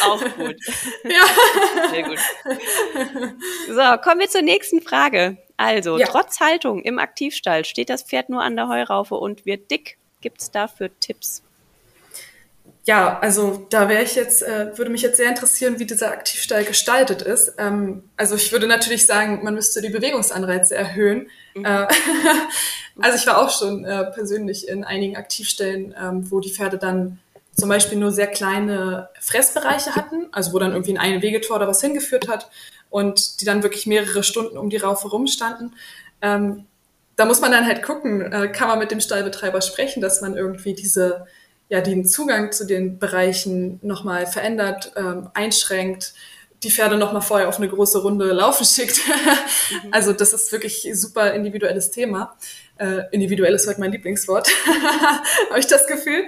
Auch 0.05 0.21
gut. 0.21 0.57
Ja. 1.05 1.91
Sehr 1.91 2.03
gut. 2.03 2.19
So, 3.69 4.03
kommen 4.03 4.21
wir 4.21 4.29
zur 4.29 4.43
nächsten 4.43 4.83
Frage. 4.83 5.39
Also, 5.57 5.99
ja. 5.99 6.07
trotz 6.07 6.41
Haltung 6.41 6.83
im 6.83 6.99
Aktivstall 6.99 7.65
steht 7.65 7.91
das 7.91 8.03
Pferd 8.03 8.29
nur 8.29 8.43
an 8.43 8.57
der 8.57 8.69
Heuraufe 8.69 9.15
und 9.15 9.47
wird 9.47 9.71
dick. 9.71 9.99
Gibt 10.21 10.41
es 10.41 10.51
dafür 10.51 10.91
Tipps? 10.99 11.43
Ja, 12.89 13.19
also 13.19 13.67
da 13.69 13.91
wäre 13.91 14.03
ich 14.03 14.15
jetzt, 14.15 14.43
äh, 14.43 14.73
würde 14.79 14.91
mich 14.91 15.03
jetzt 15.03 15.19
sehr 15.19 15.29
interessieren, 15.29 15.79
wie 15.79 15.85
dieser 15.85 16.11
Aktivstall 16.11 16.65
gestaltet 16.65 17.21
ist. 17.21 17.53
Ähm, 17.59 18.05
also 18.17 18.35
ich 18.35 18.51
würde 18.51 18.67
natürlich 18.67 19.05
sagen, 19.05 19.41
man 19.45 19.53
müsste 19.53 19.83
die 19.83 19.91
Bewegungsanreize 19.91 20.75
erhöhen. 20.75 21.29
Mhm. 21.55 21.67
Äh, 21.67 21.87
also 23.03 23.19
ich 23.19 23.27
war 23.27 23.45
auch 23.45 23.51
schon 23.51 23.85
äh, 23.85 24.05
persönlich 24.13 24.69
in 24.69 24.85
einigen 24.85 25.17
Aktivstellen, 25.17 25.95
ähm, 26.03 26.31
wo 26.31 26.41
die 26.41 26.49
Pferde 26.49 26.79
dann 26.79 27.19
zum 27.53 27.69
Beispiel 27.69 27.99
nur 27.99 28.11
sehr 28.11 28.27
kleine 28.27 29.11
Fressbereiche 29.21 29.95
hatten, 29.95 30.29
also 30.33 30.55
wo 30.55 30.59
dann 30.59 30.73
irgendwie 30.73 30.97
ein 30.97 31.21
Wegetor 31.21 31.57
oder 31.57 31.69
was 31.69 31.83
hingeführt 31.83 32.27
hat 32.27 32.49
und 32.89 33.43
die 33.43 33.45
dann 33.45 33.63
wirklich 33.63 33.87
mehrere 33.87 34.23
Stunden 34.23 34.57
um 34.57 34.71
die 34.71 34.79
Raufe 34.79 35.09
rumstanden. 35.09 35.75
Ähm, 36.23 36.65
da 37.17 37.27
muss 37.27 37.43
man 37.43 37.53
dann 37.53 37.67
halt 37.67 37.83
gucken, 37.83 38.33
äh, 38.33 38.49
kann 38.49 38.69
man 38.69 38.79
mit 38.79 38.91
dem 38.91 39.03
Stallbetreiber 39.03 39.61
sprechen, 39.61 40.01
dass 40.01 40.23
man 40.23 40.39
irgendwie 40.39 40.73
diese 40.73 41.27
ja 41.69 41.81
den 41.81 42.07
Zugang 42.07 42.53
zu 42.53 42.67
den 42.67 42.99
Bereichen 42.99 43.79
nochmal 43.83 44.27
verändert, 44.27 44.93
ähm, 44.97 45.29
einschränkt, 45.35 46.15
die 46.63 46.71
Pferde 46.71 46.97
nochmal 46.97 47.23
vorher 47.23 47.49
auf 47.49 47.59
eine 47.59 47.69
große 47.69 48.03
Runde 48.03 48.33
laufen 48.33 48.65
schickt. 48.67 49.01
mhm. 49.07 49.93
Also 49.93 50.13
das 50.13 50.33
ist 50.33 50.51
wirklich 50.51 50.89
super 50.95 51.33
individuelles 51.35 51.91
Thema. 51.91 52.37
Äh, 52.79 53.03
individuell 53.13 53.55
ist 53.55 53.67
heute 53.67 53.81
mein 53.81 53.93
Lieblingswort, 53.93 54.49
habe 55.51 55.59
ich 55.59 55.67
das 55.67 55.87
Gefühl. 55.87 56.27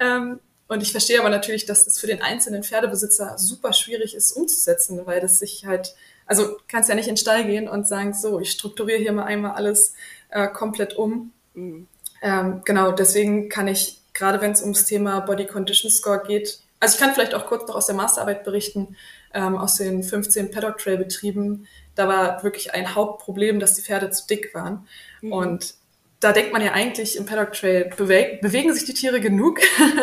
Ähm, 0.00 0.40
und 0.66 0.82
ich 0.82 0.92
verstehe 0.92 1.20
aber 1.20 1.28
natürlich, 1.28 1.66
dass 1.66 1.84
das 1.84 1.98
für 1.98 2.06
den 2.06 2.22
einzelnen 2.22 2.62
Pferdebesitzer 2.62 3.36
super 3.38 3.72
schwierig 3.72 4.14
ist 4.14 4.32
umzusetzen, 4.32 5.00
weil 5.04 5.20
das 5.20 5.38
sich 5.38 5.66
halt, 5.66 5.94
also 6.26 6.56
kannst 6.68 6.88
ja 6.88 6.94
nicht 6.94 7.08
in 7.08 7.14
den 7.14 7.20
Stall 7.20 7.44
gehen 7.44 7.68
und 7.68 7.86
sagen, 7.86 8.14
so, 8.14 8.40
ich 8.40 8.50
strukturiere 8.50 8.98
hier 8.98 9.12
mal 9.12 9.24
einmal 9.24 9.52
alles 9.52 9.94
äh, 10.30 10.48
komplett 10.48 10.94
um. 10.94 11.32
Mhm. 11.54 11.86
Ähm, 12.22 12.62
genau, 12.64 12.92
deswegen 12.92 13.50
kann 13.50 13.68
ich 13.68 14.00
gerade 14.14 14.40
wenn 14.40 14.52
es 14.52 14.62
ums 14.62 14.86
Thema 14.86 15.20
Body 15.20 15.46
Condition 15.46 15.90
Score 15.90 16.22
geht. 16.26 16.60
Also 16.80 16.94
ich 16.94 17.00
kann 17.00 17.12
vielleicht 17.12 17.34
auch 17.34 17.46
kurz 17.46 17.66
noch 17.68 17.74
aus 17.74 17.86
der 17.86 17.94
Masterarbeit 17.94 18.44
berichten, 18.44 18.96
ähm, 19.32 19.56
aus 19.56 19.76
den 19.76 20.02
15 20.02 20.50
Paddock 20.50 20.78
Trail 20.78 20.96
Betrieben. 20.96 21.66
Da 21.94 22.08
war 22.08 22.42
wirklich 22.42 22.72
ein 22.74 22.94
Hauptproblem, 22.94 23.60
dass 23.60 23.74
die 23.74 23.82
Pferde 23.82 24.10
zu 24.10 24.26
dick 24.26 24.54
waren. 24.54 24.86
Mhm. 25.20 25.32
Und 25.32 25.74
da 26.20 26.32
denkt 26.32 26.52
man 26.52 26.62
ja 26.62 26.72
eigentlich 26.72 27.16
im 27.16 27.26
Paddock 27.26 27.52
Trail 27.52 27.90
beweg 27.96 28.40
bewegen 28.40 28.72
sich 28.72 28.84
die 28.84 28.94
Tiere 28.94 29.20
genug. 29.20 29.60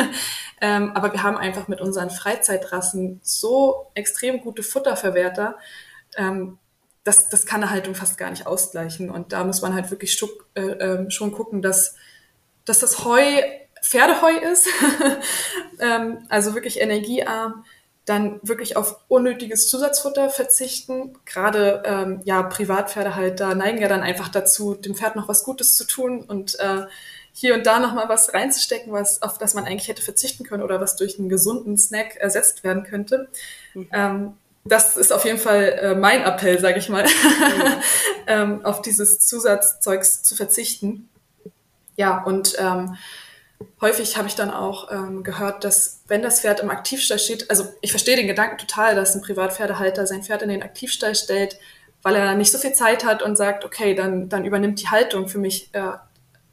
ähm, 0.62 0.92
aber 0.94 1.14
wir 1.14 1.24
haben 1.24 1.38
einfach 1.38 1.68
mit 1.68 1.82
unseren 1.82 2.10
Freizeitrassen 2.10 3.20
so 3.24 3.88
extrem 3.96 4.42
gute 4.42 4.62
Futterverwerter. 4.62 5.58
Ähm, 6.18 6.60
das, 7.04 7.30
das 7.30 7.46
kann 7.46 7.64
eine 7.64 7.72
Haltung 7.72 7.96
fast 7.96 8.18
gar 8.18 8.30
nicht 8.30 8.46
ausgleichen. 8.46 9.10
Und 9.10 9.34
da 9.34 9.44
muss 9.44 9.62
man 9.62 9.74
halt 9.74 9.90
wirklich 9.90 10.14
schuck, 10.14 10.46
äh, 10.56 10.62
äh, 10.62 11.12
schon 11.12 11.32
gucken, 11.32 11.62
dass, 11.62 11.96
dass 12.66 12.80
das 12.80 13.04
Heu 13.04 13.24
Pferdeheu 13.82 14.38
ist, 14.52 14.68
ähm, 15.80 16.26
also 16.30 16.54
wirklich 16.54 16.80
energiearm, 16.80 17.66
dann 18.06 18.40
wirklich 18.44 18.78
auf 18.78 18.98
unnötiges 19.08 19.70
Zusatzfutter 19.70 20.30
verzichten. 20.30 21.18
Gerade 21.26 21.84
ähm, 21.86 22.22
ja 22.24 22.44
Privatpferdehalter 22.44 23.56
neigen 23.56 23.80
ja 23.80 23.88
dann 23.88 24.02
einfach 24.02 24.30
dazu, 24.30 24.76
dem 24.76 24.96
Pferd 24.96 25.16
noch 25.16 25.28
was 25.28 25.44
Gutes 25.44 25.76
zu 25.78 25.86
tun 25.86 26.24
und 26.24 26.60
äh, 26.60 26.86
hier 27.34 27.54
und 27.54 27.66
da 27.66 27.80
noch 27.80 27.94
mal 27.94 28.10
was 28.10 28.34
reinzustecken, 28.34 28.92
was 28.92 29.22
auf 29.22 29.38
das 29.38 29.54
man 29.54 29.66
eigentlich 29.66 29.88
hätte 29.88 30.02
verzichten 30.02 30.44
können 30.44 30.64
oder 30.64 30.82
was 30.82 30.96
durch 30.96 31.18
einen 31.18 31.30
gesunden 31.30 31.78
Snack 31.78 32.18
ersetzt 32.18 32.64
werden 32.64 32.84
könnte. 32.84 33.30
Mhm. 33.74 33.88
Ähm, 33.94 34.34
das 34.64 34.96
ist 34.96 35.12
auf 35.12 35.26
jeden 35.26 35.40
Fall 35.40 35.80
äh, 35.82 35.96
mein 35.96 36.22
Appell, 36.24 36.60
sage 36.60 36.78
ich 36.78 36.90
mal, 36.90 37.04
mhm. 37.04 37.10
ähm, 38.28 38.66
auf 38.66 38.82
dieses 38.82 39.20
Zusatzzeugs 39.20 40.22
zu 40.24 40.36
verzichten. 40.36 41.10
Ja, 41.96 42.24
und 42.24 42.56
ähm, 42.60 42.96
häufig 43.80 44.18
habe 44.18 44.28
ich 44.28 44.36
dann 44.36 44.52
auch 44.52 44.92
ähm, 44.92 45.24
gehört, 45.24 45.64
dass 45.64 46.02
wenn 46.08 46.22
das 46.22 46.42
Pferd 46.42 46.60
im 46.60 46.70
Aktivstall 46.70 47.20
steht, 47.20 47.50
also 47.50 47.66
ich 47.82 47.92
verstehe 47.92 48.16
den 48.16 48.28
Gedanken 48.28 48.58
total, 48.58 48.96
dass 48.96 49.16
ein 49.16 49.22
Privatpferdehalter 49.22 50.08
sein 50.08 50.24
Pferd 50.24 50.42
in 50.42 50.50
den 50.50 50.64
Aktivstall 50.64 51.16
stellt, 51.16 51.58
weil 52.02 52.16
er 52.16 52.36
nicht 52.36 52.52
so 52.52 52.58
viel 52.58 52.74
Zeit 52.74 53.06
hat 53.06 53.22
und 53.22 53.38
sagt, 53.38 53.66
okay, 53.66 53.94
dann, 53.94 54.30
dann 54.30 54.46
übernimmt 54.46 54.82
die 54.82 54.90
Haltung 54.90 55.28
für 55.28 55.38
mich 55.38 55.70
äh, 55.74 55.94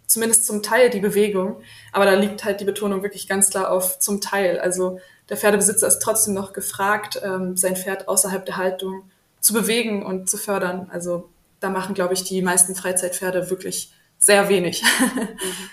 zumindest 0.07 0.47
zum 0.47 0.62
Teil 0.62 0.90
die 0.90 1.01
Bewegung. 1.01 1.62
Aber 1.92 2.05
da 2.05 2.14
liegt 2.14 2.44
halt 2.44 2.61
die 2.61 2.64
Betonung 2.64 3.03
wirklich 3.03 3.29
ganz 3.29 3.51
klar 3.51 3.71
auf 3.71 3.99
zum 3.99 4.21
Teil. 4.21 4.59
Also 4.59 5.01
der 5.29 5.37
Pferdebesitzer 5.37 5.87
ist 5.87 6.01
trotzdem 6.01 6.35
noch 6.35 6.53
gefragt, 6.53 7.21
ähm, 7.23 7.57
sein 7.57 7.77
Pferd 7.77 8.09
außerhalb 8.09 8.44
der 8.44 8.57
Haltung 8.57 9.11
zu 9.40 9.53
bewegen 9.53 10.05
und 10.05 10.29
zu 10.29 10.37
fördern. 10.37 10.88
Also 10.90 11.29
da 11.61 11.71
machen, 11.71 11.94
glaube 11.94 12.14
ich, 12.14 12.25
die 12.25 12.42
meisten 12.42 12.75
Freizeitpferde 12.75 13.51
wirklich 13.51 13.92
sehr 14.18 14.49
wenig. 14.49 14.83
Mhm. 15.01 15.71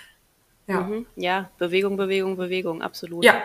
Ja. 0.66 0.80
Mhm. 0.80 1.06
ja, 1.16 1.50
Bewegung, 1.58 1.96
Bewegung, 1.96 2.36
Bewegung, 2.36 2.82
absolut. 2.82 3.24
Ja, 3.24 3.42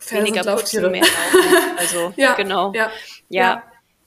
Pferde 0.00 0.26
Weniger 0.26 0.56
putzen, 0.56 0.90
mehr 0.90 1.02
laufen. 1.02 1.76
Also, 1.76 2.12
ja, 2.16 2.34
genau. 2.34 2.72
Ja, 2.74 2.90
ja. 3.28 3.42
ja. 3.42 3.62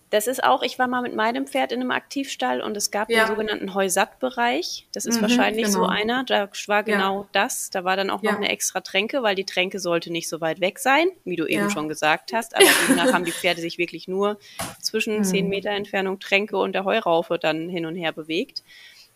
Das 0.09 0.27
ist 0.27 0.43
auch, 0.43 0.61
ich 0.61 0.77
war 0.77 0.87
mal 0.87 1.01
mit 1.01 1.15
meinem 1.15 1.47
Pferd 1.47 1.71
in 1.71 1.81
einem 1.81 1.89
Aktivstall 1.89 2.61
und 2.61 2.77
es 2.77 2.91
gab 2.91 3.09
ja. 3.09 3.23
den 3.23 3.29
sogenannten 3.29 3.73
Heusattbereich. 3.73 4.87
Das 4.93 5.07
ist 5.07 5.17
mhm, 5.17 5.21
wahrscheinlich 5.23 5.65
genau. 5.65 5.79
so 5.79 5.85
einer. 5.87 6.23
Da 6.23 6.49
war 6.67 6.83
genau 6.83 7.27
das. 7.31 7.71
Da 7.71 7.83
war 7.83 7.97
dann 7.97 8.11
auch 8.11 8.21
noch 8.21 8.35
eine 8.35 8.49
extra 8.49 8.81
Tränke, 8.81 9.23
weil 9.23 9.33
die 9.33 9.43
Tränke 9.43 9.79
sollte 9.79 10.11
nicht 10.11 10.29
so 10.29 10.39
weit 10.39 10.61
weg 10.61 10.77
sein, 10.77 11.07
wie 11.25 11.35
du 11.35 11.47
eben 11.47 11.71
schon 11.71 11.89
gesagt 11.89 12.31
hast. 12.31 12.55
Aber 12.55 12.63
demnach 12.87 13.11
haben 13.11 13.25
die 13.25 13.31
Pferde 13.31 13.59
sich 13.59 13.79
wirklich 13.79 14.07
nur 14.07 14.37
zwischen 14.79 15.17
mhm. 15.17 15.23
10 15.23 15.49
Meter 15.49 15.71
Entfernung 15.71 16.19
Tränke 16.19 16.57
und 16.57 16.73
der 16.73 16.85
Heuraufe 16.85 17.39
dann 17.39 17.67
hin 17.67 17.87
und 17.87 17.95
her 17.95 18.11
bewegt. 18.11 18.61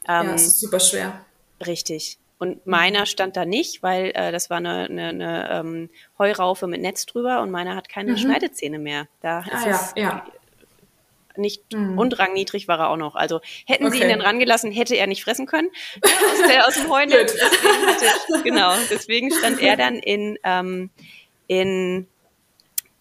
Ähm, 0.07 0.25
ja, 0.25 0.31
das 0.31 0.47
ist 0.47 0.59
super 0.61 0.79
schwer. 0.79 1.23
Richtig. 1.63 2.17
Und 2.39 2.67
meiner 2.67 3.05
stand 3.05 3.35
da 3.35 3.45
nicht, 3.45 3.81
weil 3.81 4.11
äh, 4.13 4.31
das 4.31 4.49
war 4.49 4.57
eine, 4.57 4.85
eine, 4.85 5.07
eine 5.07 5.49
ähm, 5.51 5.89
Heuraufe 6.19 6.67
mit 6.67 6.81
Netz 6.81 7.05
drüber 7.07 7.41
und 7.41 7.49
meiner 7.49 7.75
hat 7.75 7.89
keine 7.89 8.11
mhm. 8.11 8.17
Schneidezähne 8.17 8.77
mehr. 8.77 9.07
Da 9.21 9.39
ist 9.39 9.51
ah, 9.53 9.69
es 9.69 9.93
ja, 9.95 10.25
nicht 11.37 11.73
mhm. 11.73 11.97
und 11.97 12.19
rangniedrig 12.19 12.67
war 12.67 12.79
er 12.79 12.89
auch 12.89 12.97
noch. 12.97 13.15
Also 13.15 13.41
hätten 13.65 13.85
okay. 13.85 13.97
sie 13.97 14.03
ihn 14.03 14.09
dann 14.09 14.21
rangelassen, 14.21 14.71
hätte 14.71 14.95
er 14.95 15.07
nicht 15.07 15.23
fressen 15.23 15.45
können 15.45 15.69
aus, 16.03 16.47
der, 16.47 16.67
aus 16.67 16.73
dem 16.75 16.89
Heunetz. 16.91 17.35
genau, 18.43 18.73
deswegen 18.89 19.31
stand 19.31 19.59
er 19.59 19.77
dann 19.77 19.95
in, 19.95 20.37
ähm, 20.43 20.89
in, 21.47 22.07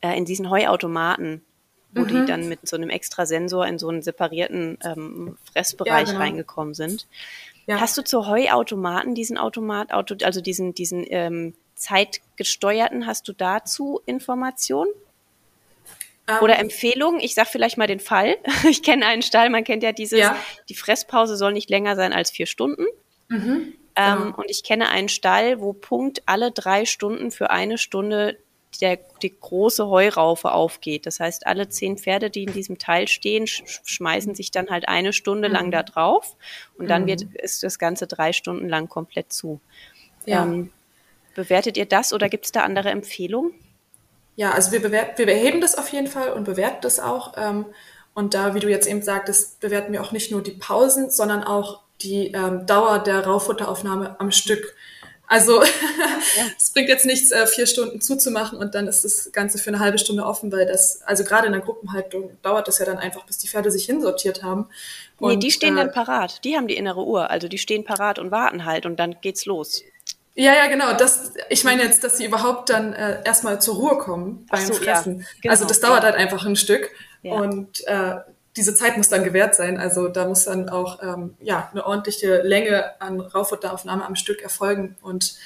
äh, 0.00 0.16
in 0.16 0.24
diesen 0.24 0.50
Heuautomaten, 0.50 1.44
wo 1.92 2.02
mhm. 2.02 2.08
die 2.08 2.26
dann 2.26 2.48
mit 2.48 2.66
so 2.66 2.76
einem 2.76 2.90
extra 2.90 3.26
Sensor 3.26 3.66
in 3.66 3.78
so 3.78 3.88
einen 3.88 4.02
separierten 4.02 4.78
ähm, 4.84 5.36
Fressbereich 5.52 6.08
ja, 6.08 6.12
genau. 6.12 6.18
reingekommen 6.18 6.74
sind. 6.74 7.06
Ja. 7.66 7.80
Hast 7.80 7.98
du 7.98 8.02
zu 8.02 8.26
Heuautomaten 8.26 9.14
diesen 9.14 9.38
Automat, 9.38 9.92
Auto, 9.92 10.14
also 10.22 10.40
diesen, 10.40 10.74
diesen 10.74 11.04
ähm, 11.08 11.54
zeitgesteuerten, 11.74 13.06
hast 13.06 13.26
du 13.28 13.32
dazu 13.32 14.00
Informationen? 14.06 14.90
Ähm, 16.28 16.36
Oder 16.40 16.58
Empfehlungen, 16.58 17.20
ich 17.20 17.34
sag 17.34 17.48
vielleicht 17.48 17.76
mal 17.76 17.86
den 17.86 18.00
Fall. 18.00 18.36
Ich 18.68 18.82
kenne 18.82 19.06
einen 19.06 19.22
Stall, 19.22 19.50
man 19.50 19.64
kennt 19.64 19.82
ja 19.82 19.92
dieses, 19.92 20.18
ja. 20.18 20.36
die 20.68 20.74
Fresspause 20.74 21.36
soll 21.36 21.52
nicht 21.52 21.70
länger 21.70 21.96
sein 21.96 22.12
als 22.12 22.30
vier 22.30 22.46
Stunden. 22.46 22.84
Mhm, 23.28 23.74
ähm, 23.96 24.22
genau. 24.22 24.36
und 24.36 24.50
ich 24.50 24.62
kenne 24.62 24.88
einen 24.88 25.08
Stall, 25.08 25.60
wo 25.60 25.72
Punkt 25.72 26.22
alle 26.26 26.52
drei 26.52 26.84
Stunden 26.84 27.30
für 27.32 27.50
eine 27.50 27.78
Stunde 27.78 28.38
der, 28.78 28.98
die 29.22 29.38
große 29.38 29.86
Heuraufe 29.86 30.52
aufgeht. 30.52 31.06
Das 31.06 31.20
heißt, 31.20 31.46
alle 31.46 31.68
zehn 31.68 31.98
Pferde, 31.98 32.30
die 32.30 32.44
in 32.44 32.52
diesem 32.52 32.78
Teil 32.78 33.08
stehen, 33.08 33.46
sch 33.46 33.62
schmeißen 33.84 34.34
sich 34.34 34.50
dann 34.50 34.70
halt 34.70 34.88
eine 34.88 35.12
Stunde 35.12 35.48
mhm. 35.48 35.54
lang 35.54 35.70
da 35.70 35.82
drauf 35.82 36.36
und 36.78 36.88
dann 36.88 37.02
mhm. 37.02 37.06
wird, 37.06 37.22
ist 37.34 37.62
das 37.62 37.78
Ganze 37.78 38.06
drei 38.06 38.32
Stunden 38.32 38.68
lang 38.68 38.88
komplett 38.88 39.32
zu. 39.32 39.60
Ja. 40.24 40.44
Ähm, 40.44 40.72
bewertet 41.34 41.76
ihr 41.76 41.86
das 41.86 42.12
oder 42.12 42.28
gibt 42.28 42.46
es 42.46 42.52
da 42.52 42.62
andere 42.62 42.90
Empfehlungen? 42.90 43.52
Ja, 44.36 44.50
also 44.50 44.72
wir, 44.72 44.82
wir 44.92 45.26
beheben 45.26 45.60
das 45.60 45.76
auf 45.76 45.88
jeden 45.88 46.08
Fall 46.08 46.32
und 46.32 46.44
bewerten 46.44 46.82
das 46.82 47.00
auch. 47.00 47.34
Ähm, 47.36 47.66
und 48.14 48.34
da, 48.34 48.54
wie 48.54 48.60
du 48.60 48.68
jetzt 48.68 48.86
eben 48.86 49.02
sagtest, 49.02 49.60
bewerten 49.60 49.92
wir 49.92 50.02
auch 50.02 50.12
nicht 50.12 50.30
nur 50.30 50.42
die 50.42 50.52
Pausen, 50.52 51.10
sondern 51.10 51.44
auch 51.44 51.82
die 52.02 52.32
ähm, 52.32 52.66
Dauer 52.66 52.98
der 52.98 53.26
Raufutteraufnahme 53.26 54.16
am 54.20 54.30
Stück. 54.30 54.74
Also 55.26 55.62
ja. 55.62 55.68
es 56.56 56.70
bringt 56.70 56.88
jetzt 56.88 57.04
nichts, 57.04 57.32
äh, 57.32 57.46
vier 57.46 57.66
Stunden 57.66 58.00
zuzumachen 58.00 58.58
und 58.58 58.74
dann 58.74 58.86
ist 58.86 59.04
das 59.04 59.32
Ganze 59.32 59.58
für 59.58 59.70
eine 59.70 59.80
halbe 59.80 59.98
Stunde 59.98 60.24
offen, 60.24 60.52
weil 60.52 60.66
das, 60.66 61.02
also 61.02 61.24
gerade 61.24 61.46
in 61.46 61.52
der 61.52 61.62
Gruppenhaltung 61.62 62.36
dauert 62.42 62.68
das 62.68 62.78
ja 62.78 62.84
dann 62.84 62.98
einfach, 62.98 63.24
bis 63.24 63.38
die 63.38 63.48
Pferde 63.48 63.70
sich 63.70 63.86
hinsortiert 63.86 64.42
haben. 64.42 64.66
Und, 65.18 65.30
nee, 65.30 65.36
die 65.36 65.50
stehen 65.50 65.76
äh, 65.76 65.80
dann 65.80 65.92
parat. 65.92 66.44
Die 66.44 66.56
haben 66.56 66.68
die 66.68 66.76
innere 66.76 67.04
Uhr. 67.04 67.30
Also 67.30 67.48
die 67.48 67.58
stehen 67.58 67.84
parat 67.84 68.18
und 68.18 68.30
warten 68.30 68.64
halt 68.64 68.86
und 68.86 68.96
dann 68.96 69.16
geht's 69.20 69.46
los. 69.46 69.82
Ja, 70.36 70.54
ja, 70.54 70.66
genau. 70.66 70.92
Das, 70.92 71.32
ich 71.48 71.64
meine 71.64 71.82
jetzt, 71.82 72.04
dass 72.04 72.18
sie 72.18 72.26
überhaupt 72.26 72.68
dann 72.68 72.92
äh, 72.92 73.22
erstmal 73.24 73.60
zur 73.60 73.76
Ruhe 73.76 73.98
kommen 73.98 74.46
beim 74.50 74.66
so, 74.66 74.74
Fressen. 74.74 75.20
Ja, 75.20 75.26
genau, 75.40 75.52
also 75.52 75.64
das 75.64 75.80
dauert 75.80 76.02
ja. 76.02 76.10
halt 76.10 76.16
einfach 76.16 76.44
ein 76.44 76.56
Stück. 76.56 76.90
Ja. 77.22 77.32
Und 77.32 77.86
äh, 77.86 78.16
diese 78.56 78.74
Zeit 78.74 78.96
muss 78.96 79.08
dann 79.08 79.24
gewährt 79.24 79.54
sein. 79.54 79.78
Also 79.78 80.08
da 80.08 80.26
muss 80.26 80.44
dann 80.44 80.68
auch 80.68 81.02
ähm, 81.02 81.36
ja, 81.40 81.68
eine 81.72 81.86
ordentliche 81.86 82.42
Länge 82.42 83.00
an 83.00 83.20
Rauffutteraufnahme 83.20 84.04
am 84.04 84.16
Stück 84.16 84.42
erfolgen. 84.42 84.96
Und 85.02 85.36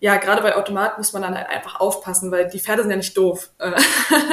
ja, 0.00 0.16
gerade 0.16 0.42
bei 0.42 0.56
Automaten 0.56 1.00
muss 1.00 1.12
man 1.12 1.22
dann 1.22 1.36
halt 1.36 1.48
einfach 1.48 1.80
aufpassen, 1.80 2.30
weil 2.30 2.48
die 2.48 2.60
Pferde 2.60 2.82
sind 2.82 2.90
ja 2.90 2.96
nicht 2.96 3.16
doof. 3.16 3.50
Äh, 3.58 3.72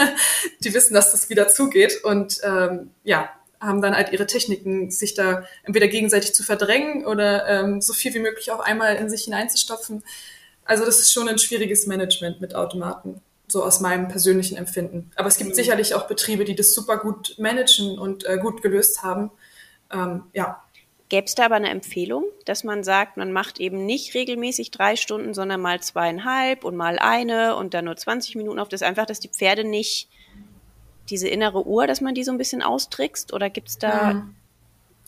die 0.63 0.73
wissen, 0.73 0.93
dass 0.93 1.11
das 1.11 1.29
wieder 1.29 1.47
zugeht. 1.47 2.03
Und 2.03 2.39
ähm, 2.43 2.91
ja, 3.03 3.29
haben 3.59 3.81
dann 3.81 3.95
halt 3.95 4.11
ihre 4.11 4.25
Techniken, 4.25 4.89
sich 4.91 5.13
da 5.13 5.43
entweder 5.63 5.87
gegenseitig 5.87 6.33
zu 6.33 6.43
verdrängen 6.43 7.05
oder 7.05 7.47
ähm, 7.47 7.81
so 7.81 7.93
viel 7.93 8.13
wie 8.13 8.19
möglich 8.19 8.51
auf 8.51 8.59
einmal 8.59 8.95
in 8.95 9.09
sich 9.09 9.23
hineinzustopfen. 9.23 10.03
Also 10.65 10.85
das 10.85 10.99
ist 10.99 11.11
schon 11.11 11.29
ein 11.29 11.37
schwieriges 11.37 11.85
Management 11.87 12.41
mit 12.41 12.55
Automaten, 12.55 13.21
so 13.51 13.63
aus 13.63 13.79
meinem 13.79 14.07
persönlichen 14.07 14.57
Empfinden. 14.57 15.11
Aber 15.15 15.27
es 15.27 15.37
gibt 15.37 15.51
mhm. 15.51 15.55
sicherlich 15.55 15.93
auch 15.93 16.07
Betriebe, 16.07 16.45
die 16.45 16.55
das 16.55 16.73
super 16.73 16.97
gut 16.97 17.35
managen 17.37 17.97
und 17.99 18.25
äh, 18.25 18.37
gut 18.37 18.61
gelöst 18.61 19.03
haben. 19.03 19.31
Ähm, 19.91 20.23
ja. 20.33 20.63
Gäbe 21.09 21.25
es 21.25 21.35
da 21.35 21.45
aber 21.45 21.55
eine 21.55 21.69
Empfehlung, 21.69 22.23
dass 22.45 22.63
man 22.63 22.83
sagt, 22.83 23.17
man 23.17 23.33
macht 23.33 23.59
eben 23.59 23.85
nicht 23.85 24.13
regelmäßig 24.13 24.71
drei 24.71 24.95
Stunden, 24.95 25.33
sondern 25.33 25.59
mal 25.59 25.81
zweieinhalb 25.81 26.63
und 26.63 26.77
mal 26.77 26.99
eine 26.99 27.57
und 27.57 27.73
dann 27.73 27.85
nur 27.85 27.97
20 27.97 28.35
Minuten 28.35 28.59
auf 28.59 28.69
das 28.69 28.81
einfach, 28.81 29.05
dass 29.05 29.19
die 29.19 29.27
Pferde 29.27 29.65
nicht 29.65 30.07
diese 31.11 31.27
innere 31.27 31.67
Uhr, 31.67 31.85
dass 31.85 32.01
man 32.01 32.15
die 32.15 32.23
so 32.23 32.31
ein 32.31 32.37
bisschen 32.37 32.63
austrickst? 32.63 33.33
Oder 33.33 33.49
gibt 33.49 33.69
es 33.69 33.77
da. 33.77 34.13
Mhm. 34.13 34.35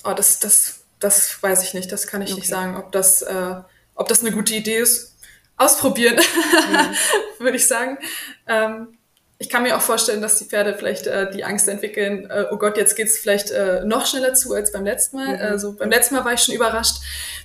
Oh, 0.03 0.13
das, 0.13 0.39
das, 0.39 0.83
das 0.99 1.41
weiß 1.41 1.63
ich 1.63 1.73
nicht. 1.73 1.91
Das 1.91 2.05
kann 2.05 2.21
ich 2.21 2.31
okay. 2.31 2.41
nicht 2.41 2.49
sagen, 2.49 2.75
ob 2.75 2.91
das, 2.91 3.21
äh, 3.21 3.55
ob 3.95 4.07
das 4.09 4.21
eine 4.21 4.31
gute 4.31 4.53
Idee 4.53 4.77
ist. 4.77 5.12
Ausprobieren, 5.57 6.15
mhm. 6.15 6.95
würde 7.43 7.57
ich 7.57 7.67
sagen. 7.67 7.97
Ähm, 8.47 8.97
ich 9.39 9.49
kann 9.49 9.63
mir 9.63 9.75
auch 9.75 9.81
vorstellen, 9.81 10.21
dass 10.21 10.39
die 10.39 10.45
Pferde 10.45 10.73
vielleicht 10.73 11.05
äh, 11.07 11.29
die 11.31 11.43
Angst 11.43 11.67
entwickeln, 11.67 12.29
äh, 12.29 12.45
oh 12.49 12.57
Gott, 12.57 12.77
jetzt 12.77 12.95
geht 12.95 13.07
es 13.07 13.17
vielleicht 13.17 13.51
äh, 13.51 13.83
noch 13.83 14.05
schneller 14.05 14.33
zu 14.33 14.53
als 14.53 14.71
beim 14.71 14.85
letzten 14.85 15.17
Mal. 15.17 15.35
Mhm. 15.35 15.41
Also 15.41 15.73
beim 15.73 15.89
letzten 15.89 16.15
Mal 16.15 16.25
war 16.25 16.33
ich 16.33 16.41
schon 16.41 16.55
überrascht. 16.55 16.97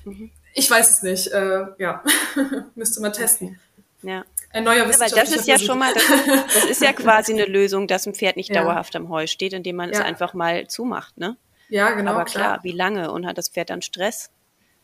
Mhm. 0.05 0.31
Ich 0.55 0.71
weiß 0.71 0.91
es 0.91 1.03
nicht. 1.03 1.29
Äh, 1.29 1.67
ja, 1.79 2.03
müsste 2.75 3.01
man 3.01 3.13
testen. 3.13 3.59
Ja. 4.03 4.25
Ein 4.51 4.65
neuer 4.65 4.87
ja, 4.87 5.01
Weil 5.01 5.11
das 5.11 5.33
ist 5.33 5.47
ja 5.47 5.59
schon 5.59 5.79
mal, 5.79 5.93
das, 5.93 6.05
das, 6.55 6.65
ist 6.65 6.81
ja 6.81 6.93
quasi 6.93 7.33
eine 7.33 7.45
Lösung, 7.45 7.87
dass 7.87 8.07
ein 8.07 8.15
Pferd 8.15 8.37
nicht 8.37 8.55
ja. 8.55 8.63
dauerhaft 8.63 8.97
am 8.97 9.11
Heu 9.11 9.27
steht, 9.27 9.53
indem 9.53 9.77
man 9.77 9.93
ja. 9.93 9.99
es 9.99 10.05
einfach 10.05 10.33
mal 10.33 10.67
zumacht, 10.69 11.19
ne? 11.19 11.37
Ja, 11.69 11.91
genau. 11.91 12.13
Aber 12.13 12.25
klar, 12.25 12.45
klar, 12.45 12.65
wie 12.65 12.73
lange? 12.73 13.11
Und 13.11 13.27
hat 13.27 13.37
das 13.37 13.51
Pferd 13.51 13.69
dann 13.69 13.83
Stress, 13.83 14.31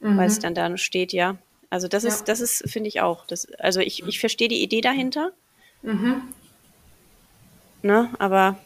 mhm. 0.00 0.18
weil 0.18 0.26
es 0.26 0.38
dann 0.38 0.54
da 0.54 0.76
steht, 0.76 1.12
ja. 1.12 1.36
Also 1.74 1.88
das 1.88 2.04
ist, 2.04 2.28
das 2.28 2.40
ist, 2.40 2.70
finde 2.70 2.86
ich 2.86 3.00
auch. 3.00 3.26
Das, 3.26 3.52
also 3.58 3.80
ich, 3.80 4.06
ich 4.06 4.20
verstehe 4.20 4.46
die 4.46 4.62
Idee 4.62 4.80
dahinter. 4.80 5.32
Mhm. 5.82 6.22
Ne, 7.82 8.10
aber 8.20 8.56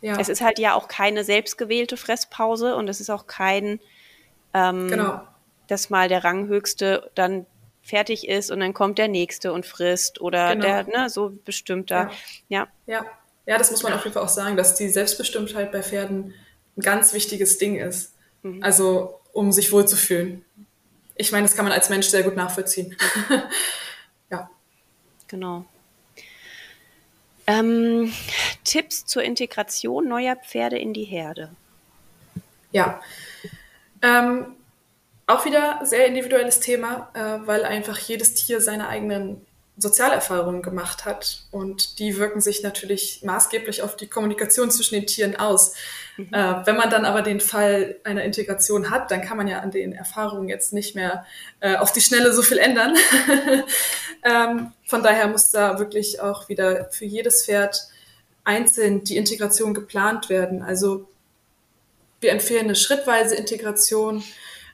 es 0.00 0.28
ist 0.28 0.40
halt 0.40 0.58
ja 0.58 0.74
auch 0.74 0.88
keine 0.88 1.22
selbstgewählte 1.22 1.96
Fresspause 1.96 2.74
und 2.74 2.88
es 2.88 3.00
ist 3.00 3.10
auch 3.10 3.28
kein, 3.28 3.78
ähm, 4.54 4.88
genau. 4.88 5.20
dass 5.68 5.88
mal 5.88 6.08
der 6.08 6.24
Ranghöchste 6.24 7.08
dann 7.14 7.46
fertig 7.80 8.26
ist 8.26 8.50
und 8.50 8.58
dann 8.58 8.74
kommt 8.74 8.98
der 8.98 9.06
nächste 9.06 9.52
und 9.52 9.64
frisst 9.64 10.20
oder 10.20 10.56
genau. 10.56 10.66
der, 10.66 10.84
ne, 10.88 11.10
so 11.10 11.32
bestimmter. 11.44 12.10
Ja. 12.48 12.66
ja. 12.86 12.94
Ja. 12.96 13.06
Ja, 13.46 13.56
das 13.56 13.70
muss 13.70 13.84
man 13.84 13.92
auf 13.92 14.02
jeden 14.02 14.14
Fall 14.14 14.24
auch 14.24 14.28
sagen, 14.28 14.56
dass 14.56 14.74
die 14.74 14.88
Selbstbestimmtheit 14.88 15.70
bei 15.70 15.84
Pferden 15.84 16.34
ein 16.76 16.80
ganz 16.80 17.14
wichtiges 17.14 17.58
Ding 17.58 17.76
ist. 17.76 18.14
Mhm. 18.42 18.64
Also, 18.64 19.20
um 19.32 19.52
sich 19.52 19.70
wohlzufühlen. 19.70 20.44
Ich 21.18 21.32
meine, 21.32 21.46
das 21.46 21.56
kann 21.56 21.64
man 21.64 21.72
als 21.72 21.90
Mensch 21.90 22.06
sehr 22.06 22.22
gut 22.22 22.36
nachvollziehen. 22.36 22.96
ja. 24.30 24.48
Genau. 25.26 25.66
Ähm, 27.46 28.12
Tipps 28.64 29.04
zur 29.04 29.22
Integration 29.22 30.08
neuer 30.08 30.36
Pferde 30.36 30.78
in 30.78 30.94
die 30.94 31.04
Herde. 31.04 31.50
Ja. 32.70 33.00
Ähm, 34.00 34.54
auch 35.26 35.44
wieder 35.44 35.80
sehr 35.82 36.06
individuelles 36.06 36.60
Thema, 36.60 37.10
äh, 37.14 37.46
weil 37.46 37.64
einfach 37.64 37.98
jedes 37.98 38.34
Tier 38.34 38.60
seine 38.60 38.88
eigenen 38.88 39.44
Sozialerfahrungen 39.78 40.60
gemacht 40.60 41.04
hat 41.04 41.44
und 41.50 41.98
die 41.98 42.18
wirken 42.18 42.40
sich 42.40 42.62
natürlich 42.62 43.22
maßgeblich 43.22 43.82
auf 43.82 43.96
die 43.96 44.08
Kommunikation 44.08 44.70
zwischen 44.70 44.96
den 44.96 45.06
Tieren 45.06 45.36
aus. 45.36 45.74
Mhm. 46.16 46.32
Äh, 46.32 46.66
wenn 46.66 46.76
man 46.76 46.90
dann 46.90 47.04
aber 47.04 47.22
den 47.22 47.40
Fall 47.40 47.96
einer 48.04 48.24
Integration 48.24 48.90
hat, 48.90 49.10
dann 49.10 49.22
kann 49.22 49.36
man 49.36 49.48
ja 49.48 49.60
an 49.60 49.70
den 49.70 49.92
Erfahrungen 49.92 50.48
jetzt 50.48 50.72
nicht 50.72 50.94
mehr 50.94 51.24
äh, 51.60 51.76
auf 51.76 51.92
die 51.92 52.00
Schnelle 52.00 52.32
so 52.32 52.42
viel 52.42 52.58
ändern. 52.58 52.96
ähm, 54.24 54.72
von 54.84 55.02
daher 55.02 55.28
muss 55.28 55.50
da 55.50 55.78
wirklich 55.78 56.20
auch 56.20 56.48
wieder 56.48 56.90
für 56.90 57.04
jedes 57.04 57.44
Pferd 57.44 57.88
einzeln 58.44 59.04
die 59.04 59.16
Integration 59.16 59.74
geplant 59.74 60.28
werden. 60.28 60.62
Also 60.62 61.08
wir 62.20 62.32
empfehlen 62.32 62.64
eine 62.64 62.76
schrittweise 62.76 63.36
Integration 63.36 64.24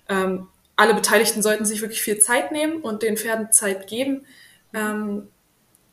ähm, 0.09 0.49
alle 0.77 0.95
Beteiligten 0.95 1.43
sollten 1.43 1.65
sich 1.65 1.81
wirklich 1.81 2.03
viel 2.03 2.19
Zeit 2.19 2.53
nehmen 2.53 2.83
und 2.83 3.03
den 3.03 3.17
Pferden 3.17 3.53
Zeit 3.53 3.87
geben. 3.87 4.27
Ähm, 4.75 5.29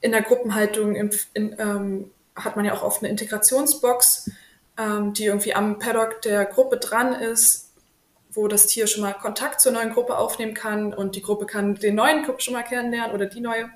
in 0.01 0.11
der 0.11 0.23
Gruppenhaltung 0.23 0.95
in, 0.95 1.11
in, 1.33 1.55
ähm, 1.59 2.11
hat 2.35 2.55
man 2.55 2.65
ja 2.65 2.73
auch 2.73 2.83
oft 2.83 3.01
eine 3.01 3.09
Integrationsbox, 3.09 4.31
ähm, 4.77 5.13
die 5.13 5.25
irgendwie 5.25 5.53
am 5.53 5.79
Paddock 5.79 6.21
der 6.21 6.45
Gruppe 6.45 6.77
dran 6.77 7.13
ist, 7.13 7.71
wo 8.31 8.47
das 8.47 8.67
Tier 8.67 8.87
schon 8.87 9.03
mal 9.03 9.13
Kontakt 9.13 9.61
zur 9.61 9.71
neuen 9.71 9.93
Gruppe 9.93 10.17
aufnehmen 10.17 10.53
kann 10.53 10.93
und 10.93 11.15
die 11.15 11.21
Gruppe 11.21 11.45
kann 11.45 11.75
den 11.75 11.95
neuen 11.95 12.23
Gruppe 12.23 12.41
schon 12.41 12.53
mal 12.53 12.63
kennenlernen 12.63 13.13
oder 13.13 13.25
die 13.25 13.41
neue. 13.41 13.69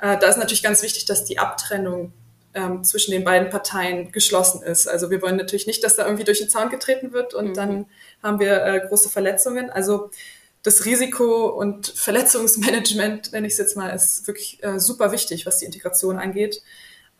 Äh, 0.00 0.18
da 0.18 0.28
ist 0.28 0.38
natürlich 0.38 0.62
ganz 0.62 0.82
wichtig, 0.82 1.04
dass 1.04 1.24
die 1.24 1.38
Abtrennung 1.38 2.12
ähm, 2.54 2.84
zwischen 2.84 3.10
den 3.10 3.24
beiden 3.24 3.50
Parteien 3.50 4.12
geschlossen 4.12 4.62
ist. 4.62 4.86
Also 4.86 5.10
wir 5.10 5.20
wollen 5.20 5.36
natürlich 5.36 5.66
nicht, 5.66 5.82
dass 5.84 5.96
da 5.96 6.04
irgendwie 6.04 6.24
durch 6.24 6.38
den 6.38 6.48
Zaun 6.48 6.70
getreten 6.70 7.12
wird 7.12 7.34
und 7.34 7.48
mhm. 7.48 7.54
dann 7.54 7.86
haben 8.22 8.40
wir 8.40 8.64
äh, 8.64 8.86
große 8.88 9.08
Verletzungen. 9.08 9.70
Also 9.70 10.10
das 10.68 10.84
Risiko- 10.84 11.46
und 11.48 11.88
Verletzungsmanagement, 11.88 13.32
nenne 13.32 13.46
ich 13.46 13.54
es 13.54 13.58
jetzt 13.58 13.76
mal, 13.76 13.88
ist 13.88 14.26
wirklich 14.26 14.62
äh, 14.62 14.78
super 14.78 15.12
wichtig, 15.12 15.46
was 15.46 15.58
die 15.58 15.64
Integration 15.64 16.18
angeht. 16.18 16.62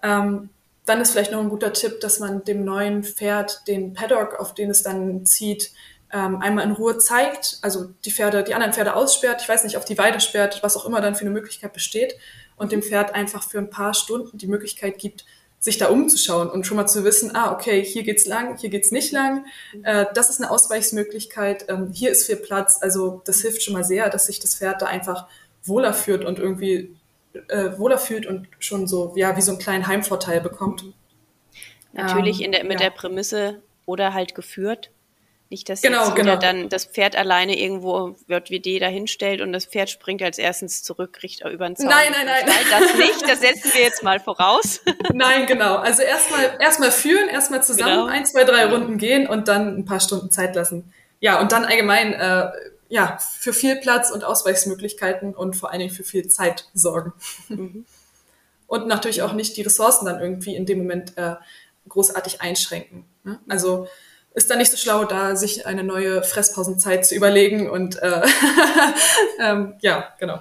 Ähm, 0.02 0.50
dann 0.84 1.00
ist 1.00 1.12
vielleicht 1.12 1.32
noch 1.32 1.40
ein 1.40 1.48
guter 1.48 1.72
Tipp, 1.72 2.00
dass 2.00 2.20
man 2.20 2.44
dem 2.44 2.64
neuen 2.64 3.04
Pferd 3.04 3.66
den 3.66 3.94
Paddock, 3.94 4.38
auf 4.38 4.52
den 4.52 4.70
es 4.70 4.82
dann 4.82 5.24
zieht, 5.24 5.72
ähm, 6.12 6.42
einmal 6.42 6.64
in 6.64 6.72
Ruhe 6.72 6.98
zeigt, 6.98 7.58
also 7.62 7.86
die 8.04 8.10
Pferde, 8.10 8.44
die 8.44 8.54
anderen 8.54 8.74
Pferde 8.74 8.94
aussperrt, 8.94 9.40
ich 9.40 9.48
weiß 9.48 9.64
nicht, 9.64 9.78
auf 9.78 9.84
die 9.86 9.96
Weide 9.96 10.20
sperrt, 10.20 10.62
was 10.62 10.76
auch 10.76 10.84
immer 10.84 11.00
dann 11.00 11.14
für 11.14 11.22
eine 11.22 11.30
Möglichkeit 11.30 11.72
besteht. 11.72 12.14
Und 12.56 12.72
dem 12.72 12.82
Pferd 12.82 13.14
einfach 13.14 13.48
für 13.48 13.58
ein 13.58 13.70
paar 13.70 13.94
Stunden 13.94 14.36
die 14.36 14.48
Möglichkeit 14.48 14.98
gibt, 14.98 15.24
sich 15.60 15.78
da 15.78 15.88
umzuschauen 15.88 16.48
und 16.48 16.66
schon 16.66 16.76
mal 16.76 16.86
zu 16.86 17.04
wissen, 17.04 17.34
ah, 17.34 17.52
okay, 17.52 17.84
hier 17.84 18.04
geht's 18.04 18.26
lang, 18.26 18.56
hier 18.58 18.70
geht's 18.70 18.92
nicht 18.92 19.12
lang, 19.12 19.44
äh, 19.82 20.06
das 20.14 20.30
ist 20.30 20.40
eine 20.40 20.50
Ausweichsmöglichkeit, 20.50 21.66
ähm, 21.68 21.90
hier 21.92 22.10
ist 22.10 22.26
viel 22.26 22.36
Platz. 22.36 22.78
Also 22.80 23.22
das 23.24 23.40
hilft 23.40 23.62
schon 23.62 23.74
mal 23.74 23.84
sehr, 23.84 24.08
dass 24.08 24.26
sich 24.26 24.38
das 24.38 24.54
Pferd 24.54 24.82
da 24.82 24.86
einfach 24.86 25.26
wohler 25.64 25.92
führt 25.92 26.24
und 26.24 26.38
irgendwie 26.38 26.94
äh, 27.48 27.76
wohler 27.76 27.98
fühlt 27.98 28.26
und 28.26 28.48
schon 28.58 28.86
so, 28.86 29.12
ja, 29.16 29.36
wie 29.36 29.42
so 29.42 29.52
einen 29.52 29.60
kleinen 29.60 29.86
Heimvorteil 29.86 30.40
bekommt. 30.40 30.84
Natürlich 31.92 32.40
ähm, 32.40 32.46
in 32.46 32.52
der, 32.52 32.64
mit 32.64 32.80
ja. 32.80 32.88
der 32.88 32.90
Prämisse 32.90 33.62
oder 33.84 34.14
halt 34.14 34.34
geführt, 34.34 34.90
nicht, 35.50 35.68
dass 35.68 35.80
genau, 35.80 36.04
jetzt 36.04 36.16
genau. 36.16 36.36
dann 36.36 36.68
das 36.68 36.84
Pferd 36.84 37.16
alleine 37.16 37.58
irgendwo 37.58 38.16
JWD 38.26 38.82
dahinstellt 38.82 39.40
und 39.40 39.52
das 39.52 39.64
Pferd 39.64 39.88
springt 39.88 40.22
als 40.22 40.36
erstens 40.36 40.82
zurück, 40.82 41.18
riecht 41.22 41.42
über 41.44 41.66
den 41.66 41.74
Zaun. 41.74 41.88
Nein, 41.88 42.12
nein, 42.12 42.26
nein. 42.26 42.44
Das 42.70 42.94
nicht, 42.98 43.22
das 43.22 43.40
setzen 43.40 43.72
wir 43.72 43.82
jetzt 43.82 44.02
mal 44.02 44.20
voraus. 44.20 44.80
Nein, 45.14 45.46
genau. 45.46 45.76
Also 45.76 46.02
erstmal 46.02 46.58
erstmal 46.60 46.90
führen, 46.90 47.28
erstmal 47.28 47.62
zusammen 47.62 47.92
genau. 47.92 48.06
ein, 48.06 48.26
zwei, 48.26 48.44
drei 48.44 48.66
Runden 48.66 48.98
gehen 48.98 49.26
und 49.26 49.48
dann 49.48 49.78
ein 49.78 49.84
paar 49.86 50.00
Stunden 50.00 50.30
Zeit 50.30 50.54
lassen. 50.54 50.92
Ja, 51.20 51.40
und 51.40 51.50
dann 51.50 51.64
allgemein 51.64 52.12
äh, 52.12 52.50
ja, 52.88 53.18
für 53.18 53.52
viel 53.52 53.76
Platz 53.76 54.10
und 54.10 54.24
Ausweichsmöglichkeiten 54.24 55.34
und 55.34 55.56
vor 55.56 55.70
allen 55.70 55.80
Dingen 55.80 55.94
für 55.94 56.04
viel 56.04 56.28
Zeit 56.28 56.68
sorgen. 56.74 57.12
Mhm. 57.48 57.86
Und 58.68 58.86
natürlich 58.86 59.22
auch 59.22 59.32
nicht 59.32 59.56
die 59.56 59.62
Ressourcen 59.62 60.04
dann 60.04 60.20
irgendwie 60.20 60.54
in 60.54 60.66
dem 60.66 60.76
Moment 60.76 61.16
äh, 61.16 61.36
großartig 61.88 62.42
einschränken. 62.42 63.06
Ne? 63.24 63.40
Also 63.48 63.88
ist 64.34 64.50
dann 64.50 64.58
nicht 64.58 64.70
so 64.70 64.76
schlau, 64.76 65.04
da 65.04 65.36
sich 65.36 65.66
eine 65.66 65.84
neue 65.84 66.22
Fresspausenzeit 66.22 67.04
zu 67.04 67.14
überlegen 67.14 67.68
und 67.68 68.00
äh, 68.02 68.22
ähm, 69.40 69.74
ja, 69.80 70.14
genau. 70.18 70.40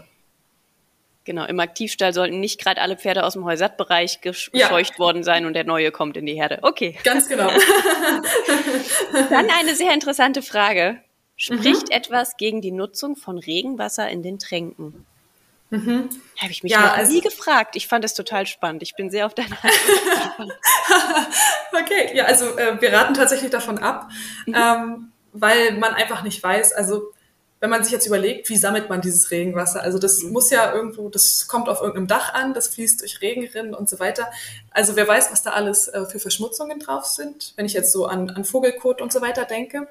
Genau, 1.28 1.44
im 1.46 1.60
Aktivstall 1.60 2.14
sollten 2.14 2.40
nicht 2.40 2.58
gerade 2.58 2.80
alle 2.80 2.96
Pferde 2.96 3.26
aus 3.26 3.34
dem 3.34 3.44
Heusattbereich 3.44 4.22
gescheucht 4.22 4.94
ja. 4.94 4.98
worden 4.98 5.24
sein 5.24 5.46
und 5.46 5.54
der 5.54 5.66
neue 5.66 5.92
kommt 5.92 6.16
in 6.16 6.26
die 6.26 6.36
Herde. 6.36 6.60
Okay. 6.62 6.98
Ganz 7.04 7.28
genau. 7.28 7.50
Dann 9.30 9.50
eine 9.50 9.76
sehr 9.76 9.94
interessante 9.94 10.42
Frage. 10.42 11.02
Spricht 11.36 11.90
mhm. 11.90 11.92
etwas 11.92 12.38
gegen 12.38 12.62
die 12.62 12.72
Nutzung 12.72 13.18
von 13.18 13.38
Regenwasser 13.38 14.10
in 14.10 14.24
den 14.24 14.40
Tränken? 14.40 15.06
Mhm. 15.70 16.10
Habe 16.40 16.52
ich 16.52 16.64
mich 16.64 16.72
ja, 16.72 16.82
noch 16.82 16.98
also, 16.98 17.12
nie 17.12 17.22
gefragt. 17.22 17.76
Ich 17.76 17.88
fand 17.88 18.06
es 18.06 18.14
total 18.14 18.48
spannend. 18.48 18.84
Ich 18.84 18.96
bin 18.96 19.10
sehr 19.10 19.26
auf 19.26 19.34
deine 19.34 19.58
Antwort 19.62 20.58
Okay, 21.74 22.16
ja, 22.16 22.26
also 22.26 22.58
äh, 22.58 22.80
wir 22.80 22.94
raten 22.94 23.14
tatsächlich 23.14 23.52
davon 23.52 23.78
ab, 23.78 24.10
mhm. 24.46 24.56
ähm, 24.56 25.12
weil 25.34 25.74
man 25.74 25.94
einfach 25.94 26.24
nicht 26.24 26.42
weiß, 26.42 26.74
also 26.74 27.12
wenn 27.60 27.70
man 27.70 27.84
sich 27.84 27.92
jetzt 27.92 28.06
überlegt, 28.06 28.50
wie 28.50 28.56
sammelt 28.56 28.88
man 28.88 29.02
dieses 29.02 29.32
Regenwasser? 29.32 29.82
Also 29.82 29.98
das 29.98 30.22
mhm. 30.22 30.32
muss 30.32 30.52
ja 30.52 30.74
irgendwo, 30.74 31.10
das 31.10 31.48
kommt 31.48 31.70
auf 31.70 31.82
irgendeinem 31.82 32.08
Dach 32.08 32.34
an, 32.34 32.54
das 32.54 32.68
fließt 32.68 33.02
durch 33.02 33.22
Regenrinnen 33.22 33.74
und 33.74 33.90
so 33.90 34.00
weiter. 34.00 34.30
Also 34.72 34.96
wer 34.96 35.08
weiß, 35.08 35.32
was 35.32 35.42
da 35.42 35.52
alles 35.52 35.88
äh, 35.88 36.06
für 36.06 36.20
Verschmutzungen 36.20 36.80
drauf 36.80 37.06
sind, 37.06 37.54
wenn 37.56 37.66
ich 37.66 37.74
jetzt 37.74 37.92
so 37.92 38.06
an, 38.06 38.30
an 38.30 38.46
Vogelkot 38.46 39.02
und 39.02 39.12
so 39.12 39.22
weiter 39.22 39.46
denke. 39.46 39.88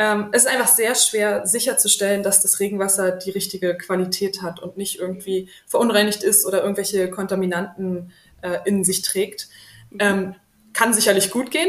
Ähm, 0.00 0.30
es 0.32 0.44
ist 0.44 0.48
einfach 0.48 0.68
sehr 0.68 0.94
schwer 0.94 1.46
sicherzustellen, 1.46 2.22
dass 2.22 2.40
das 2.40 2.58
Regenwasser 2.58 3.10
die 3.10 3.32
richtige 3.32 3.76
Qualität 3.76 4.40
hat 4.40 4.58
und 4.58 4.78
nicht 4.78 4.98
irgendwie 4.98 5.50
verunreinigt 5.66 6.22
ist 6.22 6.46
oder 6.46 6.62
irgendwelche 6.62 7.10
Kontaminanten 7.10 8.10
äh, 8.40 8.60
in 8.64 8.82
sich 8.82 9.02
trägt. 9.02 9.50
Ähm, 9.98 10.36
kann 10.72 10.94
sicherlich 10.94 11.30
gut 11.30 11.50
gehen, 11.50 11.68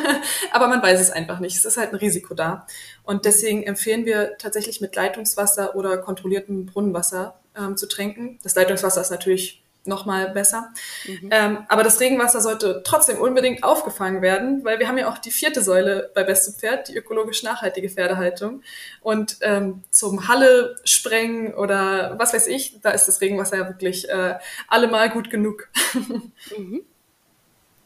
aber 0.50 0.66
man 0.66 0.82
weiß 0.82 1.00
es 1.00 1.10
einfach 1.10 1.38
nicht. 1.38 1.54
Es 1.54 1.64
ist 1.64 1.76
halt 1.76 1.92
ein 1.92 1.98
Risiko 2.00 2.34
da. 2.34 2.66
Und 3.04 3.26
deswegen 3.26 3.62
empfehlen 3.62 4.06
wir 4.06 4.36
tatsächlich 4.38 4.80
mit 4.80 4.96
Leitungswasser 4.96 5.76
oder 5.76 5.98
kontrolliertem 5.98 6.66
Brunnenwasser 6.66 7.38
ähm, 7.56 7.76
zu 7.76 7.86
tränken. 7.86 8.40
Das 8.42 8.56
Leitungswasser 8.56 9.02
ist 9.02 9.10
natürlich 9.10 9.62
nochmal 9.84 10.30
besser. 10.30 10.72
Mhm. 11.06 11.30
Ähm, 11.32 11.58
aber 11.68 11.82
das 11.82 12.00
Regenwasser 12.00 12.40
sollte 12.40 12.82
trotzdem 12.84 13.18
unbedingt 13.18 13.64
aufgefangen 13.64 14.22
werden, 14.22 14.64
weil 14.64 14.78
wir 14.78 14.88
haben 14.88 14.98
ja 14.98 15.08
auch 15.08 15.18
die 15.18 15.30
vierte 15.30 15.62
Säule 15.62 16.10
bei 16.14 16.24
Beste 16.24 16.52
Pferd, 16.52 16.88
die 16.88 16.96
ökologisch 16.96 17.42
nachhaltige 17.42 17.88
Pferdehaltung. 17.88 18.62
Und 19.00 19.38
ähm, 19.40 19.82
zum 19.90 20.28
Halle 20.28 20.76
sprengen 20.84 21.54
oder 21.54 22.18
was 22.18 22.34
weiß 22.34 22.46
ich, 22.48 22.80
da 22.82 22.90
ist 22.90 23.06
das 23.06 23.20
Regenwasser 23.20 23.56
ja 23.56 23.68
wirklich 23.68 24.08
äh, 24.08 24.38
allemal 24.68 25.10
gut 25.10 25.30
genug. 25.30 25.68
Mhm. 26.56 26.82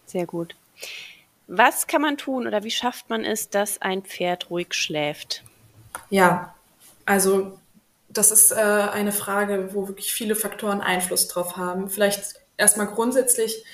Sehr 0.07 0.27
gut. 0.27 0.55
Was 1.47 1.87
kann 1.87 2.03
man 2.03 2.17
tun 2.17 2.47
oder 2.47 2.65
wie 2.65 2.71
schafft 2.71 3.11
man 3.11 3.25
es, 3.25 3.51
dass 3.51 3.81
ein 3.81 4.03
Pferd 4.03 4.51
ruhig 4.51 4.75
schläft? 4.75 5.43
Ja, 6.11 6.55
also 7.07 7.59
das 8.13 8.31
ist 8.31 8.53
äh, 8.53 8.55
eine 8.55 9.13
Frage, 9.13 9.71
wo 9.73 9.89
wirklich 9.89 10.13
viele 10.13 10.35
Faktoren 10.35 10.81
Einfluss 10.81 11.29
drauf 11.29 11.57
haben. 11.57 11.89
Vielleicht 11.89 12.35
erstmal 12.57 12.87
grundsätzlich, 12.87 13.65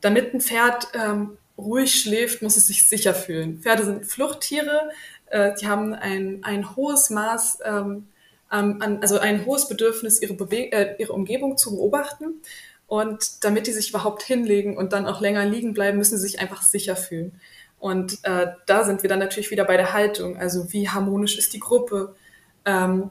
damit 0.00 0.34
ein 0.34 0.40
Pferd 0.40 0.88
ähm, 0.94 1.38
ruhig 1.56 2.00
schläft, 2.00 2.42
muss 2.42 2.56
es 2.56 2.66
sich 2.66 2.88
sicher 2.88 3.14
fühlen. 3.14 3.60
Pferde 3.60 3.84
sind 3.84 4.06
Fluchttiere, 4.06 4.90
äh, 5.26 5.52
die 5.60 5.66
haben 5.66 5.94
ein, 5.94 6.40
ein 6.42 6.76
hohes 6.76 7.10
Maß, 7.10 7.58
ähm, 7.64 8.08
an, 8.48 9.00
also 9.02 9.18
ein 9.18 9.44
hohes 9.44 9.68
Bedürfnis, 9.68 10.22
ihre, 10.22 10.34
Bewe 10.34 10.72
äh, 10.72 10.94
ihre 10.98 11.12
Umgebung 11.12 11.58
zu 11.58 11.76
beobachten. 11.76 12.40
Und 12.86 13.44
damit 13.44 13.66
die 13.66 13.72
sich 13.72 13.90
überhaupt 13.90 14.22
hinlegen 14.22 14.78
und 14.78 14.94
dann 14.94 15.06
auch 15.06 15.20
länger 15.20 15.44
liegen 15.44 15.74
bleiben, 15.74 15.98
müssen 15.98 16.16
sie 16.16 16.26
sich 16.26 16.40
einfach 16.40 16.62
sicher 16.62 16.96
fühlen. 16.96 17.38
Und 17.78 18.18
äh, 18.22 18.46
da 18.66 18.84
sind 18.84 19.02
wir 19.02 19.10
dann 19.10 19.18
natürlich 19.18 19.50
wieder 19.50 19.64
bei 19.64 19.76
der 19.76 19.92
Haltung. 19.92 20.38
Also 20.38 20.72
wie 20.72 20.88
harmonisch 20.88 21.36
ist 21.36 21.52
die 21.52 21.60
Gruppe? 21.60 22.16
Ähm, 22.64 23.10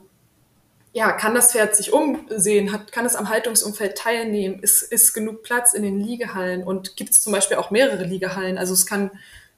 ja, 0.92 1.12
kann 1.12 1.34
das 1.34 1.52
Pferd 1.52 1.76
sich 1.76 1.92
umsehen, 1.92 2.72
hat, 2.72 2.92
kann 2.92 3.04
es 3.04 3.14
am 3.14 3.28
Haltungsumfeld 3.28 3.96
teilnehmen, 3.96 4.60
ist, 4.60 4.82
ist 4.82 5.12
genug 5.12 5.42
Platz 5.42 5.74
in 5.74 5.82
den 5.82 6.00
Liegehallen 6.00 6.64
und 6.64 6.96
gibt 6.96 7.10
es 7.10 7.22
zum 7.22 7.32
Beispiel 7.32 7.56
auch 7.56 7.70
mehrere 7.70 8.04
Liegehallen. 8.04 8.58
Also 8.58 8.72
es 8.72 8.86
kann 8.86 9.10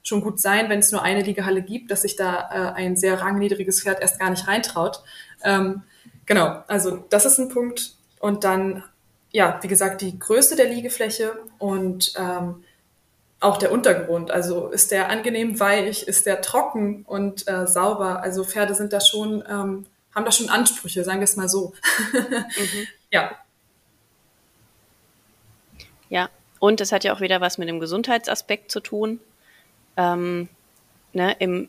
schon 0.02 0.22
gut 0.22 0.40
sein, 0.40 0.68
wenn 0.68 0.80
es 0.80 0.92
nur 0.92 1.02
eine 1.02 1.22
Liegehalle 1.22 1.62
gibt, 1.62 1.90
dass 1.90 2.02
sich 2.02 2.16
da 2.16 2.48
äh, 2.50 2.74
ein 2.74 2.96
sehr 2.96 3.20
rangniedriges 3.20 3.82
Pferd 3.82 4.00
erst 4.00 4.18
gar 4.18 4.30
nicht 4.30 4.48
reintraut. 4.48 5.02
Ähm, 5.44 5.82
genau, 6.26 6.62
also 6.66 7.04
das 7.10 7.26
ist 7.26 7.38
ein 7.38 7.48
Punkt. 7.48 7.94
Und 8.18 8.44
dann, 8.44 8.82
ja, 9.30 9.58
wie 9.62 9.68
gesagt, 9.68 10.00
die 10.00 10.18
Größe 10.18 10.56
der 10.56 10.66
Liegefläche 10.66 11.38
und 11.58 12.14
ähm, 12.18 12.64
auch 13.40 13.56
der 13.56 13.72
Untergrund. 13.72 14.30
Also 14.30 14.68
ist 14.68 14.90
der 14.90 15.08
angenehm 15.08 15.58
weich, 15.60 16.02
ist 16.02 16.26
der 16.26 16.42
trocken 16.42 17.04
und 17.06 17.48
äh, 17.48 17.66
sauber. 17.66 18.22
Also 18.22 18.44
Pferde 18.44 18.74
sind 18.74 18.92
da 18.92 19.00
schon 19.00 19.42
ähm, 19.48 19.86
haben 20.14 20.24
da 20.24 20.32
schon 20.32 20.48
Ansprüche, 20.48 21.04
sagen 21.04 21.20
wir 21.20 21.24
es 21.24 21.36
mal 21.36 21.48
so. 21.48 21.74
mhm. 22.12 22.86
Ja. 23.12 23.36
Ja, 26.08 26.30
und 26.60 26.80
es 26.80 26.92
hat 26.92 27.02
ja 27.02 27.12
auch 27.12 27.20
wieder 27.20 27.40
was 27.40 27.58
mit 27.58 27.68
dem 27.68 27.80
Gesundheitsaspekt 27.80 28.70
zu 28.70 28.78
tun. 28.78 29.18
Ähm, 29.96 30.48
ne, 31.12 31.34
im, 31.40 31.68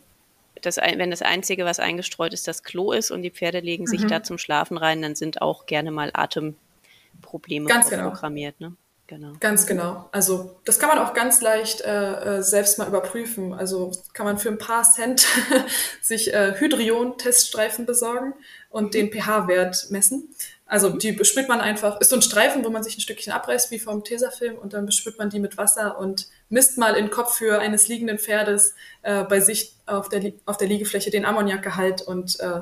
das, 0.61 0.77
wenn 0.77 1.09
das 1.09 1.23
Einzige, 1.23 1.65
was 1.65 1.79
eingestreut 1.79 2.33
ist, 2.33 2.47
das 2.47 2.61
Klo 2.63 2.91
ist 2.91 3.09
und 3.09 3.23
die 3.23 3.31
Pferde 3.31 3.59
legen 3.59 3.87
sich 3.87 4.01
mhm. 4.01 4.07
da 4.07 4.23
zum 4.23 4.37
Schlafen 4.37 4.77
rein, 4.77 5.01
dann 5.01 5.15
sind 5.15 5.41
auch 5.41 5.65
gerne 5.65 5.89
mal 5.89 6.11
Atemprobleme 6.13 7.67
Ganz 7.67 7.89
genau. 7.89 8.09
programmiert. 8.09 8.59
Ne? 8.59 8.73
Genau. 9.11 9.33
Ganz 9.41 9.67
genau. 9.67 10.07
Also 10.13 10.55
das 10.63 10.79
kann 10.79 10.87
man 10.87 10.97
auch 10.97 11.13
ganz 11.13 11.41
leicht 11.41 11.81
äh, 11.81 12.37
äh, 12.37 12.41
selbst 12.41 12.77
mal 12.77 12.87
überprüfen. 12.87 13.53
Also 13.53 13.91
kann 14.13 14.25
man 14.25 14.37
für 14.37 14.47
ein 14.47 14.57
paar 14.57 14.83
Cent 14.83 15.27
sich 16.01 16.33
äh, 16.33 16.53
Hydrion-Teststreifen 16.57 17.85
besorgen 17.85 18.33
und 18.69 18.85
mhm. 18.85 18.91
den 18.91 19.11
pH-Wert 19.11 19.87
messen. 19.89 20.33
Also 20.65 20.91
die 20.91 21.11
besprüht 21.11 21.49
man 21.49 21.59
einfach, 21.59 21.99
ist 21.99 22.11
so 22.11 22.15
ein 22.15 22.21
Streifen, 22.21 22.63
wo 22.63 22.69
man 22.69 22.83
sich 22.83 22.97
ein 22.97 23.01
Stückchen 23.01 23.33
abreißt 23.33 23.69
wie 23.71 23.79
vom 23.79 24.05
Tesafilm 24.05 24.57
und 24.57 24.71
dann 24.71 24.85
besprüht 24.85 25.17
man 25.17 25.29
die 25.29 25.41
mit 25.41 25.57
Wasser 25.57 25.99
und 25.99 26.29
misst 26.47 26.77
mal 26.77 26.95
in 26.95 27.09
Kopfhöhe 27.09 27.59
eines 27.59 27.89
liegenden 27.89 28.17
Pferdes 28.17 28.75
äh, 29.01 29.25
bei 29.25 29.41
sich 29.41 29.75
auf 29.87 30.07
der, 30.07 30.31
auf 30.45 30.55
der 30.55 30.69
Liegefläche 30.69 31.11
den 31.11 31.25
Ammoniakgehalt 31.25 32.01
und 32.01 32.39
äh, 32.39 32.61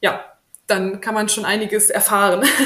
ja, 0.00 0.24
dann 0.68 1.00
kann 1.00 1.14
man 1.14 1.28
schon 1.28 1.44
einiges 1.44 1.90
erfahren. 1.90 2.46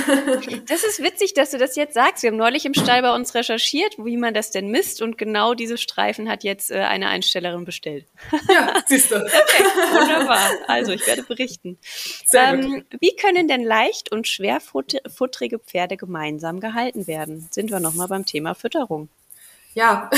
Das 0.67 0.85
ist 0.85 1.03
witzig, 1.03 1.35
dass 1.35 1.51
du 1.51 1.59
das 1.59 1.77
jetzt 1.77 1.95
sagst. 1.95 2.23
Wir 2.23 2.31
haben 2.31 2.37
neulich 2.37 2.65
im 2.65 2.75
Stall 2.75 3.03
bei 3.03 3.15
uns 3.15 3.35
recherchiert, 3.35 3.95
wie 3.99 4.17
man 4.17 4.35
das 4.35 4.51
denn 4.51 4.69
misst 4.69 5.03
und 5.03 5.19
genau 5.19 5.55
diese 5.55 5.79
Streifen 5.79 6.29
hat 6.29 6.45
jetzt 6.45 6.71
äh, 6.71 6.81
eine 6.81 7.09
Einstellerin 7.09 7.65
bestellt. 7.65 8.07
Ja, 8.49 8.83
siehst 8.87 9.11
du. 9.11 9.17
Okay, 9.23 9.65
wunderbar. 9.93 10.51
Also 10.67 10.93
ich 10.93 11.07
werde 11.07 11.23
berichten. 11.23 11.79
Sehr 12.27 12.57
gut. 12.57 12.65
Ähm, 12.65 12.85
wie 13.01 13.15
können 13.17 13.49
denn 13.49 13.63
leicht 13.63 14.13
und 14.13 14.27
schwerfutterige 14.27 15.59
Pferde 15.59 15.97
gemeinsam 15.97 16.61
gehalten 16.61 17.07
werden? 17.07 17.49
Sind 17.51 17.71
wir 17.71 17.81
nochmal 17.81 18.09
beim 18.09 18.27
Thema 18.27 18.55
Fütterung. 18.55 19.09
Ja, 19.75 20.11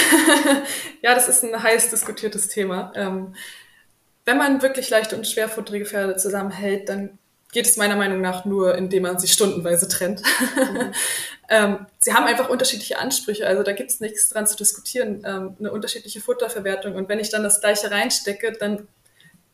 ja, 1.02 1.14
das 1.14 1.28
ist 1.28 1.44
ein 1.44 1.62
heiß 1.62 1.90
diskutiertes 1.90 2.48
Thema. 2.48 2.92
Ähm, 2.96 3.34
wenn 4.24 4.38
man 4.38 4.62
wirklich 4.62 4.90
leichte 4.90 5.16
und 5.16 5.26
schwerfutterige 5.26 5.86
Pferde 5.86 6.16
zusammenhält, 6.16 6.88
dann 6.88 7.18
geht 7.54 7.66
es 7.66 7.76
meiner 7.76 7.94
Meinung 7.94 8.20
nach 8.20 8.44
nur, 8.44 8.74
indem 8.74 9.04
man 9.04 9.18
sie 9.18 9.28
stundenweise 9.28 9.86
trennt. 9.86 10.20
Mhm. 10.20 10.92
ähm, 11.48 11.86
sie 11.98 12.12
haben 12.12 12.26
einfach 12.26 12.50
unterschiedliche 12.50 12.98
Ansprüche, 12.98 13.46
also 13.46 13.62
da 13.62 13.72
gibt 13.72 13.90
es 13.90 14.00
nichts 14.00 14.28
dran 14.28 14.46
zu 14.46 14.56
diskutieren, 14.56 15.22
ähm, 15.24 15.56
eine 15.58 15.70
unterschiedliche 15.70 16.20
Futterverwertung. 16.20 16.96
Und 16.96 17.08
wenn 17.08 17.20
ich 17.20 17.30
dann 17.30 17.44
das 17.44 17.60
Gleiche 17.60 17.92
reinstecke, 17.92 18.52
dann 18.52 18.88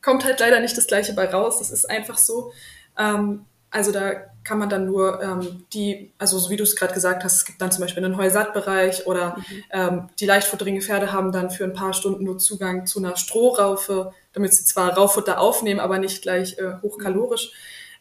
kommt 0.00 0.24
halt 0.24 0.40
leider 0.40 0.60
nicht 0.60 0.76
das 0.78 0.86
Gleiche 0.86 1.12
bei 1.12 1.26
raus. 1.26 1.58
Das 1.58 1.70
ist 1.70 1.88
einfach 1.88 2.16
so. 2.16 2.52
Ähm, 2.98 3.44
also 3.70 3.92
da 3.92 4.12
kann 4.44 4.58
man 4.58 4.70
dann 4.70 4.86
nur 4.86 5.22
ähm, 5.22 5.66
die, 5.74 6.10
also 6.16 6.38
so 6.38 6.48
wie 6.48 6.56
du 6.56 6.64
es 6.64 6.76
gerade 6.76 6.94
gesagt 6.94 7.22
hast, 7.22 7.36
es 7.36 7.44
gibt 7.44 7.60
dann 7.60 7.70
zum 7.70 7.82
Beispiel 7.82 8.02
einen 8.02 8.16
Heusattbereich 8.16 9.06
oder 9.06 9.36
mhm. 9.36 9.64
ähm, 9.70 10.08
die 10.18 10.26
leichtfutterigen 10.26 10.80
Pferde 10.80 11.12
haben 11.12 11.32
dann 11.32 11.50
für 11.50 11.64
ein 11.64 11.74
paar 11.74 11.92
Stunden 11.92 12.24
nur 12.24 12.38
Zugang 12.38 12.86
zu 12.86 12.98
einer 12.98 13.18
Strohraufe, 13.18 14.14
damit 14.32 14.54
sie 14.54 14.64
zwar 14.64 14.94
Raufutter 14.94 15.38
aufnehmen, 15.38 15.80
aber 15.80 15.98
nicht 15.98 16.22
gleich 16.22 16.56
äh, 16.58 16.80
hochkalorisch. 16.80 17.52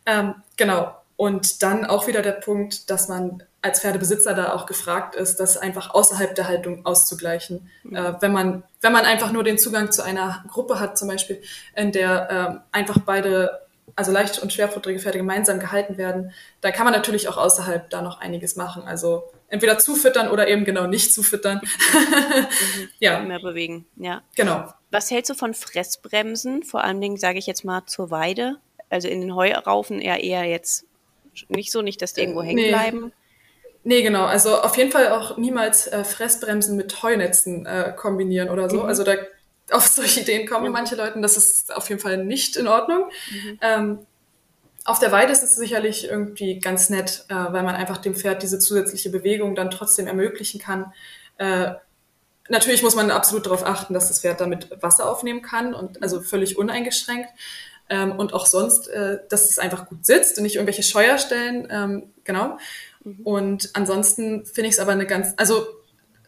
Ähm, 0.10 0.36
genau. 0.58 0.96
Und 1.16 1.62
dann 1.64 1.86
auch 1.86 2.08
wieder 2.08 2.22
der 2.22 2.32
Punkt, 2.32 2.90
dass 2.90 3.10
man 3.10 3.44
als 3.62 3.82
Pferdebesitzer 3.82 4.34
da 4.34 4.54
auch 4.54 4.66
gefragt 4.66 5.16
ist, 5.16 5.40
das 5.40 5.58
einfach 5.58 5.94
außerhalb 5.94 6.34
der 6.34 6.48
Haltung 6.48 6.86
auszugleichen. 6.86 7.70
Mhm. 7.84 7.96
Äh, 7.96 8.22
wenn 8.22 8.32
man 8.32 8.64
wenn 8.82 8.94
man 8.94 9.06
einfach 9.06 9.32
nur 9.32 9.44
den 9.44 9.58
Zugang 9.58 9.92
zu 9.92 10.02
einer 10.02 10.44
Gruppe 10.48 10.80
hat, 10.80 10.98
zum 10.98 11.10
Beispiel, 11.10 11.42
in 11.76 11.92
der 11.92 12.64
äh, 12.72 12.78
einfach 12.78 13.00
beide 13.06 13.60
also 13.96 14.14
leicht 14.14 14.40
und 14.40 14.54
schwerfutterige 14.54 15.02
Pferde 15.02 15.18
gemeinsam 15.18 15.60
gehalten 15.60 15.98
werden, 15.98 16.32
dann 16.62 16.72
kann 16.72 16.86
man 16.86 16.94
natürlich 16.94 17.28
auch 17.28 17.38
außerhalb 17.38 17.90
da 17.90 18.02
noch 18.02 18.22
einiges 18.22 18.56
machen. 18.56 18.84
Also 18.84 19.24
entweder 19.50 19.78
zufüttern 19.78 20.30
oder 20.30 20.48
eben 20.48 20.64
genau 20.64 20.88
nicht 20.88 21.14
zufüttern. 21.14 21.60
mhm. 21.94 22.88
ja. 23.00 23.20
Mehr 23.20 23.40
bewegen, 23.40 23.86
ja. 23.98 24.22
Genau. 24.36 24.74
Was 24.90 25.12
hältst 25.12 25.30
du 25.30 25.34
von 25.34 25.54
Fressbremsen? 25.54 26.64
Vor 26.64 26.84
allen 26.84 27.02
Dingen, 27.02 27.18
sage 27.18 27.40
ich 27.40 27.46
jetzt 27.46 27.66
mal, 27.66 27.86
zur 27.88 28.10
Weide? 28.10 28.58
Also 28.90 29.08
in 29.08 29.22
den 29.22 29.36
Heuraufen 29.36 30.02
eher 30.02 30.24
eher 30.24 30.46
jetzt 30.46 30.86
nicht 31.48 31.72
so, 31.72 31.82
nicht, 31.82 32.02
dass 32.02 32.14
die 32.14 32.22
irgendwo 32.22 32.42
hängen 32.42 32.56
nee. 32.56 32.70
bleiben. 32.70 33.12
Nee, 33.84 34.02
genau. 34.02 34.26
Also 34.26 34.58
auf 34.58 34.78
jeden 34.78 34.92
Fall 34.92 35.10
auch 35.10 35.38
niemals 35.38 35.88
äh, 35.88 36.04
Fressbremsen 36.04 36.76
mit 36.76 37.02
Heunetzen 37.02 37.66
äh, 37.66 37.94
kombinieren 37.96 38.50
oder 38.50 38.70
so. 38.70 38.82
Mhm. 38.82 38.86
Also 38.86 39.04
da 39.04 39.14
auf 39.72 39.88
solche 39.88 40.22
Ideen 40.22 40.48
kommen 40.48 40.68
mhm. 40.68 40.74
manche 40.74 40.96
Leute. 40.96 41.20
Das 41.22 41.38
ist 41.38 41.74
auf 41.76 41.88
jeden 41.90 42.02
Fall 42.02 42.24
nicht 42.24 42.58
in 42.58 42.68
Ordnung. 42.68 43.06
Mhm. 43.32 43.60
Ähm, 43.62 44.00
auf 44.86 45.00
der 45.00 45.12
Weide 45.12 45.32
ist 45.32 45.44
es 45.44 45.56
sicherlich 45.56 46.10
irgendwie 46.10 46.60
ganz 46.60 46.90
nett, 46.90 47.26
äh, 47.30 47.36
weil 47.36 47.64
man 47.64 47.76
einfach 47.76 47.98
dem 47.98 48.16
Pferd 48.16 48.44
diese 48.44 48.60
zusätzliche 48.60 49.10
Bewegung 49.10 49.56
dann 49.56 49.72
trotzdem 49.72 50.08
ermöglichen 50.08 50.60
kann. 50.60 50.94
Äh, 51.38 51.74
natürlich 52.50 52.82
muss 52.82 52.96
man 52.96 53.12
absolut 53.12 53.46
darauf 53.46 53.66
achten, 53.66 53.94
dass 53.94 54.08
das 54.08 54.22
Pferd 54.22 54.42
damit 54.42 54.70
Wasser 54.82 55.10
aufnehmen 55.10 55.42
kann 55.42 55.74
und 55.74 56.02
also 56.02 56.22
völlig 56.22 56.58
uneingeschränkt. 56.58 57.30
Ähm, 57.90 58.12
und 58.12 58.34
auch 58.34 58.46
sonst, 58.46 58.88
äh, 58.88 59.20
dass 59.30 59.50
es 59.50 59.60
einfach 59.60 59.88
gut 59.88 60.06
sitzt 60.06 60.38
und 60.38 60.44
nicht 60.44 60.56
irgendwelche 60.56 60.84
Scheuerstellen. 60.84 61.68
Ähm, 61.72 62.04
genau. 62.24 62.58
Mhm. 63.04 63.20
Und 63.24 63.70
ansonsten 63.74 64.46
finde 64.46 64.70
ich 64.70 64.76
es 64.76 64.80
aber 64.80 64.92
eine 64.92 65.08
ganz, 65.08 65.34
also 65.38 65.66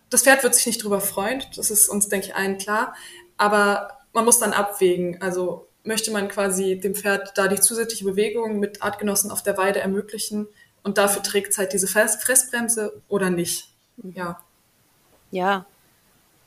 das 0.10 0.24
Pferd 0.24 0.44
wird 0.44 0.56
sich 0.56 0.66
nicht 0.66 0.84
drüber 0.84 1.02
freuen, 1.02 1.44
das 1.56 1.72
ist 1.72 1.88
uns, 1.88 2.10
denke 2.10 2.28
ich, 2.28 2.36
allen 2.36 2.58
klar. 2.58 2.96
Aber 3.38 4.00
man 4.14 4.26
muss 4.26 4.40
dann 4.40 4.54
abwägen. 4.54 5.22
Also 5.22 5.68
möchte 5.84 6.12
man 6.12 6.28
quasi 6.28 6.80
dem 6.80 6.96
Pferd 6.96 7.38
da 7.38 7.48
die 7.48 7.60
zusätzliche 7.60 8.06
Bewegung 8.06 8.60
mit 8.60 8.84
Artgenossen 8.84 9.32
auf 9.32 9.42
der 9.42 9.58
Weide 9.58 9.80
ermöglichen 9.80 10.48
und 10.84 10.98
dafür 10.98 11.24
trägt 11.24 11.52
es 11.52 11.58
halt 11.58 11.74
diese 11.74 11.88
Fressbremse 11.88 13.02
oder 13.08 13.30
nicht. 13.30 13.70
Ja. 14.04 14.42
Ja. 15.32 15.66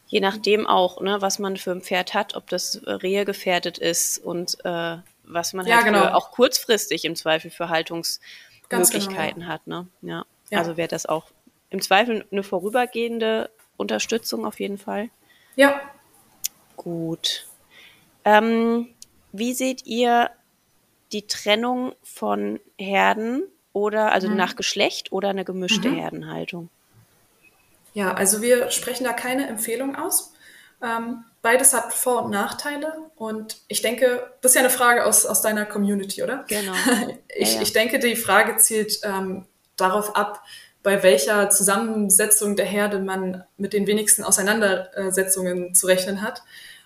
Je 0.06 0.20
nachdem 0.20 0.66
auch, 0.66 1.00
ne, 1.00 1.20
was 1.20 1.38
man 1.38 1.56
für 1.56 1.72
ein 1.72 1.80
Pferd 1.80 2.14
hat, 2.14 2.34
ob 2.34 2.48
das 2.48 2.82
Rehe 2.86 3.24
gefährdet 3.24 3.78
ist 3.78 4.18
und 4.18 4.64
äh, 4.64 4.96
was 5.24 5.52
man 5.54 5.66
ja, 5.66 5.76
halt 5.76 5.86
genau. 5.86 6.08
auch 6.08 6.30
kurzfristig 6.30 7.04
im 7.04 7.16
Zweifel 7.16 7.50
für 7.50 7.68
Haltungsmöglichkeiten 7.68 9.40
genau, 9.40 9.46
ja. 9.46 9.52
hat. 9.52 9.66
Ne? 9.66 9.86
Ja. 10.02 10.24
ja. 10.50 10.58
Also 10.58 10.76
wäre 10.76 10.88
das 10.88 11.06
auch 11.06 11.26
im 11.70 11.80
Zweifel 11.80 12.24
eine 12.30 12.42
vorübergehende 12.42 13.50
Unterstützung 13.76 14.44
auf 14.46 14.60
jeden 14.60 14.78
Fall. 14.78 15.08
Ja, 15.56 15.80
Gut. 16.76 17.46
Ähm, 18.24 18.88
wie 19.32 19.52
seht 19.52 19.86
ihr 19.86 20.30
die 21.12 21.26
Trennung 21.26 21.94
von 22.02 22.60
Herden 22.78 23.44
oder 23.72 24.12
also 24.12 24.28
mhm. 24.28 24.36
nach 24.36 24.56
Geschlecht 24.56 25.12
oder 25.12 25.30
eine 25.30 25.44
gemischte 25.44 25.90
mhm. 25.90 25.96
Herdenhaltung? 25.96 26.68
Ja, 27.94 28.12
also 28.12 28.42
wir 28.42 28.70
sprechen 28.70 29.04
da 29.04 29.12
keine 29.12 29.48
Empfehlung 29.48 29.96
aus. 29.96 30.34
Ähm, 30.82 31.24
beides 31.40 31.72
hat 31.72 31.94
Vor- 31.94 32.24
und 32.24 32.30
Nachteile 32.30 32.92
und 33.16 33.58
ich 33.68 33.80
denke, 33.80 34.30
das 34.42 34.50
ist 34.50 34.56
ja 34.56 34.60
eine 34.60 34.70
Frage 34.70 35.06
aus, 35.06 35.24
aus 35.24 35.40
deiner 35.40 35.64
Community, 35.64 36.22
oder? 36.22 36.44
Genau. 36.48 36.74
ich, 37.28 37.50
ja, 37.50 37.56
ja. 37.56 37.62
ich 37.62 37.72
denke, 37.72 37.98
die 37.98 38.16
Frage 38.16 38.56
zielt 38.56 39.00
ähm, 39.04 39.46
darauf 39.76 40.14
ab, 40.16 40.42
bei 40.82 41.02
welcher 41.02 41.48
Zusammensetzung 41.48 42.56
der 42.56 42.66
Herde 42.66 42.98
man 42.98 43.44
mit 43.56 43.72
den 43.72 43.86
wenigsten 43.86 44.22
Auseinandersetzungen 44.22 45.74
zu 45.74 45.86
rechnen 45.86 46.20
hat. 46.20 46.42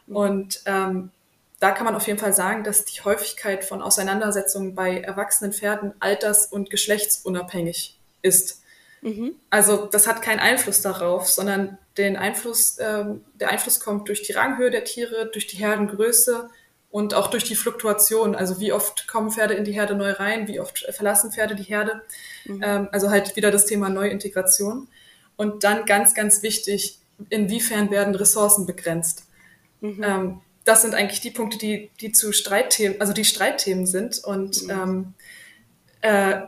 Und 0.07 0.63
ähm, 0.67 1.11
da 1.59 1.73
kann 1.73 1.85
man 1.85 1.97
auf 1.97 2.07
jeden 2.07 2.21
Fall 2.21 2.33
sagen, 2.33 2.63
dass 2.63 2.85
die 2.85 3.01
Häufigkeit 3.01 3.65
von 3.65 3.83
Auseinandersetzungen 3.83 4.77
bei 4.77 5.01
erwachsenen 5.01 5.53
Pferden 5.53 5.95
alters- 5.99 6.47
und 6.47 6.71
geschlechtsunabhängig 6.71 7.99
ist. 8.23 8.63
Mhm. 9.03 9.35
Also 9.51 9.87
das 9.87 10.07
hat 10.07 10.23
keinen 10.23 10.41
Einfluss 10.41 10.83
darauf, 10.83 11.29
sondern 11.29 11.79
den 11.97 12.17
Einfluss, 12.17 12.79
ähm, 12.81 13.25
der 13.35 13.51
Einfluss 13.51 13.81
kommt 13.81 14.09
durch 14.09 14.23
die 14.23 14.33
Ranghöhe 14.33 14.71
der 14.71 14.85
Tiere, 14.85 15.31
durch 15.33 15.47
die 15.47 15.57
Herdengröße 15.57 16.49
und 16.91 17.15
auch 17.15 17.29
durch 17.29 17.45
die 17.45 17.57
Fluktuation. 17.57 18.35
Also 18.35 18.61
wie 18.61 18.73
oft 18.73 19.09
kommen 19.09 19.31
Pferde 19.31 19.55
in 19.55 19.65
die 19.65 19.73
Herde 19.73 19.95
neu 19.95 20.13
rein, 20.13 20.49
wie 20.49 20.61
oft 20.61 20.79
verlassen 20.91 21.33
Pferde 21.33 21.55
die 21.55 21.65
Herde. 21.65 22.03
Mhm. 22.45 22.63
Ähm, 22.65 22.89
also 22.93 23.11
halt 23.11 23.37
wieder 23.37 23.51
das 23.51 23.67
Thema 23.67 23.89
Neuintegration. 23.89 24.89
Und 25.37 25.65
dann 25.65 25.85
ganz, 25.87 26.15
ganz 26.15 26.43
wichtig, 26.43 26.99
inwiefern 27.31 27.91
werden 27.91 28.15
Ressourcen 28.15 28.67
begrenzt. 28.67 29.25
Mhm. 29.81 30.03
Ähm, 30.03 30.41
das 30.65 30.83
sind 30.83 30.95
eigentlich 30.95 31.21
die 31.21 31.31
Punkte, 31.31 31.59
die, 31.59 31.91
die 32.01 32.13
zu 32.13 32.33
Streitthemen, 32.33 33.01
also 33.01 33.13
die 33.13 33.25
Streitthemen 33.25 33.87
sind. 33.87 34.23
Und 34.25 34.65
mhm. 34.65 34.71
ähm, 34.71 35.15
äh, 36.01 36.41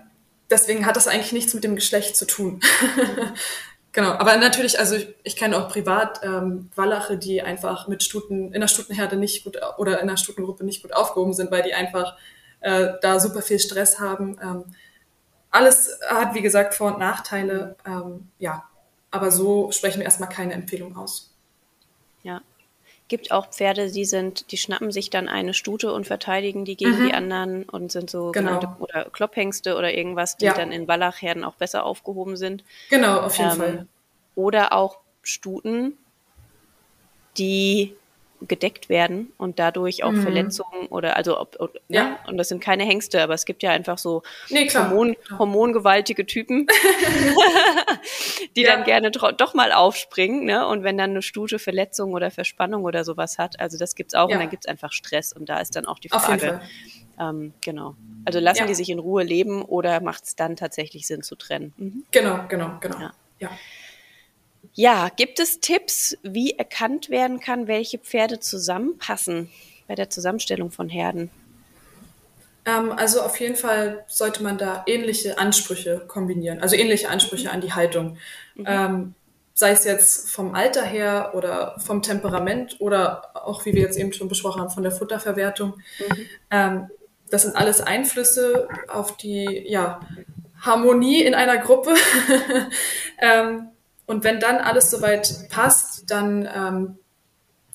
deswegen 0.50 0.86
hat 0.86 0.96
das 0.96 1.08
eigentlich 1.08 1.32
nichts 1.32 1.54
mit 1.54 1.64
dem 1.64 1.74
Geschlecht 1.74 2.16
zu 2.16 2.26
tun. 2.26 2.60
genau, 3.92 4.12
aber 4.12 4.36
natürlich, 4.36 4.78
also 4.78 4.96
ich, 4.96 5.08
ich 5.22 5.36
kenne 5.36 5.56
auch 5.56 5.68
privat 5.68 6.20
ähm, 6.22 6.70
Wallache, 6.74 7.16
die 7.16 7.42
einfach 7.42 7.88
mit 7.88 8.02
Stuten 8.02 8.52
in 8.52 8.60
der 8.60 8.68
Stutenherde 8.68 9.16
nicht 9.16 9.44
gut 9.44 9.58
oder 9.78 10.00
in 10.00 10.08
der 10.08 10.16
Stutengruppe 10.16 10.64
nicht 10.64 10.82
gut 10.82 10.92
aufgehoben 10.92 11.32
sind, 11.32 11.50
weil 11.50 11.62
die 11.62 11.74
einfach 11.74 12.16
äh, 12.60 12.94
da 13.00 13.20
super 13.20 13.42
viel 13.42 13.58
Stress 13.58 13.98
haben. 13.98 14.38
Ähm, 14.42 14.64
alles 15.50 15.98
hat, 16.08 16.34
wie 16.34 16.42
gesagt, 16.42 16.74
Vor- 16.74 16.94
und 16.94 16.98
Nachteile. 16.98 17.76
Ähm, 17.86 18.28
ja, 18.38 18.64
aber 19.10 19.30
so 19.30 19.72
sprechen 19.72 19.98
wir 19.98 20.04
erstmal 20.04 20.28
keine 20.28 20.54
Empfehlung 20.54 20.96
aus. 20.96 21.34
Ja, 22.22 22.42
gibt 23.10 23.32
auch 23.32 23.50
Pferde, 23.50 23.90
die 23.90 24.04
sind, 24.06 24.52
die 24.52 24.56
schnappen 24.56 24.92
sich 24.92 25.10
dann 25.10 25.28
eine 25.28 25.52
Stute 25.52 25.92
und 25.92 26.06
verteidigen 26.06 26.64
die 26.64 26.76
gegen 26.76 26.98
mhm. 27.02 27.06
die 27.08 27.12
anderen 27.12 27.64
und 27.64 27.92
sind 27.92 28.08
so 28.08 28.30
genau. 28.30 28.60
oder 28.78 29.10
Klopphengste 29.10 29.76
oder 29.76 29.92
irgendwas, 29.92 30.36
die 30.36 30.46
ja. 30.46 30.54
dann 30.54 30.72
in 30.72 30.88
Wallachherden 30.88 31.44
auch 31.44 31.54
besser 31.54 31.84
aufgehoben 31.84 32.36
sind. 32.36 32.64
Genau, 32.88 33.20
auf 33.20 33.36
jeden 33.36 33.50
ähm, 33.50 33.56
Fall. 33.56 33.86
Oder 34.36 34.72
auch 34.72 35.00
Stuten, 35.22 35.98
die 37.36 37.96
gedeckt 38.46 38.88
werden 38.88 39.32
und 39.36 39.58
dadurch 39.58 40.02
auch 40.02 40.12
mhm. 40.12 40.22
Verletzungen 40.22 40.86
oder 40.88 41.16
also 41.16 41.38
ob, 41.38 41.56
ob, 41.58 41.74
ne? 41.74 41.80
ja. 41.88 42.04
Ne? 42.04 42.16
und 42.28 42.38
das 42.38 42.48
sind 42.48 42.62
keine 42.62 42.84
Hengste, 42.84 43.22
aber 43.22 43.34
es 43.34 43.44
gibt 43.44 43.62
ja 43.62 43.70
einfach 43.70 43.98
so 43.98 44.22
nee, 44.48 44.68
Hormon, 44.68 45.16
hormongewaltige 45.38 46.26
Typen, 46.26 46.66
die 48.56 48.62
ja. 48.62 48.74
dann 48.74 48.84
gerne 48.84 49.10
doch 49.10 49.54
mal 49.54 49.72
aufspringen, 49.72 50.44
ne? 50.44 50.66
Und 50.66 50.82
wenn 50.82 50.96
dann 50.96 51.10
eine 51.10 51.22
Stute 51.22 51.58
Verletzung 51.58 52.12
oder 52.12 52.30
Verspannung 52.30 52.84
oder 52.84 53.04
sowas 53.04 53.38
hat, 53.38 53.60
also 53.60 53.78
das 53.78 53.94
gibt's 53.94 54.14
auch 54.14 54.28
ja. 54.28 54.36
und 54.36 54.40
dann 54.42 54.50
gibt's 54.50 54.66
einfach 54.66 54.92
Stress 54.92 55.32
und 55.32 55.48
da 55.48 55.58
ist 55.58 55.76
dann 55.76 55.86
auch 55.86 55.98
die 55.98 56.08
Frage, 56.08 56.60
ähm, 57.18 57.52
genau. 57.60 57.96
Also 58.24 58.38
lassen 58.38 58.66
die 58.66 58.74
sich 58.74 58.88
in 58.90 58.98
Ruhe 58.98 59.22
leben 59.22 59.62
oder 59.62 60.00
macht 60.00 60.24
es 60.24 60.36
dann 60.36 60.56
tatsächlich 60.56 61.06
Sinn 61.06 61.22
zu 61.22 61.36
trennen? 61.36 61.72
Mhm. 61.76 62.04
Genau, 62.10 62.40
genau, 62.48 62.78
genau. 62.80 62.98
ja. 63.38 63.50
Ja, 64.74 65.08
gibt 65.14 65.40
es 65.40 65.60
Tipps, 65.60 66.16
wie 66.22 66.52
erkannt 66.52 67.10
werden 67.10 67.40
kann, 67.40 67.66
welche 67.66 67.98
Pferde 67.98 68.40
zusammenpassen 68.40 69.50
bei 69.88 69.94
der 69.94 70.10
Zusammenstellung 70.10 70.70
von 70.70 70.88
Herden? 70.88 71.30
Ähm, 72.64 72.92
also 72.92 73.22
auf 73.22 73.38
jeden 73.40 73.56
Fall 73.56 74.04
sollte 74.06 74.42
man 74.42 74.58
da 74.58 74.84
ähnliche 74.86 75.38
Ansprüche 75.38 76.04
kombinieren, 76.06 76.60
also 76.60 76.76
ähnliche 76.76 77.08
Ansprüche 77.08 77.48
mhm. 77.48 77.54
an 77.54 77.60
die 77.60 77.72
Haltung. 77.72 78.18
Mhm. 78.54 78.64
Ähm, 78.66 79.14
sei 79.54 79.72
es 79.72 79.84
jetzt 79.84 80.30
vom 80.30 80.54
Alter 80.54 80.84
her 80.84 81.32
oder 81.34 81.78
vom 81.78 82.02
Temperament 82.02 82.76
oder 82.80 83.30
auch, 83.34 83.66
wie 83.66 83.74
wir 83.74 83.82
jetzt 83.82 83.98
eben 83.98 84.12
schon 84.12 84.28
besprochen 84.28 84.60
haben, 84.60 84.70
von 84.70 84.82
der 84.82 84.92
Futterverwertung. 84.92 85.74
Mhm. 85.98 86.26
Ähm, 86.50 86.90
das 87.30 87.42
sind 87.42 87.56
alles 87.56 87.80
Einflüsse 87.80 88.68
auf 88.88 89.16
die 89.16 89.64
ja, 89.68 90.00
Harmonie 90.60 91.22
in 91.22 91.34
einer 91.34 91.58
Gruppe. 91.58 91.94
ähm, 93.18 93.68
und 94.10 94.24
wenn 94.24 94.40
dann 94.40 94.56
alles 94.56 94.90
soweit 94.90 95.48
passt, 95.50 96.10
dann 96.10 96.48
ähm, 96.52 96.98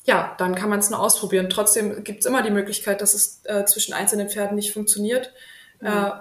ja, 0.04 0.36
dann 0.38 0.54
kann 0.54 0.70
man 0.70 0.80
es 0.80 0.90
nur 0.90 1.00
ausprobieren. 1.00 1.50
Trotzdem 1.50 2.04
gibt 2.04 2.20
es 2.20 2.26
immer 2.26 2.44
die 2.44 2.52
Möglichkeit, 2.52 3.00
dass 3.00 3.14
es 3.14 3.40
äh, 3.46 3.64
zwischen 3.64 3.94
einzelnen 3.94 4.30
Pferden 4.30 4.56
nicht 4.56 4.74
funktioniert. 4.74 5.32
Mhm. 5.80 5.88
Äh, 5.88 6.12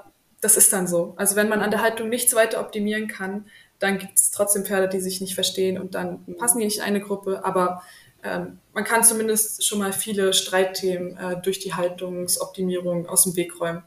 das 0.40 0.56
ist 0.56 0.72
dann 0.72 0.86
so. 0.86 1.14
Also 1.16 1.34
wenn 1.34 1.48
man 1.48 1.62
an 1.62 1.72
der 1.72 1.82
Haltung 1.82 2.10
nichts 2.10 2.32
weiter 2.36 2.60
optimieren 2.60 3.08
kann, 3.08 3.46
dann 3.80 3.98
gibt 3.98 4.14
es 4.14 4.30
trotzdem 4.30 4.64
Pferde, 4.64 4.88
die 4.88 5.00
sich 5.00 5.20
nicht 5.20 5.34
verstehen 5.34 5.80
und 5.80 5.96
dann 5.96 6.24
passen 6.38 6.60
die 6.60 6.64
nicht 6.64 6.78
in 6.78 6.84
eine 6.84 7.00
Gruppe. 7.00 7.44
Aber 7.44 7.82
ähm, 8.22 8.60
man 8.72 8.84
kann 8.84 9.02
zumindest 9.02 9.66
schon 9.66 9.80
mal 9.80 9.92
viele 9.92 10.32
Streitthemen 10.32 11.16
äh, 11.16 11.42
durch 11.42 11.58
die 11.58 11.74
Haltungsoptimierung 11.74 13.08
aus 13.08 13.24
dem 13.24 13.34
Weg 13.34 13.60
räumen 13.60 13.82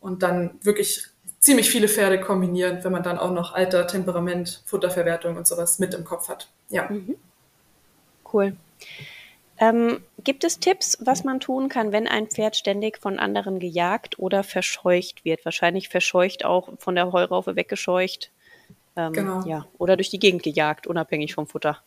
und 0.00 0.22
dann 0.22 0.56
wirklich 0.62 1.08
ziemlich 1.44 1.68
viele 1.68 1.88
Pferde 1.88 2.18
kombinieren, 2.20 2.82
wenn 2.82 2.92
man 2.92 3.02
dann 3.02 3.18
auch 3.18 3.30
noch 3.30 3.52
Alter, 3.52 3.86
Temperament, 3.86 4.62
Futterverwertung 4.64 5.36
und 5.36 5.46
sowas 5.46 5.78
mit 5.78 5.92
im 5.92 6.02
Kopf 6.02 6.30
hat. 6.30 6.48
Ja. 6.70 6.88
Mhm. 6.88 7.16
Cool. 8.32 8.56
Ähm, 9.58 10.02
gibt 10.24 10.42
es 10.42 10.58
Tipps, 10.58 10.96
was 11.02 11.22
man 11.22 11.40
tun 11.40 11.68
kann, 11.68 11.92
wenn 11.92 12.08
ein 12.08 12.28
Pferd 12.28 12.56
ständig 12.56 12.98
von 12.98 13.18
anderen 13.18 13.60
gejagt 13.60 14.18
oder 14.18 14.42
verscheucht 14.42 15.26
wird? 15.26 15.44
Wahrscheinlich 15.44 15.90
verscheucht 15.90 16.46
auch 16.46 16.70
von 16.78 16.94
der 16.94 17.12
Heuraufe 17.12 17.56
weggescheucht. 17.56 18.30
Ähm, 18.96 19.12
genau. 19.12 19.44
Ja, 19.46 19.66
oder 19.76 19.96
durch 19.96 20.08
die 20.08 20.18
Gegend 20.18 20.42
gejagt, 20.42 20.86
unabhängig 20.86 21.34
vom 21.34 21.46
Futter. 21.46 21.82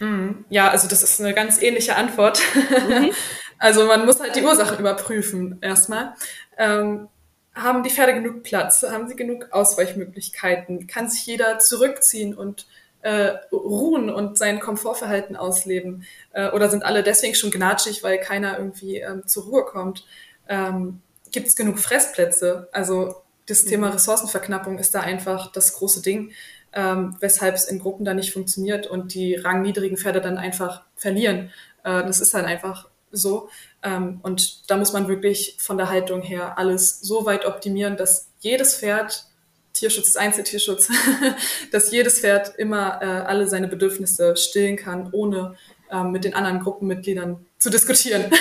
Mhm. 0.00 0.46
Ja, 0.48 0.70
also 0.70 0.88
das 0.88 1.02
ist 1.02 1.20
eine 1.20 1.34
ganz 1.34 1.60
ähnliche 1.60 1.96
Antwort. 1.96 2.40
Mhm. 2.88 3.10
also 3.58 3.84
man 3.84 4.06
muss 4.06 4.18
halt 4.18 4.34
die 4.34 4.42
Ursachen 4.42 4.78
überprüfen 4.78 5.58
erstmal. 5.60 6.14
Ähm, 6.56 7.08
haben 7.54 7.82
die 7.82 7.90
Pferde 7.90 8.14
genug 8.14 8.42
Platz? 8.42 8.82
Haben 8.82 9.08
sie 9.08 9.16
genug 9.16 9.48
Ausweichmöglichkeiten? 9.52 10.86
Kann 10.86 11.08
sich 11.08 11.24
jeder 11.26 11.58
zurückziehen 11.58 12.34
und 12.34 12.66
äh, 13.02 13.34
ruhen 13.52 14.10
und 14.10 14.38
sein 14.38 14.60
Komfortverhalten 14.60 15.36
ausleben? 15.36 16.04
Äh, 16.32 16.50
oder 16.50 16.68
sind 16.68 16.84
alle 16.84 17.02
deswegen 17.02 17.34
schon 17.34 17.50
gnatschig, 17.50 18.02
weil 18.02 18.18
keiner 18.18 18.58
irgendwie 18.58 18.98
ähm, 18.98 19.26
zur 19.26 19.44
Ruhe 19.44 19.64
kommt? 19.64 20.04
Ähm, 20.48 21.00
Gibt 21.30 21.46
es 21.46 21.56
genug 21.56 21.78
Fressplätze? 21.78 22.68
Also 22.72 23.22
das 23.46 23.64
mhm. 23.64 23.68
Thema 23.68 23.88
Ressourcenverknappung 23.90 24.78
ist 24.78 24.94
da 24.94 25.00
einfach 25.00 25.52
das 25.52 25.74
große 25.74 26.02
Ding, 26.02 26.32
ähm, 26.72 27.16
weshalb 27.20 27.54
es 27.54 27.66
in 27.66 27.78
Gruppen 27.78 28.04
dann 28.04 28.16
nicht 28.16 28.32
funktioniert 28.32 28.86
und 28.86 29.14
die 29.14 29.36
rangniedrigen 29.36 29.96
Pferde 29.96 30.20
dann 30.20 30.38
einfach 30.38 30.82
verlieren. 30.96 31.52
Äh, 31.84 32.02
das 32.04 32.20
ist 32.20 32.34
halt 32.34 32.46
einfach 32.46 32.88
so. 33.16 33.48
Ähm, 33.82 34.20
und 34.22 34.70
da 34.70 34.76
muss 34.76 34.92
man 34.92 35.08
wirklich 35.08 35.56
von 35.58 35.76
der 35.76 35.90
Haltung 35.90 36.22
her 36.22 36.58
alles 36.58 37.00
so 37.00 37.26
weit 37.26 37.46
optimieren, 37.46 37.96
dass 37.96 38.28
jedes 38.40 38.76
Pferd 38.76 39.26
Tierschutz 39.72 40.08
ist 40.08 40.16
Einzeltierschutz, 40.16 40.88
dass 41.72 41.90
jedes 41.90 42.20
Pferd 42.20 42.54
immer 42.58 43.00
äh, 43.02 43.06
alle 43.06 43.48
seine 43.48 43.66
Bedürfnisse 43.66 44.36
stillen 44.36 44.76
kann, 44.76 45.08
ohne 45.12 45.56
ähm, 45.90 46.12
mit 46.12 46.24
den 46.24 46.34
anderen 46.34 46.60
Gruppenmitgliedern 46.60 47.44
zu 47.58 47.70
diskutieren. 47.70 48.26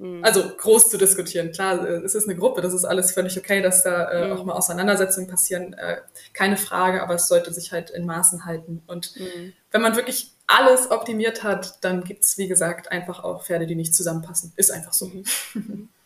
Mhm. 0.00 0.24
also 0.24 0.48
groß 0.56 0.90
zu 0.90 0.96
diskutieren. 0.96 1.50
Klar, 1.50 1.84
äh, 1.84 2.04
es 2.04 2.14
ist 2.14 2.28
eine 2.28 2.38
Gruppe, 2.38 2.60
das 2.60 2.72
ist 2.72 2.84
alles 2.84 3.10
völlig 3.10 3.36
okay, 3.36 3.60
dass 3.60 3.82
da 3.82 4.08
äh, 4.08 4.26
mhm. 4.26 4.32
auch 4.32 4.44
mal 4.44 4.52
Auseinandersetzungen 4.52 5.28
passieren, 5.28 5.72
äh, 5.72 5.96
keine 6.32 6.56
Frage, 6.56 7.02
aber 7.02 7.14
es 7.14 7.26
sollte 7.26 7.52
sich 7.52 7.72
halt 7.72 7.90
in 7.90 8.06
Maßen 8.06 8.44
halten. 8.44 8.80
Und 8.86 9.16
mhm. 9.16 9.54
wenn 9.72 9.82
man 9.82 9.96
wirklich 9.96 10.34
alles 10.48 10.90
optimiert 10.90 11.44
hat, 11.44 11.84
dann 11.84 12.02
gibt's 12.02 12.36
wie 12.38 12.48
gesagt, 12.48 12.90
einfach 12.90 13.22
auch 13.22 13.44
Pferde, 13.44 13.66
die 13.66 13.76
nicht 13.76 13.94
zusammenpassen. 13.94 14.52
Ist 14.56 14.72
einfach 14.72 14.92
so. 14.92 15.06
Mhm. 15.54 15.88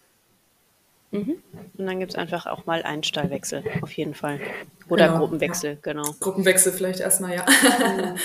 Mhm. 1.15 1.43
Und 1.77 1.87
dann 1.87 2.01
gibt 2.01 2.13
es 2.13 2.19
einfach 2.19 2.47
auch 2.47 2.65
mal 2.65 2.83
einen 2.85 3.03
Stallwechsel, 3.03 3.63
auf 3.83 3.93
jeden 3.93 4.15
Fall. 4.15 4.41
Oder 4.89 5.09
genau, 5.09 5.19
Gruppenwechsel, 5.19 5.73
ja. 5.75 5.79
genau. 5.83 6.15
Gruppenwechsel 6.21 6.73
vielleicht 6.73 7.01
erstmal, 7.01 7.35
ja. 7.35 7.45
Mhm. 7.45 8.17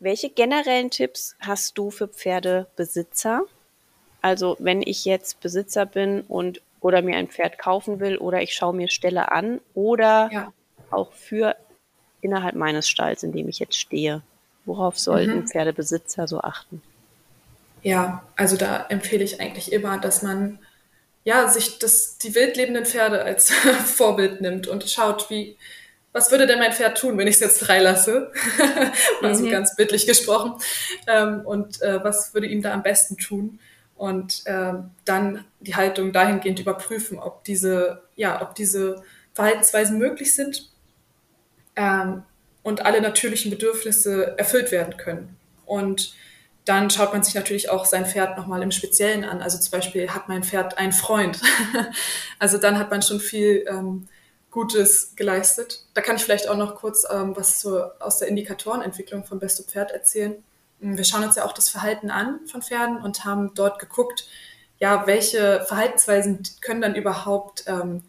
Welche 0.00 0.28
generellen 0.28 0.90
Tipps 0.90 1.34
hast 1.40 1.78
du 1.78 1.90
für 1.90 2.08
Pferdebesitzer? 2.08 3.44
Also 4.20 4.56
wenn 4.58 4.82
ich 4.82 5.06
jetzt 5.06 5.40
Besitzer 5.40 5.86
bin 5.86 6.20
und 6.22 6.60
oder 6.80 7.02
mir 7.02 7.16
ein 7.16 7.28
Pferd 7.28 7.58
kaufen 7.58 8.00
will 8.00 8.18
oder 8.18 8.42
ich 8.42 8.54
schaue 8.54 8.74
mir 8.74 8.88
Ställe 8.88 9.32
an 9.32 9.60
oder 9.74 10.28
ja. 10.32 10.52
auch 10.90 11.12
für 11.12 11.56
innerhalb 12.20 12.54
meines 12.54 12.88
Stalls, 12.88 13.22
in 13.22 13.32
dem 13.32 13.48
ich 13.48 13.58
jetzt 13.58 13.78
stehe. 13.78 14.22
Worauf 14.70 15.00
sollten 15.00 15.40
mhm. 15.40 15.48
Pferdebesitzer 15.48 16.28
so 16.28 16.42
achten? 16.42 16.80
Ja, 17.82 18.22
also 18.36 18.56
da 18.56 18.86
empfehle 18.88 19.24
ich 19.24 19.40
eigentlich 19.40 19.72
immer, 19.72 19.98
dass 19.98 20.22
man 20.22 20.60
ja, 21.24 21.48
sich 21.48 21.80
das, 21.80 22.18
die 22.18 22.36
wildlebenden 22.36 22.86
Pferde 22.86 23.24
als 23.24 23.50
Vorbild 23.84 24.40
nimmt 24.40 24.68
und 24.68 24.88
schaut, 24.88 25.28
wie, 25.28 25.56
was 26.12 26.30
würde 26.30 26.46
denn 26.46 26.60
mein 26.60 26.72
Pferd 26.72 26.98
tun, 26.98 27.18
wenn 27.18 27.26
ich 27.26 27.34
es 27.34 27.40
jetzt 27.40 27.64
freilasse? 27.64 28.30
Mal 29.22 29.34
so 29.34 29.44
mhm. 29.44 29.50
ganz 29.50 29.74
bildlich 29.74 30.06
gesprochen. 30.06 30.54
Ähm, 31.08 31.40
und 31.44 31.82
äh, 31.82 32.04
was 32.04 32.32
würde 32.32 32.46
ihm 32.46 32.62
da 32.62 32.72
am 32.72 32.84
besten 32.84 33.16
tun? 33.16 33.58
Und 33.96 34.46
äh, 34.46 34.74
dann 35.04 35.44
die 35.58 35.74
Haltung 35.74 36.12
dahingehend 36.12 36.60
überprüfen, 36.60 37.18
ob 37.18 37.42
diese, 37.42 38.04
ja, 38.14 38.40
ob 38.40 38.54
diese 38.54 39.02
Verhaltensweisen 39.34 39.98
möglich 39.98 40.32
sind 40.32 40.70
ähm, 41.74 42.22
und 42.62 42.84
alle 42.84 43.00
natürlichen 43.00 43.50
Bedürfnisse 43.50 44.36
erfüllt 44.38 44.70
werden 44.70 44.96
können. 44.96 45.36
Und 45.66 46.14
dann 46.64 46.90
schaut 46.90 47.12
man 47.12 47.22
sich 47.22 47.34
natürlich 47.34 47.70
auch 47.70 47.84
sein 47.84 48.06
Pferd 48.06 48.36
nochmal 48.36 48.62
im 48.62 48.70
Speziellen 48.70 49.24
an. 49.24 49.40
Also 49.40 49.58
zum 49.58 49.70
Beispiel 49.70 50.10
hat 50.10 50.28
mein 50.28 50.44
Pferd 50.44 50.78
einen 50.78 50.92
Freund. 50.92 51.40
also 52.38 52.58
dann 52.58 52.78
hat 52.78 52.90
man 52.90 53.02
schon 53.02 53.20
viel 53.20 53.64
ähm, 53.66 54.08
Gutes 54.50 55.14
geleistet. 55.16 55.86
Da 55.94 56.00
kann 56.02 56.16
ich 56.16 56.22
vielleicht 56.22 56.48
auch 56.48 56.56
noch 56.56 56.74
kurz 56.74 57.06
ähm, 57.10 57.34
was 57.36 57.60
zu, 57.60 57.82
aus 58.00 58.18
der 58.18 58.28
Indikatorenentwicklung 58.28 59.24
von 59.24 59.38
Beste 59.38 59.62
Pferd 59.62 59.90
erzählen. 59.90 60.36
Mm, 60.80 60.96
wir 60.96 61.04
schauen 61.04 61.24
uns 61.24 61.36
ja 61.36 61.44
auch 61.44 61.52
das 61.52 61.70
Verhalten 61.70 62.10
an 62.10 62.40
von 62.46 62.60
Pferden 62.60 62.98
und 62.98 63.24
haben 63.24 63.52
dort 63.54 63.78
geguckt, 63.78 64.28
ja, 64.78 65.06
welche 65.06 65.64
Verhaltensweisen 65.66 66.42
können 66.60 66.82
dann 66.82 66.94
überhaupt 66.94 67.64
ähm, 67.66 68.02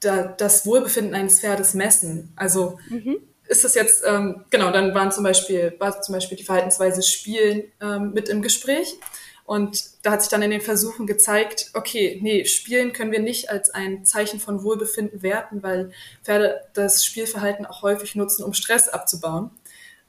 da, 0.00 0.24
das 0.24 0.66
Wohlbefinden 0.66 1.14
eines 1.14 1.40
Pferdes 1.40 1.74
messen. 1.74 2.32
Also 2.36 2.78
mhm 2.88 3.20
ist 3.48 3.64
das 3.64 3.74
jetzt, 3.74 4.02
ähm, 4.06 4.44
genau, 4.50 4.70
dann 4.70 4.94
waren 4.94 5.12
zum 5.12 5.24
Beispiel, 5.24 5.74
war 5.78 6.00
zum 6.00 6.14
Beispiel 6.14 6.36
die 6.36 6.44
Verhaltensweise 6.44 7.02
Spielen 7.02 7.64
ähm, 7.80 8.12
mit 8.12 8.28
im 8.28 8.42
Gespräch. 8.42 8.96
Und 9.44 10.04
da 10.04 10.10
hat 10.10 10.22
sich 10.22 10.30
dann 10.30 10.42
in 10.42 10.50
den 10.50 10.60
Versuchen 10.60 11.06
gezeigt, 11.06 11.70
okay, 11.74 12.18
nee, 12.20 12.44
Spielen 12.46 12.92
können 12.92 13.12
wir 13.12 13.20
nicht 13.20 13.48
als 13.48 13.70
ein 13.70 14.04
Zeichen 14.04 14.40
von 14.40 14.64
Wohlbefinden 14.64 15.22
werten, 15.22 15.62
weil 15.62 15.92
Pferde 16.24 16.62
das 16.74 17.04
Spielverhalten 17.04 17.64
auch 17.64 17.82
häufig 17.82 18.16
nutzen, 18.16 18.42
um 18.42 18.54
Stress 18.54 18.88
abzubauen. 18.88 19.50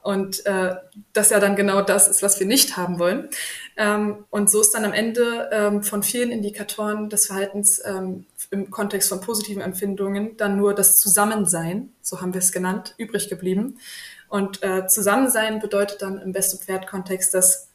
Und 0.02 0.44
äh, 0.46 0.74
das 1.12 1.30
ja 1.30 1.38
dann 1.38 1.54
genau 1.54 1.82
das 1.82 2.08
ist, 2.08 2.22
was 2.22 2.40
wir 2.40 2.46
nicht 2.46 2.76
haben 2.76 2.98
wollen. 2.98 3.28
Ähm, 3.76 4.24
und 4.30 4.50
so 4.50 4.60
ist 4.60 4.72
dann 4.72 4.84
am 4.84 4.92
Ende 4.92 5.48
ähm, 5.52 5.82
von 5.82 6.02
vielen 6.02 6.30
Indikatoren 6.32 7.08
des 7.08 7.26
Verhaltens 7.26 7.80
ähm, 7.84 8.26
im 8.50 8.70
Kontext 8.70 9.08
von 9.08 9.20
positiven 9.20 9.62
Empfindungen 9.62 10.36
dann 10.36 10.56
nur 10.56 10.74
das 10.74 10.98
Zusammensein, 10.98 11.92
so 12.00 12.20
haben 12.20 12.32
wir 12.32 12.40
es 12.40 12.52
genannt, 12.52 12.94
übrig 12.96 13.28
geblieben. 13.28 13.78
Und 14.28 14.62
äh, 14.62 14.86
Zusammensein 14.86 15.60
bedeutet 15.60 16.02
dann 16.02 16.18
im 16.18 16.32
Best- 16.32 16.64
Pferd-Kontext, 16.64 17.34
dass 17.34 17.68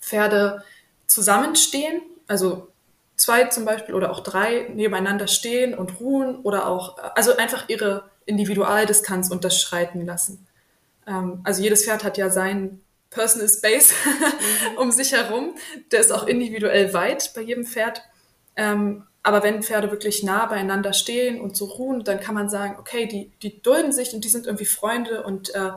Pferde 0.00 0.62
zusammenstehen, 1.06 2.02
also 2.26 2.68
zwei 3.16 3.44
zum 3.44 3.64
Beispiel 3.64 3.94
oder 3.94 4.10
auch 4.10 4.20
drei 4.20 4.68
nebeneinander 4.74 5.28
stehen 5.28 5.74
und 5.74 6.00
ruhen 6.00 6.36
oder 6.36 6.66
auch, 6.66 6.98
also 7.14 7.36
einfach 7.36 7.68
ihre 7.68 8.10
Individualdistanz 8.24 9.30
unterschreiten 9.30 10.04
lassen. 10.04 10.46
Ähm, 11.06 11.40
also 11.44 11.62
jedes 11.62 11.84
Pferd 11.84 12.04
hat 12.04 12.18
ja 12.18 12.30
seinen 12.30 12.82
Personal 13.10 13.48
Space 13.48 13.92
um 14.76 14.90
sich 14.90 15.12
herum. 15.12 15.54
Der 15.90 16.00
ist 16.00 16.12
auch 16.12 16.26
individuell 16.26 16.92
weit 16.94 17.32
bei 17.34 17.42
jedem 17.42 17.64
Pferd. 17.64 18.02
Ähm, 18.56 19.04
aber 19.22 19.42
wenn 19.42 19.62
Pferde 19.62 19.90
wirklich 19.90 20.22
nah 20.22 20.46
beieinander 20.46 20.92
stehen 20.92 21.40
und 21.40 21.56
so 21.56 21.66
ruhen, 21.66 22.02
dann 22.04 22.20
kann 22.20 22.34
man 22.34 22.48
sagen, 22.48 22.76
okay, 22.78 23.06
die, 23.06 23.30
die 23.42 23.62
dulden 23.62 23.92
sich 23.92 24.14
und 24.14 24.24
die 24.24 24.28
sind 24.28 24.46
irgendwie 24.46 24.64
Freunde 24.64 25.22
und 25.22 25.54
äh, 25.54 25.70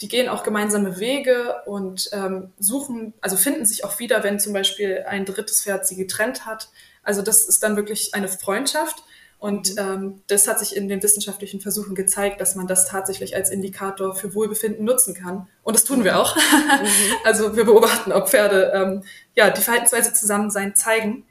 die 0.00 0.08
gehen 0.08 0.28
auch 0.28 0.42
gemeinsame 0.42 0.98
Wege 0.98 1.62
und 1.66 2.10
ähm, 2.12 2.52
suchen, 2.58 3.14
also 3.20 3.36
finden 3.36 3.64
sich 3.64 3.84
auch 3.84 3.98
wieder, 3.98 4.22
wenn 4.22 4.38
zum 4.38 4.52
Beispiel 4.52 5.04
ein 5.06 5.24
drittes 5.24 5.62
Pferd 5.62 5.86
sie 5.86 5.96
getrennt 5.96 6.44
hat. 6.46 6.68
Also 7.02 7.22
das 7.22 7.44
ist 7.46 7.62
dann 7.62 7.76
wirklich 7.76 8.14
eine 8.14 8.28
Freundschaft. 8.28 9.04
Und 9.38 9.72
mhm. 9.72 9.78
ähm, 9.78 10.22
das 10.28 10.48
hat 10.48 10.58
sich 10.58 10.74
in 10.74 10.88
den 10.88 11.02
wissenschaftlichen 11.02 11.60
Versuchen 11.60 11.94
gezeigt, 11.94 12.40
dass 12.40 12.54
man 12.54 12.66
das 12.66 12.88
tatsächlich 12.88 13.36
als 13.36 13.50
Indikator 13.50 14.14
für 14.14 14.34
Wohlbefinden 14.34 14.84
nutzen 14.84 15.14
kann. 15.14 15.46
Und 15.62 15.76
das 15.76 15.84
tun 15.84 16.04
wir 16.04 16.18
auch. 16.18 16.36
Mhm. 16.36 16.86
also 17.24 17.54
wir 17.56 17.64
beobachten, 17.64 18.12
ob 18.12 18.28
Pferde 18.28 18.72
ähm, 18.74 19.02
ja 19.34 19.50
die 19.50 19.60
Verhaltensweise 19.60 20.14
Zusammensein 20.14 20.74
zeigen 20.74 21.24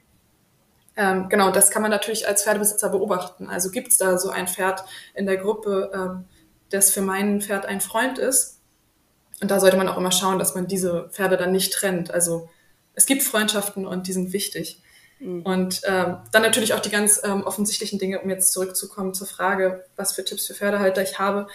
Ähm, 0.96 1.28
genau, 1.28 1.50
das 1.50 1.70
kann 1.70 1.82
man 1.82 1.90
natürlich 1.90 2.26
als 2.26 2.44
Pferdebesitzer 2.44 2.88
beobachten. 2.88 3.48
Also 3.48 3.70
gibt 3.70 3.88
es 3.88 3.98
da 3.98 4.18
so 4.18 4.30
ein 4.30 4.48
Pferd 4.48 4.84
in 5.14 5.26
der 5.26 5.36
Gruppe, 5.36 5.90
ähm, 5.94 6.24
das 6.70 6.90
für 6.90 7.02
mein 7.02 7.40
Pferd 7.40 7.66
ein 7.66 7.80
Freund 7.80 8.18
ist. 8.18 8.60
Und 9.42 9.50
da 9.50 9.60
sollte 9.60 9.76
man 9.76 9.88
auch 9.88 9.98
immer 9.98 10.12
schauen, 10.12 10.38
dass 10.38 10.54
man 10.54 10.66
diese 10.66 11.10
Pferde 11.12 11.36
dann 11.36 11.52
nicht 11.52 11.72
trennt. 11.72 12.10
Also 12.10 12.48
es 12.94 13.04
gibt 13.04 13.22
Freundschaften 13.22 13.86
und 13.86 14.06
die 14.06 14.12
sind 14.14 14.32
wichtig. 14.32 14.80
Mhm. 15.18 15.42
Und 15.42 15.82
ähm, 15.84 16.16
dann 16.32 16.42
natürlich 16.42 16.72
auch 16.72 16.80
die 16.80 16.90
ganz 16.90 17.20
ähm, 17.22 17.42
offensichtlichen 17.44 17.98
Dinge, 17.98 18.20
um 18.20 18.30
jetzt 18.30 18.52
zurückzukommen 18.52 19.12
zur 19.12 19.26
Frage, 19.26 19.84
was 19.96 20.14
für 20.14 20.24
Tipps 20.24 20.46
für 20.46 20.54
Pferdehalter 20.54 21.02
ich 21.02 21.18
habe. 21.18 21.46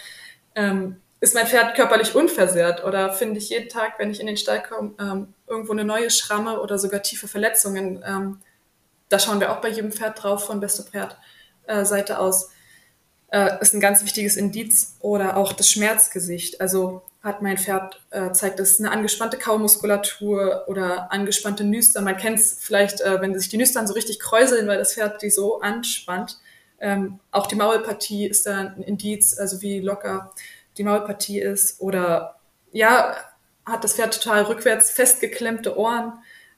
Ähm, 0.54 1.00
ist 1.20 1.34
mein 1.34 1.46
Pferd 1.46 1.76
körperlich 1.76 2.14
unversehrt 2.14 2.84
oder 2.84 3.12
finde 3.12 3.38
ich 3.38 3.48
jeden 3.48 3.68
Tag, 3.68 3.98
wenn 3.98 4.10
ich 4.10 4.20
in 4.20 4.26
den 4.26 4.36
Stall 4.36 4.62
komme, 4.62 4.94
ähm, 5.00 5.34
irgendwo 5.46 5.72
eine 5.72 5.84
neue 5.84 6.10
Schramme 6.10 6.60
oder 6.60 6.78
sogar 6.78 7.02
tiefe 7.02 7.28
Verletzungen? 7.28 8.02
Da 9.12 9.18
schauen 9.18 9.40
wir 9.40 9.52
auch 9.52 9.60
bei 9.60 9.68
jedem 9.68 9.92
Pferd 9.92 10.22
drauf 10.22 10.46
von 10.46 10.58
Beste 10.58 10.84
Pferd 10.84 11.18
äh, 11.66 11.84
aus. 12.14 12.48
Äh, 13.30 13.60
ist 13.60 13.74
ein 13.74 13.80
ganz 13.80 14.02
wichtiges 14.02 14.38
Indiz 14.38 14.96
oder 15.00 15.36
auch 15.36 15.52
das 15.52 15.70
Schmerzgesicht. 15.70 16.62
Also 16.62 17.02
hat 17.22 17.42
mein 17.42 17.58
Pferd, 17.58 18.00
äh, 18.08 18.32
zeigt 18.32 18.58
es 18.58 18.80
eine 18.80 18.90
angespannte 18.90 19.36
Kaumuskulatur 19.36 20.64
oder 20.66 21.12
angespannte 21.12 21.62
Nüstern. 21.62 22.04
Man 22.04 22.16
kennt 22.16 22.38
es 22.38 22.56
vielleicht, 22.58 23.02
äh, 23.02 23.20
wenn 23.20 23.38
sich 23.38 23.50
die 23.50 23.58
Nüstern 23.58 23.86
so 23.86 23.92
richtig 23.92 24.18
kräuseln, 24.18 24.66
weil 24.66 24.78
das 24.78 24.94
Pferd 24.94 25.20
die 25.20 25.28
so 25.28 25.60
anspannt. 25.60 26.38
Ähm, 26.80 27.20
auch 27.32 27.46
die 27.46 27.54
Maulpartie 27.54 28.26
ist 28.26 28.46
da 28.46 28.60
ein 28.60 28.82
Indiz, 28.82 29.38
also 29.38 29.60
wie 29.60 29.80
locker 29.80 30.32
die 30.78 30.84
Maulpartie 30.84 31.38
ist. 31.38 31.82
Oder 31.82 32.40
ja, 32.72 33.14
hat 33.66 33.84
das 33.84 33.92
Pferd 33.92 34.14
total 34.14 34.44
rückwärts 34.44 34.90
festgeklemmte 34.90 35.76
Ohren. 35.76 36.14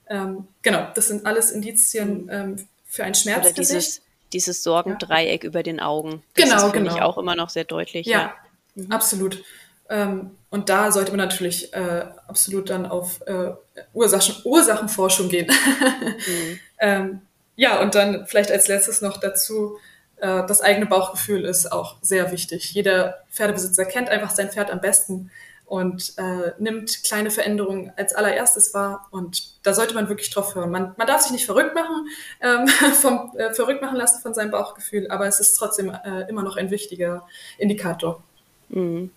Ähm, 0.09 0.47
genau, 0.61 0.87
das 0.93 1.07
sind 1.07 1.25
alles 1.25 1.51
Indizien 1.51 2.29
ähm, 2.31 2.67
für 2.85 3.03
ein 3.03 3.15
Schmerzgesicht. 3.15 3.57
Oder 3.57 3.79
dieses, 3.79 4.01
dieses 4.33 4.63
Sorgendreieck 4.63 5.43
ja. 5.43 5.49
über 5.49 5.63
den 5.63 5.79
Augen. 5.79 6.23
Das 6.35 6.45
genau, 6.45 6.67
ist, 6.67 6.73
genau. 6.73 6.95
ich 6.95 7.01
auch 7.01 7.17
immer 7.17 7.35
noch 7.35 7.49
sehr 7.49 7.63
deutlich. 7.63 8.05
Ja, 8.05 8.19
ja. 8.19 8.35
Mhm. 8.75 8.91
absolut. 8.91 9.43
Ähm, 9.89 10.31
und 10.49 10.69
da 10.69 10.91
sollte 10.91 11.11
man 11.11 11.19
natürlich 11.19 11.73
äh, 11.73 12.05
absolut 12.27 12.69
dann 12.69 12.85
auf 12.85 13.21
äh, 13.27 13.51
Ursachen, 13.93 14.35
Ursachenforschung 14.43 15.29
gehen. 15.29 15.47
mhm. 15.47 16.59
ähm, 16.79 17.21
ja, 17.55 17.81
und 17.81 17.95
dann 17.95 18.25
vielleicht 18.27 18.51
als 18.51 18.67
letztes 18.67 19.01
noch 19.01 19.17
dazu, 19.17 19.77
äh, 20.17 20.45
das 20.47 20.61
eigene 20.61 20.85
Bauchgefühl 20.85 21.45
ist 21.45 21.71
auch 21.71 21.97
sehr 22.01 22.31
wichtig. 22.31 22.73
Jeder 22.73 23.23
Pferdebesitzer 23.31 23.85
kennt 23.85 24.09
einfach 24.09 24.31
sein 24.31 24.49
Pferd 24.49 24.71
am 24.71 24.81
besten 24.81 25.31
und 25.75 26.13
äh, 26.17 26.51
nimmt 26.57 27.03
kleine 27.03 27.31
Veränderungen 27.31 27.91
als 27.97 28.13
allererstes 28.13 28.73
wahr. 28.73 29.07
Und 29.11 29.55
da 29.63 29.73
sollte 29.73 29.93
man 29.93 30.09
wirklich 30.09 30.29
drauf 30.29 30.55
hören. 30.55 30.71
Man, 30.71 30.93
man 30.97 31.07
darf 31.07 31.21
sich 31.21 31.31
nicht 31.31 31.45
verrückt 31.45 31.75
machen, 31.75 32.07
ähm, 32.41 32.67
vom, 32.93 33.31
äh, 33.37 33.53
verrückt 33.53 33.81
machen 33.81 33.97
lassen 33.97 34.21
von 34.21 34.33
seinem 34.33 34.51
Bauchgefühl, 34.51 35.09
aber 35.09 35.27
es 35.27 35.39
ist 35.39 35.55
trotzdem 35.55 35.89
äh, 35.89 36.29
immer 36.29 36.43
noch 36.43 36.57
ein 36.57 36.71
wichtiger 36.71 37.27
Indikator. 37.57 38.23
Mhm 38.69 39.11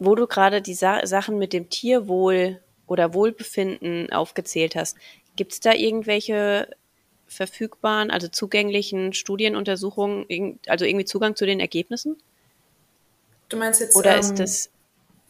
wo 0.00 0.14
du 0.14 0.26
gerade 0.26 0.60
die 0.60 0.74
Sa 0.74 1.06
Sachen 1.06 1.38
mit 1.38 1.52
dem 1.52 1.68
Tierwohl 1.68 2.58
oder 2.86 3.14
Wohlbefinden 3.14 4.12
aufgezählt 4.12 4.74
hast, 4.74 4.96
gibt 5.36 5.52
es 5.52 5.60
da 5.60 5.72
irgendwelche 5.74 6.68
verfügbaren, 7.28 8.10
also 8.10 8.26
zugänglichen 8.26 9.12
Studienuntersuchungen, 9.12 10.58
also 10.66 10.84
irgendwie 10.84 11.04
Zugang 11.04 11.36
zu 11.36 11.46
den 11.46 11.60
Ergebnissen? 11.60 12.16
Du 13.50 13.56
meinst 13.58 13.80
jetzt. 13.80 13.94
Oder 13.96 14.14
ähm, 14.14 14.20
ist 14.20 14.38
das 14.38 14.70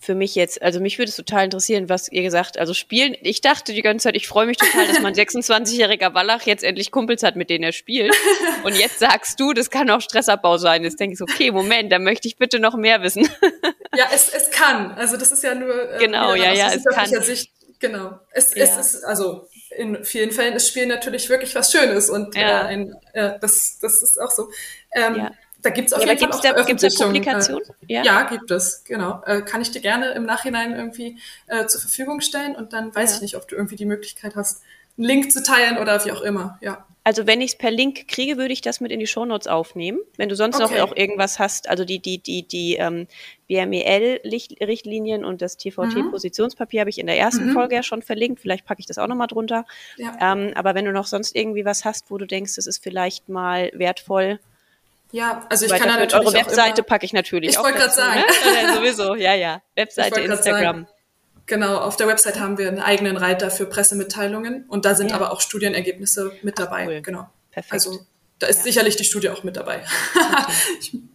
für 0.00 0.14
mich 0.14 0.34
jetzt, 0.34 0.62
also 0.62 0.80
mich 0.80 0.98
würde 0.98 1.10
es 1.10 1.16
total 1.16 1.44
interessieren, 1.44 1.90
was 1.90 2.10
ihr 2.10 2.22
gesagt, 2.22 2.58
also 2.58 2.72
spielen, 2.72 3.14
ich 3.20 3.42
dachte 3.42 3.74
die 3.74 3.82
ganze 3.82 4.04
Zeit, 4.04 4.16
ich 4.16 4.26
freue 4.26 4.46
mich 4.46 4.56
total, 4.56 4.86
dass 4.86 5.00
mein 5.00 5.14
26-jähriger 5.16 6.14
Wallach 6.14 6.42
jetzt 6.46 6.64
endlich 6.64 6.90
Kumpels 6.90 7.22
hat, 7.22 7.36
mit 7.36 7.50
denen 7.50 7.64
er 7.64 7.72
spielt. 7.72 8.14
Und 8.64 8.76
jetzt 8.76 8.98
sagst 8.98 9.38
du, 9.38 9.52
das 9.52 9.68
kann 9.68 9.90
auch 9.90 10.00
Stressabbau 10.00 10.56
sein. 10.56 10.84
Jetzt 10.84 10.98
denke 10.98 11.12
ich 11.12 11.18
so, 11.18 11.24
okay, 11.24 11.50
Moment, 11.50 11.92
da 11.92 11.98
möchte 11.98 12.28
ich 12.28 12.36
bitte 12.38 12.58
noch 12.58 12.76
mehr 12.76 13.02
wissen. 13.02 13.28
Ja, 13.92 14.04
es, 14.14 14.28
es 14.28 14.52
kann. 14.52 14.92
Also 14.92 15.16
das 15.16 15.32
ist 15.32 15.42
ja 15.42 15.52
nur. 15.52 15.94
Äh, 15.94 15.98
genau, 15.98 16.36
ja, 16.36 16.52
ja, 16.52 16.70
es 16.72 16.84
kann. 16.84 17.08
Sicht, 17.24 17.50
genau. 17.80 18.20
Es, 18.30 18.54
ja. 18.54 18.62
es 18.62 18.76
ist, 18.94 19.04
also 19.04 19.48
in 19.76 20.04
vielen 20.04 20.30
Fällen 20.30 20.54
ist 20.54 20.68
Spielen 20.68 20.88
natürlich 20.88 21.28
wirklich 21.28 21.56
was 21.56 21.72
Schönes 21.72 22.08
und 22.08 22.36
ja. 22.36 22.62
äh, 22.62 22.66
ein, 22.66 22.94
äh, 23.14 23.32
das, 23.40 23.80
das 23.82 24.00
ist 24.00 24.20
auch 24.20 24.30
so. 24.30 24.48
Ähm, 24.94 25.16
ja. 25.16 25.32
Da 25.62 25.70
gibt 25.70 25.88
es 25.88 25.92
auf 25.92 26.02
ja, 26.02 26.12
jeden 26.12 26.20
Fall 26.20 26.30
auch 26.32 26.40
da, 26.40 26.62
gibt's 26.62 26.98
Publikation? 26.98 27.60
Äh, 27.86 27.94
ja. 27.94 28.02
ja, 28.02 28.22
gibt 28.24 28.50
es, 28.50 28.84
genau. 28.84 29.22
Äh, 29.26 29.42
kann 29.42 29.60
ich 29.60 29.70
dir 29.70 29.80
gerne 29.80 30.12
im 30.12 30.24
Nachhinein 30.24 30.74
irgendwie 30.74 31.18
äh, 31.46 31.66
zur 31.66 31.80
Verfügung 31.80 32.20
stellen 32.20 32.56
und 32.56 32.72
dann 32.72 32.94
weiß 32.94 33.10
ja. 33.10 33.16
ich 33.16 33.22
nicht, 33.22 33.36
ob 33.36 33.48
du 33.48 33.56
irgendwie 33.56 33.76
die 33.76 33.86
Möglichkeit 33.86 34.36
hast, 34.36 34.62
einen 34.96 35.06
Link 35.06 35.32
zu 35.32 35.42
teilen 35.42 35.78
oder 35.78 36.04
wie 36.04 36.12
auch 36.12 36.22
immer, 36.22 36.58
ja. 36.60 36.86
Also 37.02 37.26
wenn 37.26 37.40
ich 37.40 37.52
es 37.52 37.58
per 37.58 37.70
Link 37.70 38.08
kriege, 38.08 38.36
würde 38.36 38.52
ich 38.52 38.60
das 38.60 38.80
mit 38.80 38.92
in 38.92 39.00
die 39.00 39.06
Shownotes 39.06 39.46
aufnehmen. 39.46 40.00
Wenn 40.18 40.28
du 40.28 40.36
sonst 40.36 40.60
okay. 40.60 40.78
noch 40.78 40.90
auch 40.90 40.96
irgendwas 40.96 41.38
hast, 41.38 41.68
also 41.68 41.86
die, 41.86 41.98
die, 41.98 42.18
die, 42.18 42.46
die 42.46 42.76
ähm, 42.76 43.06
BMEL-Richtlinien 43.48 45.24
und 45.24 45.40
das 45.40 45.56
TVT-Positionspapier 45.56 46.78
mhm. 46.78 46.80
habe 46.82 46.90
ich 46.90 46.98
in 46.98 47.06
der 47.06 47.18
ersten 47.18 47.48
mhm. 47.48 47.52
Folge 47.54 47.76
ja 47.76 47.82
schon 47.82 48.02
verlinkt. 48.02 48.40
Vielleicht 48.40 48.66
packe 48.66 48.80
ich 48.80 48.86
das 48.86 48.98
auch 48.98 49.06
nochmal 49.06 49.28
drunter. 49.28 49.64
Ja. 49.96 50.14
Ähm, 50.20 50.52
aber 50.54 50.74
wenn 50.74 50.84
du 50.84 50.92
noch 50.92 51.06
sonst 51.06 51.34
irgendwie 51.34 51.64
was 51.64 51.86
hast, 51.86 52.10
wo 52.10 52.18
du 52.18 52.26
denkst, 52.26 52.56
das 52.56 52.66
ist 52.66 52.82
vielleicht 52.82 53.30
mal 53.30 53.70
wertvoll, 53.72 54.38
ja, 55.12 55.46
also 55.50 55.66
ich 55.66 55.72
kann 55.72 55.88
da 55.88 55.96
natürlich 55.98 56.14
eure 56.14 56.34
Webseite 56.34 56.82
packe 56.82 57.04
ich 57.04 57.12
natürlich 57.12 57.50
ich 57.50 57.58
auch. 57.58 57.62
Ich 57.62 57.66
wollte 57.66 57.78
gerade 57.78 57.94
sagen. 57.94 58.20
Ne? 58.20 58.74
sowieso, 58.74 59.14
ja, 59.14 59.34
ja. 59.34 59.62
Webseite, 59.74 60.20
Instagram. 60.20 60.86
Genau, 61.46 61.78
auf 61.78 61.96
der 61.96 62.06
Website 62.06 62.38
haben 62.38 62.58
wir 62.58 62.68
einen 62.68 62.78
eigenen 62.78 63.16
Reiter 63.16 63.50
für 63.50 63.66
Pressemitteilungen 63.66 64.66
und 64.68 64.84
da 64.84 64.94
sind 64.94 65.10
ja. 65.10 65.16
aber 65.16 65.32
auch 65.32 65.40
Studienergebnisse 65.40 66.32
mit 66.42 66.54
Ach, 66.58 66.64
dabei. 66.64 66.86
Cool. 66.86 67.02
Genau. 67.02 67.28
Perfekt. 67.50 67.72
Also 67.72 68.06
da 68.38 68.46
ist 68.46 68.58
ja. 68.58 68.62
sicherlich 68.64 68.96
die 68.96 69.04
Studie 69.04 69.30
auch 69.30 69.42
mit 69.42 69.56
dabei. 69.56 69.82
Okay. 70.14 71.00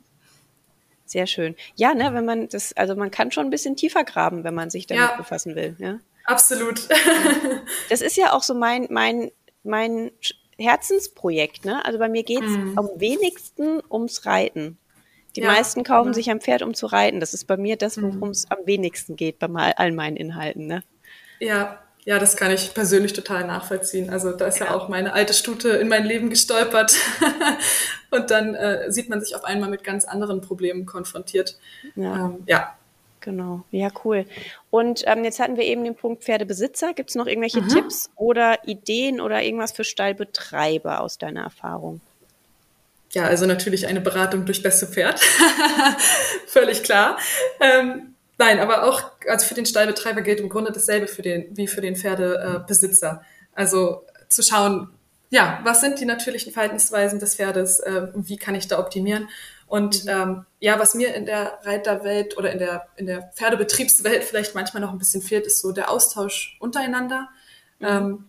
Sehr 1.06 1.28
schön. 1.28 1.56
Ja, 1.76 1.94
ne, 1.94 2.14
wenn 2.14 2.26
man 2.26 2.50
das, 2.50 2.74
also 2.74 2.96
man 2.96 3.12
kann 3.12 3.32
schon 3.32 3.46
ein 3.46 3.50
bisschen 3.50 3.78
tiefer 3.78 4.04
graben, 4.04 4.44
wenn 4.44 4.54
man 4.54 4.70
sich 4.70 4.88
damit 4.88 5.12
ja. 5.12 5.16
befassen 5.16 5.56
will. 5.56 5.76
Ja? 5.78 6.00
Absolut. 6.26 6.82
das 7.90 8.02
ist 8.02 8.18
ja 8.18 8.34
auch 8.34 8.44
so 8.44 8.56
mein, 8.56 8.88
mein, 8.90 9.32
mein 9.64 10.12
Herzensprojekt. 10.58 11.66
Ne? 11.66 11.84
Also 11.86 12.00
bei 12.00 12.10
mir 12.10 12.24
geht 12.24 12.44
es 12.44 12.52
mm. 12.52 12.78
am 12.78 12.90
wenigsten 12.96 13.82
ums 13.90 14.26
Reiten. 14.26 14.78
Die 15.36 15.42
ja, 15.42 15.48
meisten 15.48 15.84
kaufen 15.84 16.10
ja. 16.10 16.14
sich 16.14 16.30
ein 16.30 16.40
Pferd, 16.40 16.62
um 16.62 16.74
zu 16.74 16.86
reiten. 16.86 17.20
Das 17.20 17.34
ist 17.34 17.46
bei 17.46 17.58
mir 17.58 17.76
das, 17.76 17.98
mhm. 17.98 18.16
worum 18.16 18.30
es 18.30 18.50
am 18.50 18.60
wenigsten 18.66 19.16
geht 19.16 19.40
bei 19.40 19.48
mal, 19.48 19.74
all 19.76 19.92
meinen 19.92 20.16
Inhalten. 20.16 20.66
Ne? 20.66 20.84
Ja, 21.40 21.80
ja, 22.06 22.20
das 22.20 22.38
kann 22.38 22.52
ich 22.52 22.74
persönlich 22.74 23.14
total 23.14 23.46
nachvollziehen. 23.48 24.12
Also 24.12 24.32
da 24.32 24.46
ist 24.46 24.60
ja, 24.60 24.68
ja 24.68 24.76
auch 24.76 24.90
meine 24.90 25.14
alte 25.14 25.34
Stute 25.34 25.70
in 25.70 25.88
mein 25.88 26.06
Leben 26.06 26.30
gestolpert. 26.30 26.96
Und 28.12 28.30
dann 28.32 28.54
äh, 28.54 28.92
sieht 28.92 29.10
man 29.10 29.20
sich 29.22 29.36
auf 29.36 29.44
einmal 29.44 29.70
mit 29.70 29.84
ganz 29.84 30.06
anderen 30.06 30.40
Problemen 30.40 30.86
konfrontiert. 30.86 31.58
Ja. 31.96 32.28
Ähm, 32.28 32.44
ja. 32.46 32.76
Genau, 33.26 33.64
ja, 33.72 33.90
cool. 34.04 34.28
Und 34.70 35.02
ähm, 35.08 35.24
jetzt 35.24 35.40
hatten 35.40 35.58
wir 35.58 35.64
eben 35.64 35.84
den 35.84 35.96
Punkt 35.96 36.24
Pferdebesitzer. 36.24 36.94
Gibt 36.94 37.10
es 37.10 37.16
noch 37.16 37.26
irgendwelche 37.26 37.62
mhm. 37.62 37.70
Tipps 37.70 38.12
oder 38.16 38.68
Ideen 38.68 39.20
oder 39.20 39.42
irgendwas 39.42 39.72
für 39.72 39.84
Stallbetreiber 39.84 41.02
aus 41.02 41.18
deiner 41.18 41.42
Erfahrung? 41.42 42.02
Ja, 43.14 43.24
also 43.24 43.48
natürlich 43.48 43.88
eine 43.88 44.00
Beratung 44.00 44.46
durch 44.46 44.62
beste 44.62 44.86
Pferd. 44.86 45.20
Völlig 46.46 46.84
klar. 46.84 47.18
Ähm, 47.60 48.14
nein, 48.38 48.60
aber 48.60 48.84
auch, 48.84 49.02
also 49.28 49.48
für 49.48 49.56
den 49.56 49.66
Stallbetreiber 49.66 50.22
gilt 50.22 50.40
im 50.40 50.50
Grunde 50.50 50.72
dasselbe 50.72 51.08
für 51.08 51.24
den, 51.24 51.48
wie 51.58 51.68
für 51.68 51.82
den 51.82 51.96
Pferdebesitzer. 51.96 53.24
Also 53.56 54.04
zu 54.30 54.44
schauen, 54.44 54.90
ja, 55.32 55.62
was 55.64 55.82
sind 55.82 56.00
die 56.00 56.06
natürlichen 56.06 56.54
Verhaltensweisen 56.54 57.20
des 57.20 57.38
Pferdes, 57.38 57.80
äh, 57.80 58.10
wie 58.14 58.38
kann 58.38 58.54
ich 58.54 58.68
da 58.68 58.78
optimieren 58.78 59.30
und 59.76 60.06
mhm. 60.06 60.10
ähm, 60.10 60.46
ja, 60.62 60.80
was 60.80 60.96
mir 60.96 61.14
in 61.16 61.26
der 61.26 61.60
Reiterwelt 61.64 62.38
oder 62.38 62.50
in 62.54 62.60
der, 62.60 62.88
in 62.96 63.08
der 63.08 63.24
Pferdebetriebswelt 63.36 64.24
vielleicht 64.30 64.56
manchmal 64.56 64.80
noch 64.80 64.94
ein 64.94 64.98
bisschen 64.98 65.22
fehlt, 65.22 65.46
ist 65.46 65.60
so 65.60 65.74
der 65.74 65.92
Austausch 65.92 66.56
untereinander. 66.62 67.28
Mhm. 67.80 67.86
Ähm, 67.86 68.26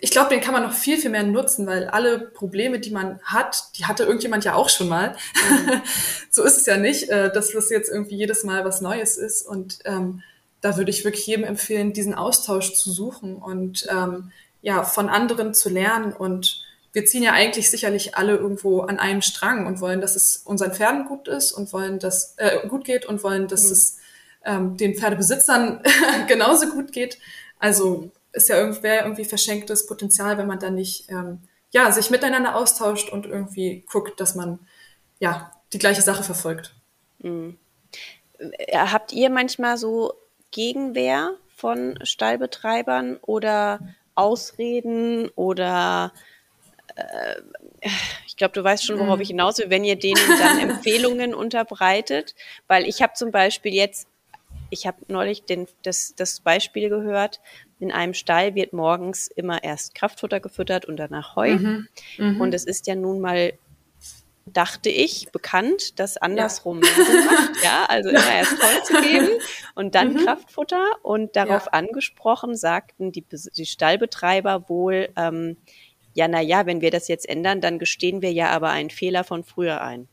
ich 0.00 0.10
glaube, 0.10 0.30
den 0.30 0.40
kann 0.40 0.54
man 0.54 0.62
noch 0.62 0.72
viel, 0.72 0.96
viel 0.96 1.10
mehr 1.10 1.24
nutzen, 1.24 1.66
weil 1.66 1.88
alle 1.88 2.20
Probleme, 2.20 2.80
die 2.80 2.90
man 2.90 3.20
hat, 3.22 3.64
die 3.76 3.84
hatte 3.84 4.04
irgendjemand 4.04 4.46
ja 4.46 4.54
auch 4.54 4.70
schon 4.70 4.88
mal. 4.88 5.14
Mhm. 5.50 5.82
so 6.30 6.42
ist 6.42 6.56
es 6.56 6.64
ja 6.64 6.78
nicht, 6.78 7.10
äh, 7.10 7.30
dass 7.30 7.52
das 7.52 7.68
jetzt 7.68 7.90
irgendwie 7.90 8.16
jedes 8.16 8.42
Mal 8.42 8.64
was 8.64 8.80
Neues 8.80 9.18
ist. 9.18 9.46
Und 9.46 9.80
ähm, 9.84 10.22
da 10.62 10.78
würde 10.78 10.90
ich 10.90 11.04
wirklich 11.04 11.26
jedem 11.26 11.44
empfehlen, 11.44 11.92
diesen 11.92 12.14
Austausch 12.14 12.72
zu 12.72 12.90
suchen 12.90 13.36
und 13.36 13.86
ähm, 13.90 14.32
ja, 14.62 14.84
von 14.84 15.10
anderen 15.10 15.52
zu 15.52 15.68
lernen 15.68 16.14
und 16.14 16.64
wir 16.92 17.04
ziehen 17.04 17.22
ja 17.22 17.32
eigentlich 17.32 17.70
sicherlich 17.70 18.16
alle 18.16 18.36
irgendwo 18.36 18.80
an 18.80 18.98
einem 18.98 19.22
Strang 19.22 19.66
und 19.66 19.80
wollen, 19.80 20.00
dass 20.00 20.16
es 20.16 20.38
unseren 20.38 20.72
Pferden 20.72 21.04
gut 21.04 21.28
ist 21.28 21.52
und 21.52 21.72
wollen, 21.72 21.98
dass 21.98 22.34
äh, 22.38 22.66
gut 22.68 22.84
geht 22.84 23.06
und 23.06 23.22
wollen, 23.22 23.48
dass 23.48 23.64
mhm. 23.64 23.72
es 23.72 23.98
ähm, 24.44 24.76
den 24.76 24.94
Pferdebesitzern 24.94 25.82
genauso 26.28 26.68
gut 26.70 26.92
geht. 26.92 27.18
Also 27.58 28.10
ist 28.32 28.48
ja 28.48 28.56
irgendwie, 28.56 28.86
irgendwie 28.86 29.24
verschenktes 29.24 29.86
Potenzial, 29.86 30.38
wenn 30.38 30.46
man 30.46 30.58
dann 30.58 30.74
nicht 30.74 31.10
ähm, 31.10 31.40
ja, 31.70 31.92
sich 31.92 32.10
miteinander 32.10 32.56
austauscht 32.56 33.10
und 33.10 33.26
irgendwie 33.26 33.84
guckt, 33.90 34.20
dass 34.20 34.34
man 34.34 34.58
ja 35.18 35.52
die 35.72 35.78
gleiche 35.78 36.02
Sache 36.02 36.22
verfolgt. 36.22 36.74
Mhm. 37.18 37.58
Äh, 38.38 38.78
habt 38.78 39.12
ihr 39.12 39.30
manchmal 39.30 39.76
so 39.76 40.14
Gegenwehr 40.50 41.34
von 41.54 41.98
Stallbetreibern 42.02 43.18
oder 43.20 43.80
Ausreden 44.14 45.28
oder 45.34 46.12
ich 48.26 48.36
glaube, 48.36 48.52
du 48.52 48.64
weißt 48.64 48.84
schon, 48.84 48.98
worauf 48.98 49.16
mhm. 49.16 49.22
ich 49.22 49.28
hinaus 49.28 49.58
will, 49.58 49.70
wenn 49.70 49.84
ihr 49.84 49.96
denen 49.96 50.20
dann 50.38 50.58
Empfehlungen 50.70 51.34
unterbreitet, 51.34 52.34
weil 52.66 52.86
ich 52.86 53.02
habe 53.02 53.12
zum 53.14 53.30
Beispiel 53.30 53.72
jetzt, 53.72 54.08
ich 54.70 54.86
habe 54.86 54.98
neulich 55.08 55.44
den, 55.44 55.66
das, 55.82 56.14
das 56.16 56.40
Beispiel 56.40 56.88
gehört, 56.88 57.40
in 57.78 57.92
einem 57.92 58.14
Stall 58.14 58.54
wird 58.54 58.72
morgens 58.72 59.28
immer 59.28 59.62
erst 59.62 59.94
Kraftfutter 59.94 60.40
gefüttert 60.40 60.84
und 60.84 60.96
danach 60.96 61.36
Heu. 61.36 61.56
Mhm. 61.56 61.88
Mhm. 62.18 62.40
Und 62.40 62.54
es 62.54 62.64
ist 62.64 62.86
ja 62.86 62.94
nun 62.94 63.20
mal 63.20 63.52
dachte 64.52 64.88
ich, 64.88 65.30
bekannt, 65.30 65.98
das 65.98 66.16
andersrum 66.16 66.80
ja. 66.82 66.88
macht. 67.24 67.48
Ja, 67.62 67.86
also 67.88 68.10
immer 68.10 68.34
erst 68.34 68.52
Heu 68.52 68.80
zu 68.82 69.02
geben 69.02 69.28
und 69.74 69.94
dann 69.94 70.12
mhm. 70.12 70.24
Kraftfutter. 70.24 70.84
Und 71.02 71.36
darauf 71.36 71.66
ja. 71.66 71.72
angesprochen 71.72 72.56
sagten 72.56 73.12
die, 73.12 73.24
die 73.30 73.66
Stallbetreiber 73.66 74.68
wohl, 74.68 75.08
ähm, 75.16 75.56
ja, 76.18 76.26
na 76.26 76.40
ja, 76.40 76.66
wenn 76.66 76.80
wir 76.80 76.90
das 76.90 77.06
jetzt 77.06 77.28
ändern, 77.28 77.60
dann 77.60 77.78
gestehen 77.78 78.22
wir 78.22 78.32
ja 78.32 78.50
aber 78.50 78.70
einen 78.70 78.90
Fehler 78.90 79.22
von 79.22 79.44
früher 79.44 79.80
ein. 79.80 80.08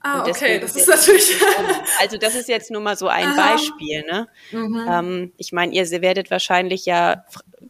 Ah, 0.00 0.26
okay, 0.26 0.60
das 0.60 0.74
ist 0.74 0.88
natürlich. 0.88 1.36
Also 2.00 2.16
das 2.16 2.34
ist 2.34 2.48
jetzt 2.48 2.70
nur 2.70 2.80
mal 2.80 2.96
so 2.96 3.06
ein 3.06 3.28
Aha. 3.28 3.52
Beispiel. 3.52 4.02
Ne? 4.10 4.28
Mhm. 4.50 4.86
Ähm, 4.88 5.32
ich 5.36 5.52
meine, 5.52 5.74
ihr 5.74 5.88
werdet 6.00 6.30
wahrscheinlich 6.30 6.86
ja 6.86 7.26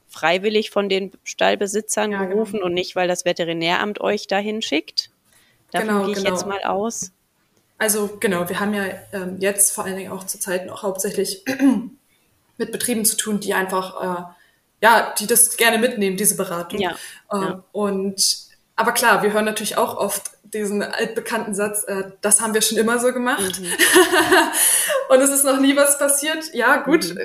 freiwillig 0.06 0.70
von 0.70 0.88
den 0.88 1.10
Stallbesitzern 1.24 2.12
ja, 2.12 2.24
gerufen 2.24 2.58
genau. 2.58 2.66
und 2.66 2.74
nicht, 2.74 2.94
weil 2.94 3.08
das 3.08 3.24
Veterinäramt 3.24 4.00
euch 4.00 4.28
dahin 4.28 4.62
schickt. 4.62 5.10
Davon 5.72 5.88
genau, 5.88 6.04
gehe 6.04 6.12
ich 6.12 6.18
genau. 6.18 6.30
jetzt 6.30 6.46
mal 6.46 6.62
aus. 6.62 7.10
Also 7.78 8.16
genau, 8.20 8.48
wir 8.48 8.60
haben 8.60 8.74
ja 8.74 8.84
ähm, 9.12 9.38
jetzt 9.40 9.72
vor 9.72 9.84
allen 9.84 9.96
Dingen 9.96 10.12
auch 10.12 10.24
zurzeit 10.24 10.66
noch 10.66 10.84
hauptsächlich 10.84 11.44
mit 12.58 12.70
Betrieben 12.70 13.04
zu 13.04 13.16
tun, 13.16 13.40
die 13.40 13.54
einfach, 13.54 14.30
äh, 14.30 14.41
ja, 14.82 15.14
die 15.18 15.26
das 15.26 15.56
gerne 15.56 15.78
mitnehmen, 15.78 16.16
diese 16.16 16.36
Beratung. 16.36 16.80
Ja, 16.80 16.90
äh, 17.32 17.36
ja. 17.36 17.64
Und 17.72 18.50
aber 18.74 18.92
klar, 18.92 19.22
wir 19.22 19.32
hören 19.32 19.44
natürlich 19.44 19.78
auch 19.78 19.96
oft 19.96 20.32
diesen 20.42 20.82
altbekannten 20.82 21.54
Satz, 21.54 21.84
äh, 21.84 22.10
das 22.20 22.40
haben 22.40 22.52
wir 22.52 22.62
schon 22.62 22.78
immer 22.78 22.98
so 22.98 23.12
gemacht. 23.12 23.60
Mhm. 23.60 23.66
und 25.08 25.20
es 25.20 25.30
ist 25.30 25.44
noch 25.44 25.60
nie 25.60 25.76
was 25.76 25.98
passiert. 25.98 26.52
Ja, 26.52 26.78
gut. 26.78 27.14
Mhm. 27.14 27.20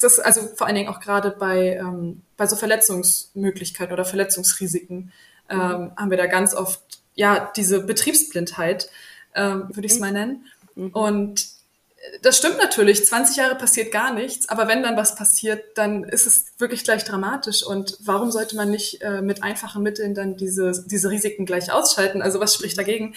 Das, 0.00 0.18
also 0.18 0.42
vor 0.56 0.66
allen 0.66 0.76
Dingen 0.76 0.88
auch 0.88 1.00
gerade 1.00 1.30
bei, 1.30 1.76
ähm, 1.76 2.22
bei 2.36 2.46
so 2.46 2.56
Verletzungsmöglichkeiten 2.56 3.92
oder 3.92 4.04
Verletzungsrisiken 4.04 5.12
ähm, 5.48 5.58
mhm. 5.58 5.92
haben 5.96 6.10
wir 6.10 6.18
da 6.18 6.26
ganz 6.26 6.54
oft 6.54 6.80
ja 7.14 7.50
diese 7.56 7.80
Betriebsblindheit, 7.80 8.90
ähm, 9.34 9.68
würde 9.70 9.86
ich 9.86 9.92
es 9.92 9.98
mhm. 9.98 10.04
mal 10.04 10.12
nennen. 10.12 10.46
Mhm. 10.74 10.90
Und 10.90 11.57
das 12.22 12.38
stimmt 12.38 12.58
natürlich, 12.58 13.04
20 13.04 13.36
Jahre 13.36 13.54
passiert 13.54 13.92
gar 13.92 14.12
nichts, 14.12 14.48
aber 14.48 14.68
wenn 14.68 14.82
dann 14.82 14.96
was 14.96 15.14
passiert, 15.14 15.76
dann 15.76 16.04
ist 16.04 16.26
es 16.26 16.46
wirklich 16.58 16.84
gleich 16.84 17.04
dramatisch. 17.04 17.62
Und 17.62 17.96
warum 18.00 18.30
sollte 18.30 18.56
man 18.56 18.70
nicht 18.70 19.02
äh, 19.02 19.22
mit 19.22 19.42
einfachen 19.42 19.82
Mitteln 19.82 20.14
dann 20.14 20.36
diese, 20.36 20.84
diese 20.86 21.10
Risiken 21.10 21.46
gleich 21.46 21.72
ausschalten? 21.72 22.22
Also 22.22 22.40
was 22.40 22.54
spricht 22.54 22.78
dagegen? 22.78 23.14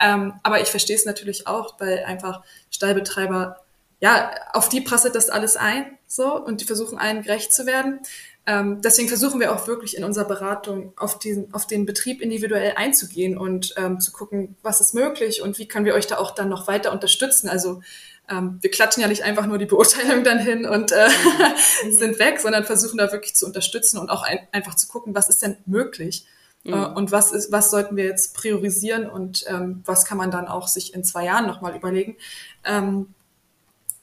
Ähm, 0.00 0.34
aber 0.42 0.60
ich 0.60 0.68
verstehe 0.68 0.96
es 0.96 1.06
natürlich 1.06 1.46
auch, 1.46 1.78
weil 1.78 2.04
einfach 2.04 2.42
Stallbetreiber, 2.70 3.63
ja, 4.00 4.30
auf 4.52 4.68
die 4.68 4.80
prasselt 4.80 5.14
das 5.14 5.30
alles 5.30 5.56
ein, 5.56 5.98
so, 6.06 6.36
und 6.36 6.60
die 6.60 6.64
versuchen 6.64 6.98
allen 6.98 7.22
gerecht 7.22 7.52
zu 7.52 7.66
werden. 7.66 8.00
Ähm, 8.46 8.82
deswegen 8.82 9.08
versuchen 9.08 9.40
wir 9.40 9.54
auch 9.54 9.66
wirklich 9.66 9.96
in 9.96 10.04
unserer 10.04 10.26
Beratung 10.26 10.92
auf, 10.96 11.18
diesen, 11.18 11.52
auf 11.54 11.66
den 11.66 11.86
Betrieb 11.86 12.20
individuell 12.20 12.74
einzugehen 12.76 13.38
und 13.38 13.74
ähm, 13.78 14.00
zu 14.00 14.12
gucken, 14.12 14.56
was 14.62 14.82
ist 14.82 14.94
möglich 14.94 15.40
und 15.40 15.58
wie 15.58 15.66
können 15.66 15.86
wir 15.86 15.94
euch 15.94 16.06
da 16.06 16.18
auch 16.18 16.32
dann 16.32 16.50
noch 16.50 16.68
weiter 16.68 16.92
unterstützen. 16.92 17.48
Also 17.48 17.80
ähm, 18.28 18.58
wir 18.60 18.70
klatschen 18.70 19.00
ja 19.00 19.08
nicht 19.08 19.22
einfach 19.22 19.46
nur 19.46 19.56
die 19.56 19.66
Beurteilung 19.66 20.24
dann 20.24 20.38
hin 20.38 20.66
und 20.66 20.92
äh, 20.92 21.08
mhm. 21.84 21.92
sind 21.96 22.18
weg, 22.18 22.38
sondern 22.38 22.64
versuchen 22.64 22.98
da 22.98 23.12
wirklich 23.12 23.34
zu 23.34 23.46
unterstützen 23.46 23.98
und 23.98 24.10
auch 24.10 24.22
ein, 24.22 24.40
einfach 24.52 24.74
zu 24.74 24.88
gucken, 24.88 25.14
was 25.14 25.30
ist 25.30 25.40
denn 25.40 25.56
möglich 25.64 26.26
äh, 26.64 26.68
mhm. 26.68 26.74
äh, 26.74 26.86
und 26.86 27.12
was 27.12 27.32
ist, 27.32 27.50
was 27.50 27.70
sollten 27.70 27.96
wir 27.96 28.04
jetzt 28.04 28.34
priorisieren 28.34 29.08
und 29.08 29.44
ähm, 29.48 29.82
was 29.86 30.04
kann 30.04 30.18
man 30.18 30.30
dann 30.30 30.48
auch 30.48 30.68
sich 30.68 30.92
in 30.92 31.02
zwei 31.02 31.24
Jahren 31.24 31.46
nochmal 31.46 31.74
überlegen. 31.74 32.18
Ähm, 32.64 33.14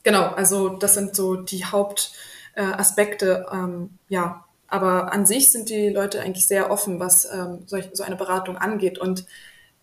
genau, 0.04 0.28
also 0.30 0.70
das 0.70 0.93
sind 0.93 1.16
so 1.16 1.36
die 1.36 1.66
Hauptaspekte, 1.66 3.45
äh, 3.52 3.56
ähm, 3.56 3.91
ja. 4.10 4.45
Aber 4.68 5.12
an 5.12 5.26
sich 5.26 5.52
sind 5.52 5.70
die 5.70 5.89
Leute 5.89 6.22
eigentlich 6.22 6.47
sehr 6.47 6.72
offen, 6.72 6.99
was 6.99 7.26
ähm, 7.26 7.64
solch, 7.66 7.89
so 7.91 8.04
eine 8.04 8.16
Beratung 8.16 8.58
angeht 8.58 8.99
und 8.99 9.26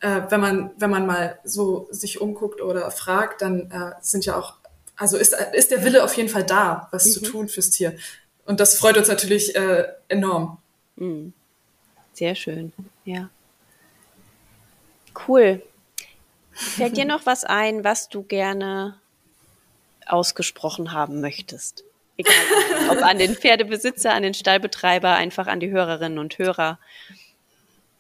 äh, 0.01 0.23
wenn 0.29 0.41
man 0.41 0.71
wenn 0.79 0.91
man 0.91 1.07
mal 1.07 1.39
so 1.45 1.89
sich 1.91 2.21
umguckt 2.21 2.63
oder 2.63 2.91
fragt, 2.91 3.43
dann 3.43 3.71
äh, 3.71 3.93
sind 4.01 4.25
ja 4.25 4.37
auch 4.37 4.55
also 4.97 5.17
ist 5.17 5.35
ist 5.53 5.71
der 5.71 5.85
Wille 5.85 6.05
auf 6.05 6.17
jeden 6.17 6.29
Fall 6.29 6.45
da, 6.45 6.89
was 6.91 7.07
mhm. 7.07 7.11
zu 7.11 7.21
tun 7.21 7.49
fürs 7.49 7.71
Tier. 7.71 7.97
Und 8.47 8.61
das 8.61 8.79
freut 8.79 8.97
uns 8.97 9.09
natürlich 9.09 9.55
äh, 9.55 9.89
enorm. 10.09 10.59
Mhm. 10.97 11.33
Sehr 12.15 12.35
schön, 12.35 12.73
ja. 13.05 13.29
Cool. 15.27 15.63
Fällt 16.53 16.97
dir 16.97 17.05
noch 17.07 17.27
was 17.27 17.45
ein, 17.45 17.85
was 17.85 18.09
du 18.09 18.23
gerne 18.23 18.98
ausgesprochen 20.09 20.93
haben 20.93 21.21
möchtest? 21.21 21.85
Egal, 22.17 22.35
ob 22.91 23.03
an 23.03 23.19
den 23.19 23.35
Pferdebesitzer, 23.35 24.13
an 24.13 24.23
den 24.23 24.35
Stallbetreiber, 24.35 25.15
einfach 25.15 25.47
an 25.47 25.61
die 25.61 25.71
Hörerinnen 25.71 26.19
und 26.19 26.39
Hörer. 26.39 26.79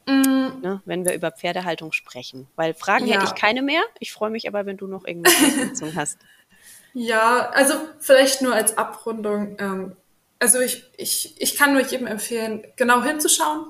Mm. 0.06 0.60
Ne, 0.62 0.80
wenn 0.86 1.04
wir 1.04 1.14
über 1.14 1.30
Pferdehaltung 1.30 1.92
sprechen. 1.92 2.48
Weil 2.56 2.74
Fragen 2.74 3.06
ja. 3.06 3.14
hätte 3.14 3.26
ich 3.26 3.40
keine 3.40 3.62
mehr. 3.62 3.82
Ich 4.00 4.12
freue 4.12 4.30
mich 4.30 4.48
aber, 4.48 4.66
wenn 4.66 4.76
du 4.76 4.86
noch 4.86 5.04
irgendwelche 5.06 5.44
Ergänzungen 5.44 5.94
hast. 5.96 6.18
Ja, 6.94 7.50
also 7.50 7.74
vielleicht 8.00 8.42
nur 8.42 8.54
als 8.54 8.76
Abrundung. 8.78 9.56
Ähm, 9.60 9.96
also 10.38 10.60
ich, 10.60 10.84
ich, 10.96 11.40
ich 11.40 11.56
kann 11.56 11.72
nur 11.72 11.82
jedem 11.82 12.06
empfehlen, 12.06 12.66
genau 12.76 13.02
hinzuschauen, 13.02 13.66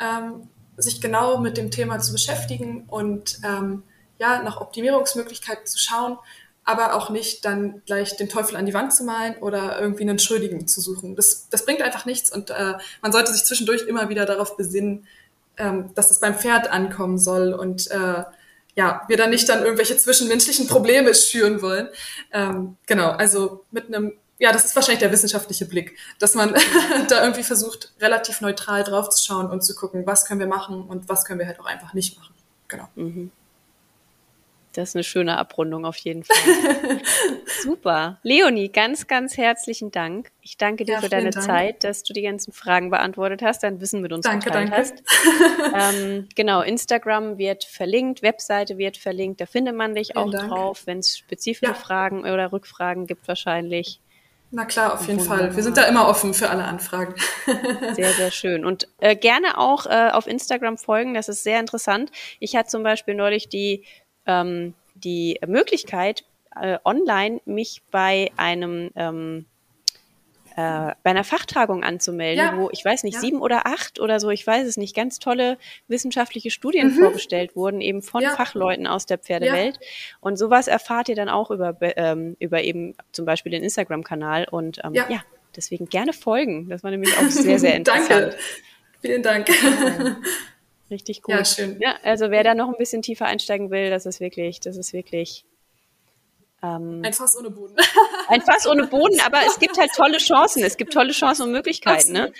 ähm, 0.00 0.48
sich 0.76 1.00
genau 1.00 1.38
mit 1.38 1.56
dem 1.56 1.70
Thema 1.70 1.98
zu 1.98 2.12
beschäftigen 2.12 2.84
und 2.88 3.38
ähm, 3.44 3.82
ja, 4.18 4.42
nach 4.42 4.60
Optimierungsmöglichkeiten 4.60 5.66
zu 5.66 5.78
schauen, 5.78 6.18
aber 6.64 6.94
auch 6.94 7.10
nicht 7.10 7.44
dann 7.44 7.82
gleich 7.86 8.16
den 8.16 8.28
Teufel 8.28 8.56
an 8.56 8.66
die 8.66 8.74
Wand 8.74 8.94
zu 8.94 9.04
malen 9.04 9.36
oder 9.36 9.78
irgendwie 9.80 10.02
einen 10.02 10.18
Schuldigen 10.18 10.66
zu 10.66 10.80
suchen. 10.80 11.14
Das, 11.14 11.48
das 11.50 11.64
bringt 11.64 11.82
einfach 11.82 12.06
nichts 12.06 12.32
und 12.32 12.50
äh, 12.50 12.74
man 13.02 13.12
sollte 13.12 13.32
sich 13.32 13.44
zwischendurch 13.44 13.82
immer 13.82 14.08
wieder 14.08 14.24
darauf 14.24 14.56
besinnen, 14.56 15.06
ähm, 15.58 15.90
dass 15.94 16.10
es 16.10 16.20
beim 16.20 16.34
Pferd 16.34 16.70
ankommen 16.70 17.18
soll 17.18 17.52
und 17.52 17.90
äh, 17.90 18.24
ja, 18.76 19.02
wir 19.06 19.16
dann 19.16 19.30
nicht 19.30 19.48
dann 19.48 19.62
irgendwelche 19.62 19.96
zwischenmenschlichen 19.96 20.66
Probleme 20.66 21.14
schüren 21.14 21.62
wollen. 21.62 21.88
Ähm, 22.32 22.76
genau, 22.86 23.10
also 23.10 23.64
mit 23.70 23.86
einem, 23.86 24.14
ja, 24.38 24.52
das 24.52 24.64
ist 24.64 24.74
wahrscheinlich 24.74 25.00
der 25.00 25.12
wissenschaftliche 25.12 25.66
Blick, 25.66 25.96
dass 26.18 26.34
man 26.34 26.54
da 27.08 27.22
irgendwie 27.22 27.44
versucht, 27.44 27.92
relativ 28.00 28.40
neutral 28.40 28.82
draufzuschauen 28.82 29.48
und 29.48 29.62
zu 29.62 29.74
gucken, 29.74 30.06
was 30.06 30.24
können 30.24 30.40
wir 30.40 30.48
machen 30.48 30.82
und 30.82 31.08
was 31.08 31.24
können 31.24 31.38
wir 31.38 31.46
halt 31.46 31.60
auch 31.60 31.66
einfach 31.66 31.94
nicht 31.94 32.18
machen. 32.18 32.34
Genau. 32.68 32.88
Mhm. 32.96 33.30
Das 34.74 34.90
ist 34.90 34.96
eine 34.96 35.04
schöne 35.04 35.38
Abrundung 35.38 35.86
auf 35.86 35.96
jeden 35.98 36.24
Fall. 36.24 36.36
Super. 37.62 38.18
Leonie, 38.22 38.68
ganz, 38.68 39.06
ganz 39.06 39.36
herzlichen 39.36 39.92
Dank. 39.92 40.32
Ich 40.40 40.56
danke 40.56 40.84
dir 40.84 40.94
ja, 40.94 41.00
für 41.00 41.08
deine 41.08 41.30
Dank. 41.30 41.46
Zeit, 41.46 41.84
dass 41.84 42.02
du 42.02 42.12
die 42.12 42.22
ganzen 42.22 42.52
Fragen 42.52 42.90
beantwortet 42.90 43.40
hast, 43.42 43.62
dein 43.62 43.80
Wissen 43.80 44.02
mit 44.02 44.12
uns 44.12 44.24
danke, 44.24 44.46
geteilt 44.46 44.72
danke. 44.72 44.76
hast. 44.76 45.94
ähm, 45.96 46.28
genau, 46.34 46.60
Instagram 46.62 47.38
wird 47.38 47.64
verlinkt, 47.64 48.22
Webseite 48.22 48.76
wird 48.76 48.96
verlinkt, 48.96 49.40
da 49.40 49.46
findet 49.46 49.76
man 49.76 49.94
dich 49.94 50.08
Vielen 50.08 50.18
auch 50.18 50.30
Dank. 50.30 50.48
drauf, 50.48 50.82
wenn 50.86 50.98
es 50.98 51.16
spezifische 51.16 51.72
ja. 51.72 51.74
Fragen 51.74 52.20
oder 52.20 52.52
Rückfragen 52.52 53.06
gibt 53.06 53.28
wahrscheinlich. 53.28 54.00
Na 54.56 54.64
klar, 54.64 54.94
auf 54.94 55.06
jeden 55.08 55.18
Wunderbar. 55.18 55.38
Fall. 55.48 55.56
Wir 55.56 55.62
sind 55.64 55.76
da 55.76 55.82
immer 55.82 56.06
offen 56.06 56.32
für 56.32 56.48
alle 56.48 56.62
Anfragen. 56.62 57.14
sehr, 57.94 58.12
sehr 58.12 58.30
schön. 58.30 58.64
Und 58.64 58.86
äh, 59.00 59.16
gerne 59.16 59.58
auch 59.58 59.86
äh, 59.86 60.10
auf 60.12 60.28
Instagram 60.28 60.78
folgen, 60.78 61.14
das 61.14 61.28
ist 61.28 61.42
sehr 61.42 61.58
interessant. 61.58 62.12
Ich 62.38 62.54
hatte 62.54 62.68
zum 62.68 62.84
Beispiel 62.84 63.16
neulich 63.16 63.48
die 63.48 63.84
ähm, 64.26 64.74
die 64.94 65.40
Möglichkeit, 65.46 66.24
äh, 66.60 66.78
online 66.84 67.40
mich 67.44 67.82
bei 67.90 68.30
einem 68.36 68.90
ähm, 68.96 69.46
äh, 70.56 70.94
bei 71.02 71.10
einer 71.10 71.24
Fachtagung 71.24 71.82
anzumelden, 71.82 72.44
ja. 72.44 72.56
wo 72.56 72.70
ich 72.70 72.84
weiß 72.84 73.02
nicht, 73.02 73.14
ja. 73.14 73.20
sieben 73.20 73.40
oder 73.40 73.66
acht 73.66 73.98
oder 73.98 74.20
so, 74.20 74.30
ich 74.30 74.46
weiß 74.46 74.68
es 74.68 74.76
nicht, 74.76 74.94
ganz 74.94 75.18
tolle 75.18 75.58
wissenschaftliche 75.88 76.52
Studien 76.52 76.94
mhm. 76.94 77.00
vorgestellt 77.00 77.56
wurden, 77.56 77.80
eben 77.80 78.02
von 78.02 78.22
ja. 78.22 78.36
Fachleuten 78.36 78.86
aus 78.86 79.04
der 79.04 79.18
Pferdewelt. 79.18 79.80
Und 80.20 80.36
sowas 80.36 80.68
erfahrt 80.68 81.08
ihr 81.08 81.16
dann 81.16 81.28
auch 81.28 81.50
über, 81.50 81.76
ähm, 81.80 82.36
über 82.38 82.62
eben 82.62 82.94
zum 83.10 83.24
Beispiel 83.24 83.50
den 83.50 83.64
Instagram-Kanal. 83.64 84.46
Und 84.48 84.80
ähm, 84.84 84.94
ja. 84.94 85.24
deswegen 85.56 85.86
gerne 85.86 86.12
folgen. 86.12 86.68
Das 86.68 86.84
war 86.84 86.92
nämlich 86.92 87.18
auch 87.18 87.28
sehr, 87.28 87.58
sehr 87.58 87.74
interessant. 87.74 88.08
Danke. 88.10 88.36
Vielen 89.00 89.22
Dank. 89.24 89.48
Richtig 90.90 91.22
gut. 91.22 91.34
Ja, 91.34 91.44
schön. 91.44 91.80
Ja, 91.80 91.96
also 92.02 92.30
wer 92.30 92.44
da 92.44 92.54
noch 92.54 92.68
ein 92.68 92.76
bisschen 92.76 93.02
tiefer 93.02 93.26
einsteigen 93.26 93.70
will, 93.70 93.90
das 93.90 94.06
ist 94.06 94.20
wirklich, 94.20 94.60
das 94.60 94.76
ist 94.76 94.92
wirklich 94.92 95.44
ähm, 96.62 97.02
ein 97.04 97.12
Fass 97.12 97.36
ohne 97.36 97.50
Boden. 97.50 97.76
ein 98.28 98.40
Fass 98.42 98.66
ohne 98.66 98.86
Boden, 98.86 99.20
aber 99.24 99.38
es 99.46 99.58
gibt 99.58 99.78
halt 99.78 99.90
tolle 99.94 100.18
Chancen. 100.18 100.62
Es 100.62 100.76
gibt 100.76 100.92
tolle 100.92 101.12
Chancen 101.12 101.42
und 101.42 101.52
Möglichkeiten. 101.52 102.12
Ne? 102.12 102.32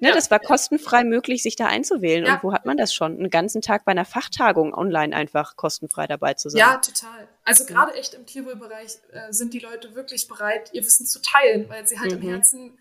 Ne, 0.00 0.08
ja. 0.08 0.14
Das 0.14 0.32
war 0.32 0.40
kostenfrei 0.40 1.04
möglich, 1.04 1.44
sich 1.44 1.54
da 1.54 1.66
einzuwählen. 1.66 2.26
Ja. 2.26 2.34
Und 2.34 2.42
wo 2.42 2.52
hat 2.52 2.66
man 2.66 2.76
das 2.76 2.92
schon? 2.92 3.18
Einen 3.18 3.30
ganzen 3.30 3.62
Tag 3.62 3.84
bei 3.84 3.92
einer 3.92 4.04
Fachtagung 4.04 4.74
online 4.74 5.14
einfach 5.14 5.54
kostenfrei 5.54 6.08
dabei 6.08 6.34
zu 6.34 6.48
sein. 6.48 6.58
Ja, 6.58 6.76
total. 6.78 7.28
Also 7.44 7.66
gerade 7.66 7.94
echt 7.94 8.14
im 8.14 8.26
Tierwohlbereich 8.26 8.98
äh, 9.12 9.32
sind 9.32 9.54
die 9.54 9.60
Leute 9.60 9.94
wirklich 9.94 10.26
bereit, 10.26 10.70
ihr 10.72 10.82
Wissen 10.82 11.06
zu 11.06 11.20
teilen, 11.22 11.68
weil 11.68 11.86
sie 11.86 12.00
halt 12.00 12.10
mhm. 12.10 12.22
im 12.22 12.28
Herzen 12.30 12.78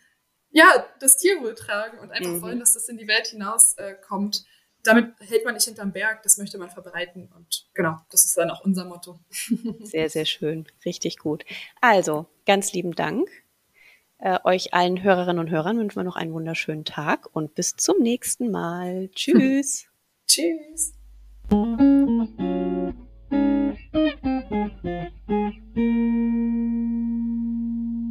ja, 0.50 0.86
das 1.00 1.18
Tierwohl 1.18 1.56
tragen 1.56 2.00
und 2.00 2.12
einfach 2.12 2.32
mhm. 2.32 2.42
wollen, 2.42 2.60
dass 2.60 2.74
das 2.74 2.90
in 2.90 2.98
die 2.98 3.08
Welt 3.08 3.28
hinaus 3.28 3.76
äh, 3.78 3.94
kommt. 3.94 4.44
Damit 4.84 5.14
hält 5.20 5.46
man 5.46 5.54
nicht 5.54 5.66
hinterm 5.66 5.92
Berg, 5.92 6.24
das 6.24 6.38
möchte 6.38 6.58
man 6.58 6.70
verbreiten. 6.70 7.30
Und 7.36 7.68
genau, 7.74 7.98
das 8.10 8.26
ist 8.26 8.38
dann 8.38 8.50
auch 8.50 8.64
unser 8.64 8.86
Motto. 8.86 9.20
Sehr, 9.84 10.10
sehr 10.10 10.26
schön. 10.26 10.66
Richtig 10.86 11.18
gut. 11.20 11.46
Also, 11.82 12.28
ganz 12.46 12.74
lieben 12.74 12.94
Dank. 12.94 13.30
Äh, 14.18 14.40
euch 14.44 14.74
allen 14.74 15.02
Hörerinnen 15.02 15.40
und 15.40 15.50
Hörern 15.50 15.80
wünschen 15.80 15.96
wir 15.96 16.04
noch 16.04 16.16
einen 16.16 16.34
wunderschönen 16.34 16.86
Tag 16.86 17.28
und 17.34 17.56
bis 17.56 17.76
zum 17.76 18.00
nächsten 18.00 18.52
Mal. 18.52 19.10
Tschüss. 19.16 19.88
Tschüss. 20.28 20.94